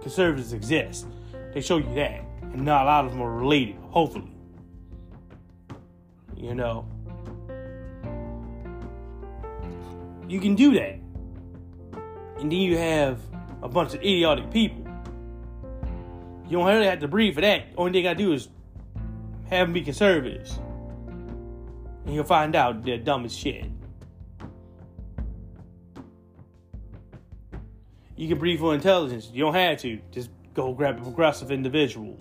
Conservatives 0.00 0.54
exist. 0.54 1.06
They 1.52 1.60
show 1.60 1.76
you 1.76 1.94
that. 1.96 2.24
And 2.40 2.64
not 2.64 2.84
a 2.84 2.86
lot 2.86 3.04
of 3.04 3.10
them 3.10 3.20
are 3.20 3.36
related, 3.36 3.76
hopefully. 3.90 4.32
You 6.38 6.54
know. 6.54 6.86
You 10.28 10.40
can 10.40 10.54
do 10.54 10.74
that. 10.74 11.00
And 12.38 12.52
then 12.52 12.52
you 12.52 12.78
have 12.78 13.18
a 13.62 13.68
bunch 13.68 13.94
of 13.94 14.00
idiotic 14.00 14.50
people. 14.50 14.86
You 16.46 16.58
don't 16.58 16.66
really 16.66 16.86
have 16.86 17.00
to 17.00 17.08
breathe 17.08 17.34
for 17.34 17.40
that. 17.40 17.64
Only 17.76 17.92
thing 17.92 18.06
I 18.06 18.14
do 18.14 18.32
is 18.32 18.48
have 19.50 19.66
them 19.66 19.72
be 19.72 19.82
conservatives. 19.82 20.58
And 22.06 22.14
you'll 22.14 22.24
find 22.24 22.54
out 22.54 22.84
they're 22.84 22.98
dumb 22.98 23.24
as 23.24 23.36
shit. 23.36 23.66
You 28.16 28.28
can 28.28 28.38
breathe 28.38 28.60
for 28.60 28.74
intelligence. 28.74 29.30
You 29.32 29.44
don't 29.44 29.54
have 29.54 29.78
to. 29.78 29.98
Just 30.12 30.30
go 30.54 30.72
grab 30.72 30.98
a 30.98 31.02
progressive 31.02 31.50
individual. 31.50 32.18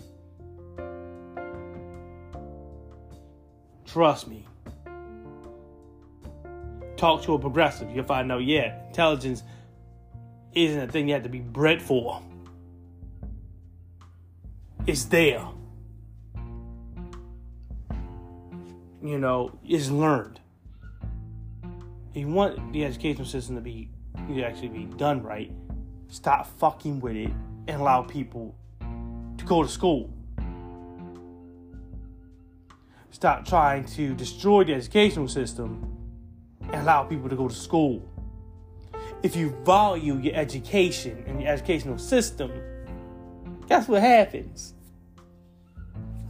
Trust 3.88 4.28
me. 4.28 4.46
Talk 6.98 7.24
to 7.24 7.34
a 7.34 7.40
progressive. 7.40 7.90
You'll 7.92 8.06
find 8.06 8.32
out, 8.32 8.44
yeah, 8.44 8.88
intelligence 8.88 9.44
isn't 10.54 10.82
a 10.82 10.88
thing 10.88 11.08
you 11.08 11.14
have 11.14 11.24
to 11.24 11.30
be 11.30 11.40
bred 11.40 11.82
for. 11.82 12.22
It's 14.86 15.06
there. 15.06 15.46
You 19.02 19.20
know, 19.20 19.58
it's 19.66 19.90
learned. 19.90 20.40
You 22.14 22.28
want 22.28 22.74
the 22.74 22.84
educational 22.84 23.26
system 23.26 23.56
to 23.56 23.62
be 23.62 23.90
to 24.28 24.44
actually 24.44 24.70
be 24.70 24.86
done 24.98 25.22
right, 25.22 25.52
stop 26.08 26.48
fucking 26.60 27.00
with 27.00 27.16
it 27.16 27.32
and 27.68 27.82
allow 27.82 28.02
people 28.02 28.56
to 28.80 29.46
go 29.46 29.62
to 29.64 29.70
school. 29.70 30.12
Stop 33.18 33.48
trying 33.48 33.84
to 33.84 34.14
destroy 34.14 34.64
the 34.64 34.76
educational 34.76 35.28
system 35.28 35.92
and 36.62 36.76
allow 36.76 37.04
people 37.04 37.28
to 37.28 37.36
go 37.36 37.48
to 37.48 37.56
school. 37.56 38.08
If 39.24 39.36
you 39.36 39.50
value 39.66 40.20
your 40.20 40.36
education 40.36 41.24
and 41.26 41.42
your 41.42 41.52
educational 41.52 41.98
system, 41.98 42.52
guess 43.68 43.88
what 43.88 44.04
happens? 44.04 44.76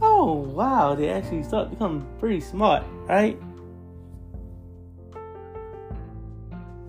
Oh, 0.00 0.32
wow, 0.32 0.94
they 0.94 1.10
actually 1.10 1.42
start 1.42 1.68
become 1.68 2.08
pretty 2.18 2.40
smart, 2.40 2.84
right? 3.06 3.38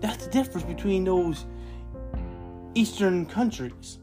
That's 0.00 0.24
the 0.24 0.30
difference 0.30 0.62
between 0.62 1.04
those 1.04 1.44
Eastern 2.74 3.26
countries. 3.26 3.98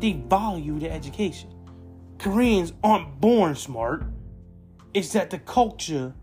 They 0.00 0.12
value 0.28 0.78
their 0.78 0.92
education. 0.92 1.48
Koreans 2.22 2.72
aren't 2.84 3.20
born 3.20 3.56
smart. 3.56 4.04
It's 4.94 5.12
that 5.14 5.30
the 5.30 5.40
culture 5.40 6.14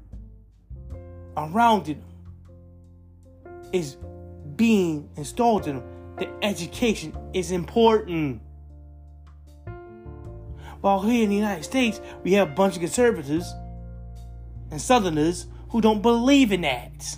around 1.35 1.88
them 1.88 2.01
is 3.73 3.97
being 4.55 5.09
installed 5.17 5.67
in 5.67 5.76
them. 5.76 5.85
The 6.15 6.30
education 6.41 7.13
is 7.34 7.51
important. 7.51 8.41
While 10.80 11.01
here 11.01 11.23
in 11.23 11.31
the 11.31 11.35
United 11.35 11.65
States, 11.65 11.99
we 12.23 12.31
have 12.31 12.51
a 12.51 12.53
bunch 12.53 12.76
of 12.76 12.80
conservatives 12.80 13.53
and 14.71 14.81
Southerners 14.81 15.47
who 15.67 15.81
don't 15.81 16.01
believe 16.01 16.53
in 16.53 16.61
that. 16.61 17.17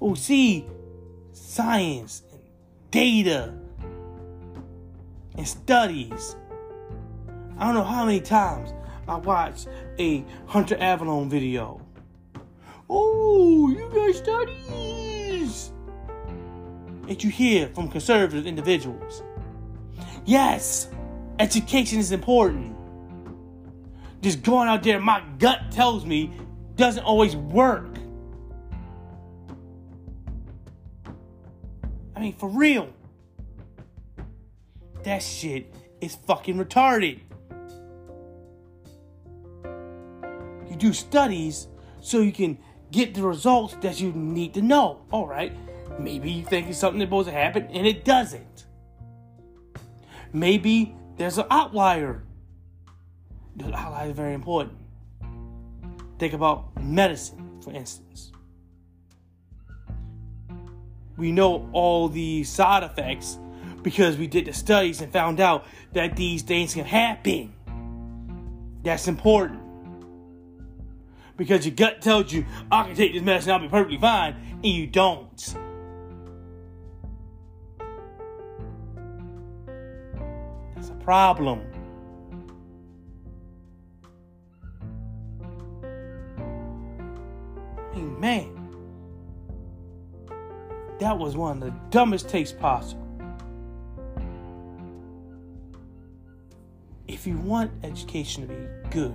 Who 0.00 0.16
see 0.16 0.66
science 1.32 2.24
and 2.32 2.40
data 2.90 3.54
and 5.36 5.46
studies. 5.46 6.36
I 7.58 7.66
don't 7.66 7.74
know 7.74 7.84
how 7.84 8.04
many 8.04 8.20
times 8.20 8.72
I 9.06 9.16
watched 9.16 9.68
a 9.98 10.24
Hunter 10.46 10.76
Avallone 10.76 11.28
video. 11.28 11.80
Oh, 12.88 13.70
you 13.70 13.88
got 13.94 14.14
studies! 14.14 15.72
That 17.06 17.22
you 17.22 17.30
hear 17.30 17.68
from 17.68 17.88
conservative 17.88 18.46
individuals. 18.46 19.22
Yes, 20.24 20.88
education 21.38 21.98
is 21.98 22.12
important. 22.12 22.76
Just 24.22 24.42
going 24.42 24.68
out 24.68 24.82
there, 24.82 24.98
my 25.00 25.22
gut 25.38 25.70
tells 25.70 26.06
me, 26.06 26.32
doesn't 26.76 27.04
always 27.04 27.36
work. 27.36 27.98
I 32.16 32.20
mean, 32.20 32.32
for 32.34 32.48
real. 32.48 32.88
That 35.04 35.22
shit 35.22 35.72
is 36.00 36.16
fucking 36.26 36.56
retarded. 36.56 37.20
You 40.68 40.76
do 40.76 40.92
studies 40.92 41.68
so 42.00 42.20
you 42.20 42.32
can 42.32 42.58
get 42.90 43.14
the 43.14 43.22
results 43.22 43.74
that 43.82 44.00
you 44.00 44.12
need 44.12 44.54
to 44.54 44.62
know. 44.62 45.02
All 45.10 45.26
right. 45.26 45.52
Maybe 45.98 46.30
you 46.30 46.44
think 46.44 46.68
it's 46.68 46.78
something 46.78 46.98
that's 46.98 47.08
supposed 47.08 47.28
to 47.28 47.34
happen 47.34 47.68
and 47.70 47.86
it 47.86 48.04
doesn't. 48.04 48.66
Maybe 50.32 50.96
there's 51.16 51.38
an 51.38 51.46
outlier. 51.50 52.24
The 53.56 53.72
outlier 53.72 54.10
is 54.10 54.16
very 54.16 54.34
important. 54.34 54.78
Think 56.18 56.32
about 56.32 56.82
medicine, 56.82 57.60
for 57.62 57.72
instance. 57.72 58.32
We 61.16 61.30
know 61.30 61.68
all 61.72 62.08
the 62.08 62.42
side 62.42 62.82
effects 62.82 63.38
because 63.84 64.16
we 64.16 64.26
did 64.26 64.46
the 64.46 64.52
studies 64.52 65.00
and 65.00 65.12
found 65.12 65.38
out 65.38 65.66
that 65.92 66.16
these 66.16 66.42
things 66.42 66.74
can 66.74 66.86
happen. 66.86 67.54
That's 68.82 69.06
important. 69.06 69.60
Because 71.36 71.66
your 71.66 71.74
gut 71.74 72.00
tells 72.00 72.32
you, 72.32 72.46
I 72.72 72.84
can 72.84 72.96
take 72.96 73.12
this 73.12 73.22
medicine, 73.22 73.52
I'll 73.52 73.58
be 73.60 73.68
perfectly 73.68 73.98
fine, 73.98 74.34
and 74.54 74.64
you 74.64 74.86
don't. 74.86 75.36
That's 80.74 80.88
a 80.88 80.94
problem. 81.04 81.60
I 87.92 87.96
mean, 87.96 88.18
man, 88.18 88.50
that 91.00 91.18
was 91.18 91.36
one 91.36 91.62
of 91.62 91.64
the 91.64 91.74
dumbest 91.90 92.28
takes 92.28 92.50
possible. 92.50 93.03
If 97.24 97.28
you 97.28 97.38
want 97.38 97.70
education 97.82 98.46
to 98.46 98.54
be 98.54 98.68
good, 98.90 99.14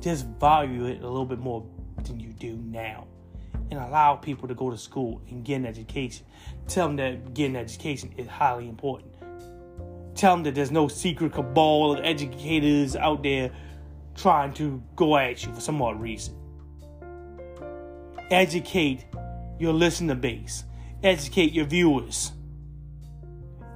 just 0.00 0.26
value 0.38 0.84
it 0.84 1.02
a 1.02 1.08
little 1.08 1.26
bit 1.26 1.40
more 1.40 1.66
than 2.04 2.20
you 2.20 2.32
do 2.32 2.56
now. 2.56 3.08
And 3.68 3.80
allow 3.80 4.14
people 4.14 4.46
to 4.46 4.54
go 4.54 4.70
to 4.70 4.78
school 4.78 5.20
and 5.28 5.44
get 5.44 5.56
an 5.56 5.66
education. 5.66 6.24
Tell 6.68 6.86
them 6.86 6.94
that 6.98 7.34
getting 7.34 7.56
education 7.56 8.14
is 8.16 8.28
highly 8.28 8.68
important. 8.68 9.12
tell 10.14 10.36
them 10.36 10.44
that 10.44 10.54
there's 10.54 10.70
no 10.70 10.86
secret 10.86 11.32
cabal 11.32 11.94
of 11.94 12.04
educators 12.04 12.94
out 12.94 13.24
there 13.24 13.50
trying 14.14 14.52
to 14.52 14.80
go 14.94 15.16
at 15.16 15.44
you 15.44 15.52
for 15.52 15.60
some 15.60 15.82
odd 15.82 16.00
reason. 16.00 16.32
Educate 18.30 19.04
your 19.58 19.72
listener 19.72 20.14
base, 20.14 20.62
educate 21.02 21.52
your 21.52 21.66
viewers, 21.66 22.30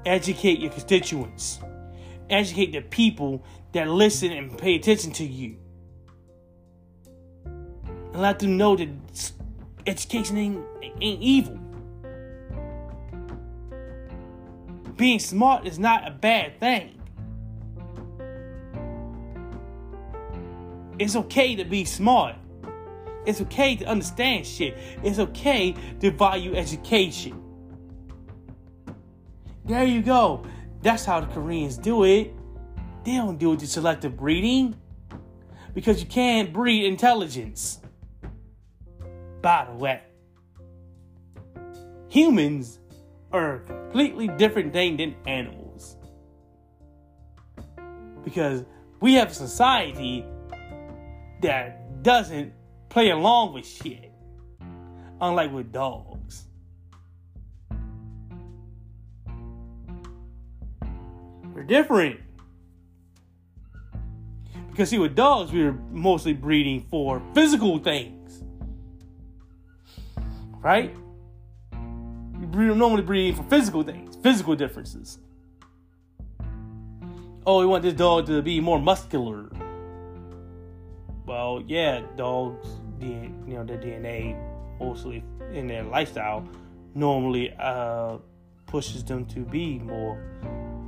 educate 0.07 0.61
your 0.61 0.71
constituents, 0.71 1.59
educate 2.31 2.73
the 2.73 2.81
people 2.81 3.45
that 3.73 3.89
listen 3.89 4.33
and 4.33 4.57
pay 4.57 4.77
attention 4.77 5.13
to 5.13 5.25
you. 5.25 5.57
And 7.45 8.23
let 8.23 8.39
them 8.39 8.57
know 8.57 8.77
that 8.77 8.89
education 9.87 10.37
ain't, 10.37 10.65
ain't 11.01 11.23
evil. 11.23 11.59
Being 14.97 15.19
smart 15.19 15.67
is 15.67 15.79
not 15.79 16.07
a 16.07 16.11
bad 16.11 16.61
thing. 16.61 17.01
It's 20.99 21.17
okay 21.17 21.57
to 21.57 21.65
be 21.65 21.87
smart. 21.87 22.37
It's 23.25 23.41
okay 23.41 23.77
to 23.77 23.87
understand 23.87 24.47
shit. 24.47 24.77
It's 25.03 25.19
okay 25.19 25.75
to 26.01 26.11
value 26.11 26.55
education. 26.55 27.43
There 29.65 29.85
you 29.85 30.03
go. 30.03 30.45
That's 30.83 31.05
how 31.05 31.21
the 31.21 31.27
Koreans 31.27 31.77
do 31.77 32.05
it. 32.05 32.35
They 33.05 33.17
don't 33.17 33.39
do 33.39 33.53
it 33.53 33.61
to 33.61 33.67
selective 33.67 34.17
breeding. 34.17 34.77
Because 35.75 36.01
you 36.01 36.07
can't 36.07 36.53
breed 36.53 36.87
intelligence. 36.87 37.81
By 39.43 39.67
the 39.71 39.77
way, 39.77 40.03
humans 42.09 42.79
are 43.33 43.57
a 43.57 43.61
completely 43.61 44.29
different 44.29 44.73
thing 44.73 44.97
than 44.97 45.15
animals. 45.27 45.97
Because 48.25 48.65
we 49.01 49.15
have 49.15 49.31
a 49.31 49.35
society 49.35 50.27
that 51.41 52.03
doesn't 52.03 52.53
play 52.89 53.11
along 53.11 53.55
with 53.55 53.67
shit. 53.67 54.13
Unlike 55.21 55.53
with 55.53 55.73
dogs. 55.73 56.10
We're 61.61 61.67
different. 61.67 62.21
Because 64.71 64.89
see, 64.89 64.99
with 64.99 65.15
dogs, 65.15 65.53
we're 65.53 65.73
mostly 65.91 66.33
breeding 66.33 66.87
for 66.91 67.21
physical 67.35 67.79
things. 67.79 68.43
Right? 70.63 70.97
We 71.73 72.65
normally 72.75 73.03
breed 73.03 73.37
for 73.37 73.43
physical 73.43 73.83
things, 73.83 74.17
physical 74.23 74.57
differences. 74.57 75.19
Oh, 77.47 77.61
we 77.61 77.67
want 77.67 77.83
this 77.83 77.93
dog 77.93 78.25
to 78.29 78.41
be 78.41 78.59
more 78.61 78.81
muscular 78.81 79.51
well, 81.27 81.63
yeah, 81.69 82.01
dogs, 82.17 82.67
you 83.01 83.31
know, 83.47 83.63
their 83.63 83.79
DNA 83.79 84.35
mostly 84.81 85.23
in 85.53 85.69
their 85.69 85.85
lifestyle 85.85 86.49
normally 86.95 87.55
uh, 87.61 88.17
pushes 88.67 89.05
them 89.05 89.27
to 89.27 89.41
be 89.45 89.79
more 89.79 90.19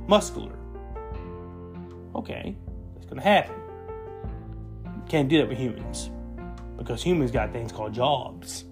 muscular. 0.05 0.62
Okay, 2.15 2.55
that's 2.93 3.05
gonna 3.07 3.21
happen. 3.21 3.55
Can't 5.07 5.29
do 5.29 5.37
that 5.37 5.47
with 5.47 5.57
humans 5.57 6.09
because 6.77 7.03
humans 7.03 7.31
got 7.31 7.51
things 7.51 7.71
called 7.71 7.93
jobs. 7.93 8.65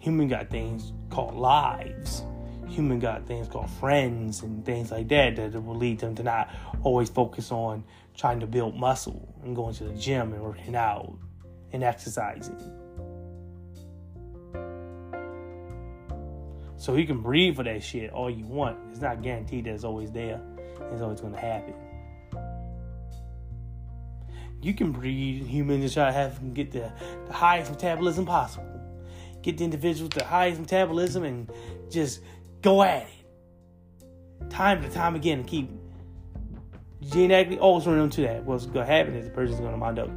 Human 0.00 0.28
got 0.28 0.50
things 0.50 0.92
called 1.10 1.34
lives. 1.34 2.22
Human 2.68 2.98
got 2.98 3.26
things 3.26 3.48
called 3.48 3.70
friends 3.70 4.42
and 4.42 4.64
things 4.64 4.90
like 4.90 5.08
that 5.08 5.36
that 5.36 5.60
will 5.60 5.76
lead 5.76 6.00
them 6.00 6.14
to 6.16 6.22
not 6.22 6.50
always 6.82 7.08
focus 7.08 7.50
on 7.52 7.84
trying 8.16 8.40
to 8.40 8.46
build 8.46 8.74
muscle 8.74 9.34
and 9.44 9.54
going 9.54 9.74
to 9.74 9.84
the 9.84 9.94
gym 9.94 10.32
and 10.32 10.42
working 10.42 10.74
out 10.74 11.16
and 11.72 11.84
exercising. 11.84 12.58
So 16.76 16.94
you 16.94 17.06
can 17.06 17.20
breathe 17.20 17.56
for 17.56 17.62
that 17.62 17.82
shit 17.82 18.10
all 18.10 18.30
you 18.30 18.44
want. 18.44 18.78
It's 18.90 19.00
not 19.00 19.22
guaranteed 19.22 19.64
that 19.64 19.74
it's 19.74 19.84
always 19.84 20.10
there. 20.10 20.40
It's 20.92 21.02
always 21.02 21.20
to 21.20 21.28
happen. 21.30 21.74
You 24.66 24.74
can 24.74 24.90
breed 24.90 25.44
humans 25.46 25.84
and 25.84 25.92
try 25.92 26.06
to 26.06 26.12
have 26.12 26.40
them 26.40 26.52
get 26.52 26.72
the, 26.72 26.92
the 27.28 27.32
highest 27.32 27.70
metabolism 27.70 28.26
possible. 28.26 28.66
Get 29.40 29.58
the 29.58 29.64
individual 29.64 30.06
individuals 30.06 30.10
the 30.10 30.24
highest 30.24 30.60
metabolism 30.60 31.22
and 31.22 31.52
just 31.88 32.20
go 32.62 32.82
at 32.82 33.06
it. 33.06 34.50
Time 34.50 34.82
to 34.82 34.88
time 34.88 35.14
again 35.14 35.38
and 35.38 35.46
keep 35.46 35.70
genetically 37.00 37.60
altering 37.60 37.98
them 37.98 38.10
to 38.10 38.22
that. 38.22 38.42
What's 38.42 38.66
going 38.66 38.84
to 38.84 38.92
happen 38.92 39.14
is 39.14 39.26
the 39.26 39.30
person's 39.30 39.60
going 39.60 39.70
to 39.70 39.78
wind 39.78 40.00
up 40.00 40.10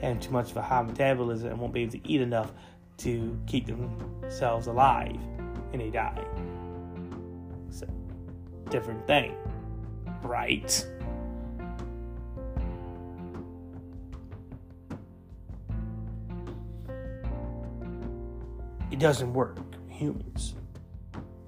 having 0.00 0.20
too 0.20 0.30
much 0.30 0.52
of 0.52 0.56
a 0.56 0.62
high 0.62 0.82
metabolism 0.82 1.48
and 1.48 1.58
won't 1.58 1.74
be 1.74 1.82
able 1.82 1.92
to 1.94 2.08
eat 2.08 2.20
enough 2.20 2.52
to 2.98 3.36
keep 3.48 3.66
themselves 3.66 4.68
alive 4.68 5.18
and 5.72 5.80
they 5.80 5.90
die. 5.90 6.24
So, 7.70 7.88
different 8.70 9.04
thing, 9.08 9.34
right? 10.22 10.86
It 18.94 19.00
doesn't 19.00 19.34
work, 19.34 19.58
humans. 19.88 20.54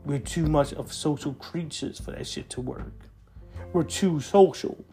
We're 0.05 0.19
too 0.19 0.47
much 0.47 0.73
of 0.73 0.93
social 0.93 1.33
creatures 1.35 2.01
for 2.01 2.11
that 2.11 2.27
shit 2.27 2.51
to 2.51 2.61
work. 2.61 3.05
We're 3.73 3.85
too 3.85 4.19
social 4.19 4.85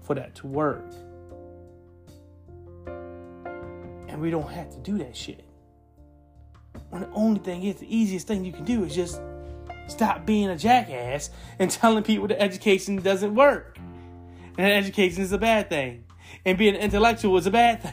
for 0.00 0.14
that 0.14 0.34
to 0.36 0.46
work. 0.46 0.90
And 4.08 4.22
we 4.22 4.30
don't 4.30 4.50
have 4.50 4.70
to 4.70 4.78
do 4.78 4.96
that 4.96 5.14
shit. 5.14 5.44
When 6.88 7.02
the 7.02 7.10
only 7.10 7.40
thing 7.40 7.64
is, 7.64 7.76
the 7.76 7.94
easiest 7.94 8.26
thing 8.26 8.42
you 8.42 8.54
can 8.54 8.64
do 8.64 8.84
is 8.84 8.94
just 8.94 9.20
stop 9.86 10.24
being 10.24 10.48
a 10.48 10.56
jackass 10.56 11.28
and 11.58 11.70
telling 11.70 12.04
people 12.04 12.26
that 12.28 12.40
education 12.40 12.96
doesn't 13.02 13.34
work. 13.34 13.76
And 13.76 14.66
that 14.66 14.72
education 14.72 15.20
is 15.20 15.32
a 15.32 15.38
bad 15.38 15.68
thing. 15.68 16.04
And 16.46 16.56
being 16.56 16.74
an 16.74 16.80
intellectual 16.80 17.36
is 17.36 17.46
a 17.46 17.50
bad 17.50 17.82
thing. 17.82 17.92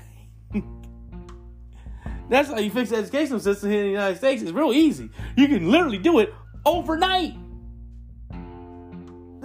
That's 2.29 2.49
how 2.49 2.59
you 2.59 2.71
fix 2.71 2.89
the 2.89 2.97
educational 2.97 3.39
system 3.39 3.69
here 3.69 3.81
in 3.81 3.85
the 3.85 3.91
United 3.91 4.17
States. 4.17 4.41
It's 4.41 4.51
real 4.51 4.73
easy. 4.73 5.09
You 5.35 5.47
can 5.47 5.69
literally 5.69 5.99
do 5.99 6.19
it 6.19 6.33
overnight 6.65 7.35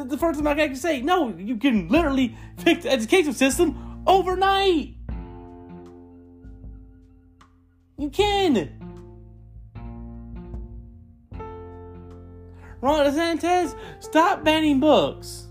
the 0.09 0.17
first 0.17 0.39
thing 0.39 0.47
I 0.47 0.55
can 0.55 0.77
say. 0.77 1.03
No, 1.03 1.35
you 1.37 1.57
can 1.57 1.89
literally 1.89 2.37
fix 2.59 2.85
the 2.85 2.91
education 2.91 3.33
system 3.33 4.03
overnight. 4.07 4.95
You 7.99 8.11
can. 8.11 8.77
Ron 12.81 13.05
DeSantis, 13.05 13.77
stop 13.99 14.43
banning 14.43 14.81
books. 14.81 15.49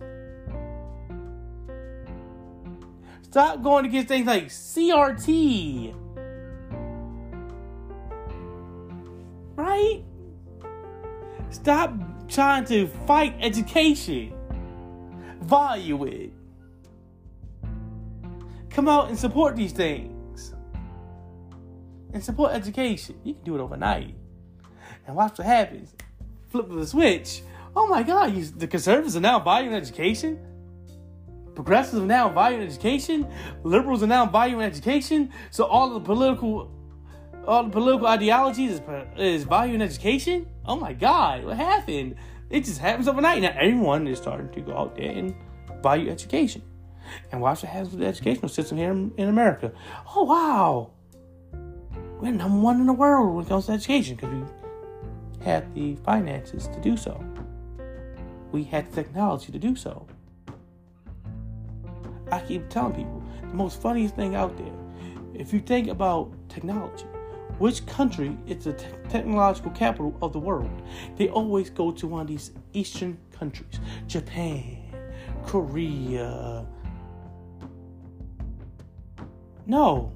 Stop 3.21 3.61
going 3.61 3.85
against 3.85 4.07
things 4.07 4.25
like 4.25 4.45
CRT. 4.45 6.08
Right? 9.59 10.03
Stop 11.49 11.93
trying 12.29 12.63
to 12.65 12.87
fight 13.05 13.35
education 13.41 14.33
value 15.41 16.05
it. 16.05 16.31
Come 18.69 18.87
out 18.87 19.09
and 19.09 19.17
support 19.17 19.55
these 19.55 19.73
things. 19.73 20.53
And 22.13 22.23
support 22.23 22.53
education. 22.53 23.19
You 23.23 23.33
can 23.33 23.43
do 23.43 23.55
it 23.55 23.61
overnight. 23.61 24.15
And 25.07 25.15
watch 25.15 25.37
what 25.37 25.47
happens. 25.47 25.93
Flip 26.49 26.69
the 26.69 26.85
switch. 26.85 27.41
Oh 27.75 27.87
my 27.87 28.03
God, 28.03 28.35
you, 28.35 28.45
the 28.45 28.67
conservatives 28.67 29.15
are 29.15 29.21
now 29.21 29.39
valuing 29.39 29.75
education. 29.75 30.39
Progressives 31.55 32.01
are 32.01 32.05
now 32.05 32.29
valuing 32.29 32.63
education. 32.63 33.27
Liberals 33.63 34.03
are 34.03 34.07
now 34.07 34.25
valuing 34.25 34.63
education. 34.63 35.31
So 35.51 35.65
all 35.65 35.93
the 35.93 35.99
political, 35.99 36.71
all 37.47 37.63
the 37.63 37.69
political 37.69 38.07
ideologies 38.07 38.73
is, 38.73 38.81
is 39.17 39.43
valuing 39.43 39.81
education. 39.81 40.47
Oh 40.65 40.75
my 40.75 40.93
God, 40.93 41.45
what 41.45 41.57
happened? 41.57 42.15
It 42.49 42.65
just 42.65 42.79
happens 42.79 43.07
overnight. 43.07 43.41
Now 43.41 43.55
everyone 43.55 44.07
is 44.07 44.17
starting 44.17 44.49
to 44.51 44.61
go 44.61 44.77
out 44.77 44.95
there 44.95 45.11
and 45.11 45.35
value 45.81 46.09
education. 46.09 46.61
And 47.31 47.41
watch 47.41 47.63
what 47.63 47.71
happens 47.71 47.91
with 47.91 48.01
the 48.01 48.07
educational 48.07 48.49
system 48.49 48.77
here 48.77 48.91
in, 48.91 49.11
in 49.17 49.29
America. 49.29 49.71
Oh 50.15 50.23
wow. 50.23 50.91
We're 52.19 52.31
number 52.31 52.59
one 52.59 52.81
in 52.81 52.85
the 52.85 52.93
world 52.93 53.35
when 53.35 53.45
it 53.45 53.49
comes 53.49 53.67
to 53.67 53.71
education 53.71 54.15
because 54.15 54.33
we 54.33 55.45
have 55.45 55.73
the 55.73 55.95
finances 55.97 56.67
to 56.67 56.79
do 56.81 56.97
so. 56.97 57.23
We 58.51 58.63
had 58.63 58.91
the 58.91 59.03
technology 59.03 59.51
to 59.51 59.59
do 59.59 59.75
so. 59.75 60.05
I 62.31 62.41
keep 62.41 62.69
telling 62.69 62.93
people 62.93 63.23
the 63.41 63.55
most 63.55 63.81
funniest 63.81 64.15
thing 64.15 64.35
out 64.35 64.57
there. 64.57 64.73
If 65.33 65.53
you 65.53 65.61
think 65.61 65.87
about 65.87 66.31
technology, 66.49 67.05
which 67.59 67.85
country 67.85 68.37
is 68.47 68.63
the 68.63 68.73
te- 68.73 68.87
technological 69.09 69.71
capital 69.71 70.17
of 70.21 70.33
the 70.33 70.39
world? 70.39 70.81
They 71.17 71.29
always 71.29 71.69
go 71.69 71.91
to 71.91 72.07
one 72.07 72.21
of 72.21 72.27
these 72.27 72.51
Eastern 72.73 73.17
countries 73.31 73.79
Japan, 74.07 74.77
Korea. 75.45 76.65
No. 79.65 80.13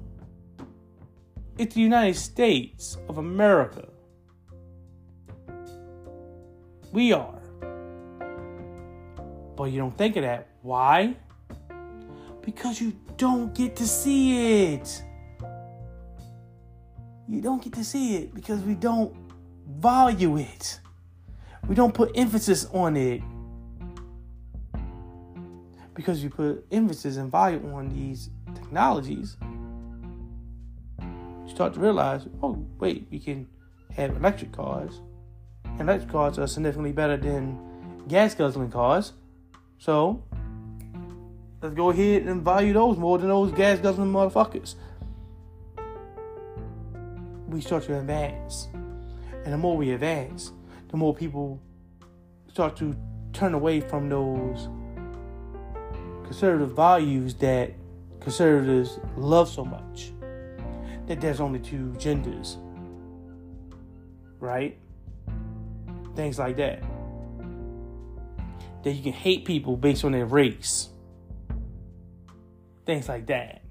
It's 1.56 1.74
the 1.74 1.80
United 1.82 2.16
States 2.16 2.96
of 3.08 3.18
America. 3.18 3.88
We 6.92 7.12
are. 7.12 7.40
But 9.56 9.64
you 9.64 9.78
don't 9.78 9.96
think 9.96 10.16
of 10.16 10.22
that. 10.22 10.48
Why? 10.62 11.14
Because 12.42 12.80
you 12.80 12.92
don't 13.16 13.54
get 13.54 13.76
to 13.76 13.86
see 13.86 14.72
it. 14.72 15.02
You 17.28 17.40
don't 17.40 17.62
get 17.62 17.72
to 17.74 17.84
see 17.84 18.16
it 18.16 18.34
because 18.34 18.60
we 18.60 18.74
don't 18.74 19.14
value 19.66 20.36
it. 20.36 20.80
We 21.66 21.74
don't 21.74 21.94
put 21.94 22.12
emphasis 22.14 22.66
on 22.66 22.96
it. 22.96 23.22
Because 25.94 26.22
you 26.22 26.28
put 26.28 26.66
emphasis 26.70 27.16
and 27.16 27.30
value 27.30 27.62
on 27.72 27.88
these 27.88 28.30
technologies, 28.54 29.36
you 31.00 31.48
start 31.48 31.72
to 31.74 31.80
realize, 31.80 32.26
oh, 32.42 32.66
wait, 32.78 33.06
we 33.10 33.18
can 33.18 33.46
have 33.96 34.16
electric 34.16 34.52
cars. 34.52 35.00
Electric 35.78 36.10
cars 36.10 36.38
are 36.38 36.46
significantly 36.46 36.92
better 36.92 37.16
than 37.16 37.58
gas 38.08 38.34
guzzling 38.34 38.70
cars. 38.70 39.12
So, 39.78 40.22
let's 41.62 41.74
go 41.74 41.90
ahead 41.90 42.22
and 42.22 42.42
value 42.42 42.72
those 42.72 42.98
more 42.98 43.18
than 43.18 43.28
those 43.28 43.52
gas 43.52 43.78
guzzling 43.78 44.12
motherfuckers. 44.12 44.74
We 47.54 47.60
start 47.60 47.84
to 47.84 47.96
advance. 47.96 48.66
And 49.44 49.52
the 49.52 49.56
more 49.56 49.76
we 49.76 49.92
advance, 49.92 50.50
the 50.88 50.96
more 50.96 51.14
people 51.14 51.62
start 52.48 52.76
to 52.78 52.96
turn 53.32 53.54
away 53.54 53.80
from 53.80 54.08
those 54.08 54.68
conservative 56.24 56.74
values 56.74 57.32
that 57.34 57.70
conservatives 58.18 58.98
love 59.16 59.48
so 59.48 59.64
much. 59.64 60.10
That 61.06 61.20
there's 61.20 61.40
only 61.40 61.60
two 61.60 61.94
genders. 61.96 62.58
Right? 64.40 64.76
Things 66.16 66.40
like 66.40 66.56
that. 66.56 66.82
That 68.82 68.90
you 68.94 69.02
can 69.04 69.12
hate 69.12 69.44
people 69.44 69.76
based 69.76 70.04
on 70.04 70.10
their 70.10 70.26
race. 70.26 70.88
Things 72.84 73.08
like 73.08 73.26
that. 73.26 73.63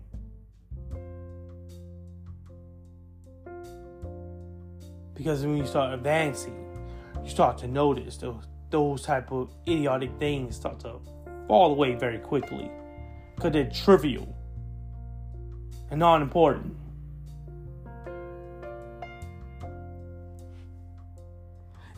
Because 5.16 5.46
when 5.46 5.58
you 5.58 5.66
start 5.66 5.94
advancing, 5.94 6.56
you 7.24 7.30
start 7.30 7.58
to 7.60 7.68
notice 7.68 8.18
those 8.18 8.48
those 8.70 9.04
type 9.04 9.32
of 9.32 9.54
idiotic 9.68 10.10
things 10.18 10.56
start 10.56 10.80
to 10.80 10.96
fall 11.48 11.72
away 11.72 11.94
very 11.94 12.18
quickly 12.18 12.72
because 13.36 13.52
they're 13.52 13.70
trivial 13.70 14.36
and 15.92 16.00
not 16.00 16.24
important. 16.24 16.76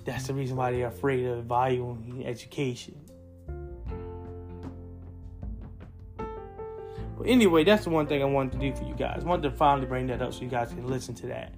That's 0.04 0.28
the 0.28 0.34
reason 0.34 0.58
why 0.58 0.72
they're 0.72 0.88
afraid 0.88 1.26
of 1.26 1.46
valuing 1.46 2.24
education. 2.26 3.00
But 7.18 7.28
anyway, 7.28 7.64
that's 7.64 7.86
the 7.86 7.90
one 7.90 8.06
thing 8.06 8.22
I 8.22 8.26
wanted 8.26 8.52
to 8.52 8.58
do 8.60 8.76
for 8.76 8.84
you 8.84 8.94
guys. 8.94 9.24
I 9.24 9.28
wanted 9.28 9.50
to 9.50 9.56
finally 9.56 9.88
bring 9.88 10.08
that 10.08 10.22
up 10.22 10.34
so 10.34 10.42
you 10.42 10.50
guys 10.50 10.70
can 10.70 10.88
listen 10.88 11.16
to 11.16 11.28
that. 11.28 11.54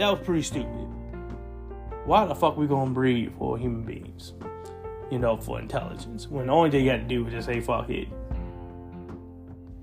That 0.00 0.12
was 0.12 0.24
pretty 0.26 0.40
stupid. 0.40 0.88
Why 2.06 2.24
the 2.24 2.34
fuck 2.34 2.56
we 2.56 2.66
gonna 2.66 2.90
breed 2.90 3.34
for 3.36 3.58
human 3.58 3.82
beings? 3.82 4.32
You 5.10 5.18
know, 5.18 5.36
for 5.36 5.60
intelligence. 5.60 6.26
When 6.26 6.46
the 6.46 6.54
only 6.54 6.70
thing 6.70 6.86
you 6.86 6.90
got 6.90 6.96
to 6.96 7.02
do 7.02 7.26
is 7.26 7.34
just 7.34 7.46
say 7.46 7.60
fuck 7.60 7.90
it. 7.90 8.08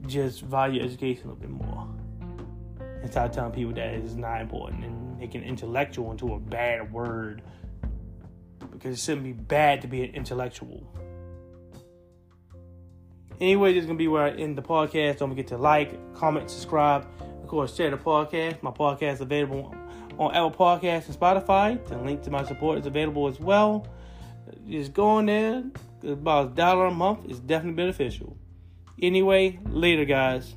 Just 0.07 0.41
value 0.41 0.81
education 0.81 1.25
a 1.25 1.33
little 1.33 1.35
bit 1.35 1.51
more. 1.51 1.87
And 2.79 3.11
start 3.11 3.31
telling 3.31 3.51
people 3.51 3.73
that 3.73 3.93
it's 3.93 4.15
not 4.15 4.41
important 4.41 4.85
and 4.85 5.19
making 5.19 5.43
intellectual 5.43 6.09
into 6.09 6.33
a 6.33 6.39
bad 6.39 6.91
word. 6.91 7.43
Because 8.71 8.95
it 8.95 8.99
shouldn't 8.99 9.23
be 9.23 9.33
bad 9.33 9.83
to 9.83 9.87
be 9.87 10.03
an 10.03 10.15
intellectual. 10.15 10.81
Anyway, 13.39 13.71
this 13.71 13.81
is 13.81 13.85
gonna 13.85 13.99
be 13.99 14.07
where 14.07 14.23
I 14.23 14.31
end 14.31 14.57
the 14.57 14.63
podcast. 14.63 15.19
Don't 15.19 15.29
forget 15.29 15.45
to 15.49 15.57
like, 15.57 16.15
comment, 16.15 16.49
subscribe, 16.49 17.05
of 17.21 17.47
course, 17.47 17.75
share 17.75 17.91
the 17.91 17.97
podcast. 17.97 18.63
My 18.63 18.71
podcast 18.71 19.13
is 19.13 19.21
available 19.21 19.75
on 20.17 20.33
Apple 20.33 20.51
Podcasts 20.51 21.07
and 21.07 21.17
Spotify. 21.17 21.85
The 21.87 21.97
link 21.97 22.23
to 22.23 22.31
my 22.31 22.43
support 22.43 22.79
is 22.79 22.85
available 22.85 23.27
as 23.27 23.39
well. 23.39 23.87
Just 24.67 24.93
go 24.93 25.07
on 25.07 25.27
there. 25.27 25.63
About 26.03 26.45
a 26.45 26.49
dollar 26.49 26.85
a 26.87 26.91
month 26.91 27.29
is 27.29 27.39
definitely 27.39 27.75
beneficial. 27.75 28.37
Anyway, 29.01 29.59
later, 29.69 30.05
guys. 30.05 30.55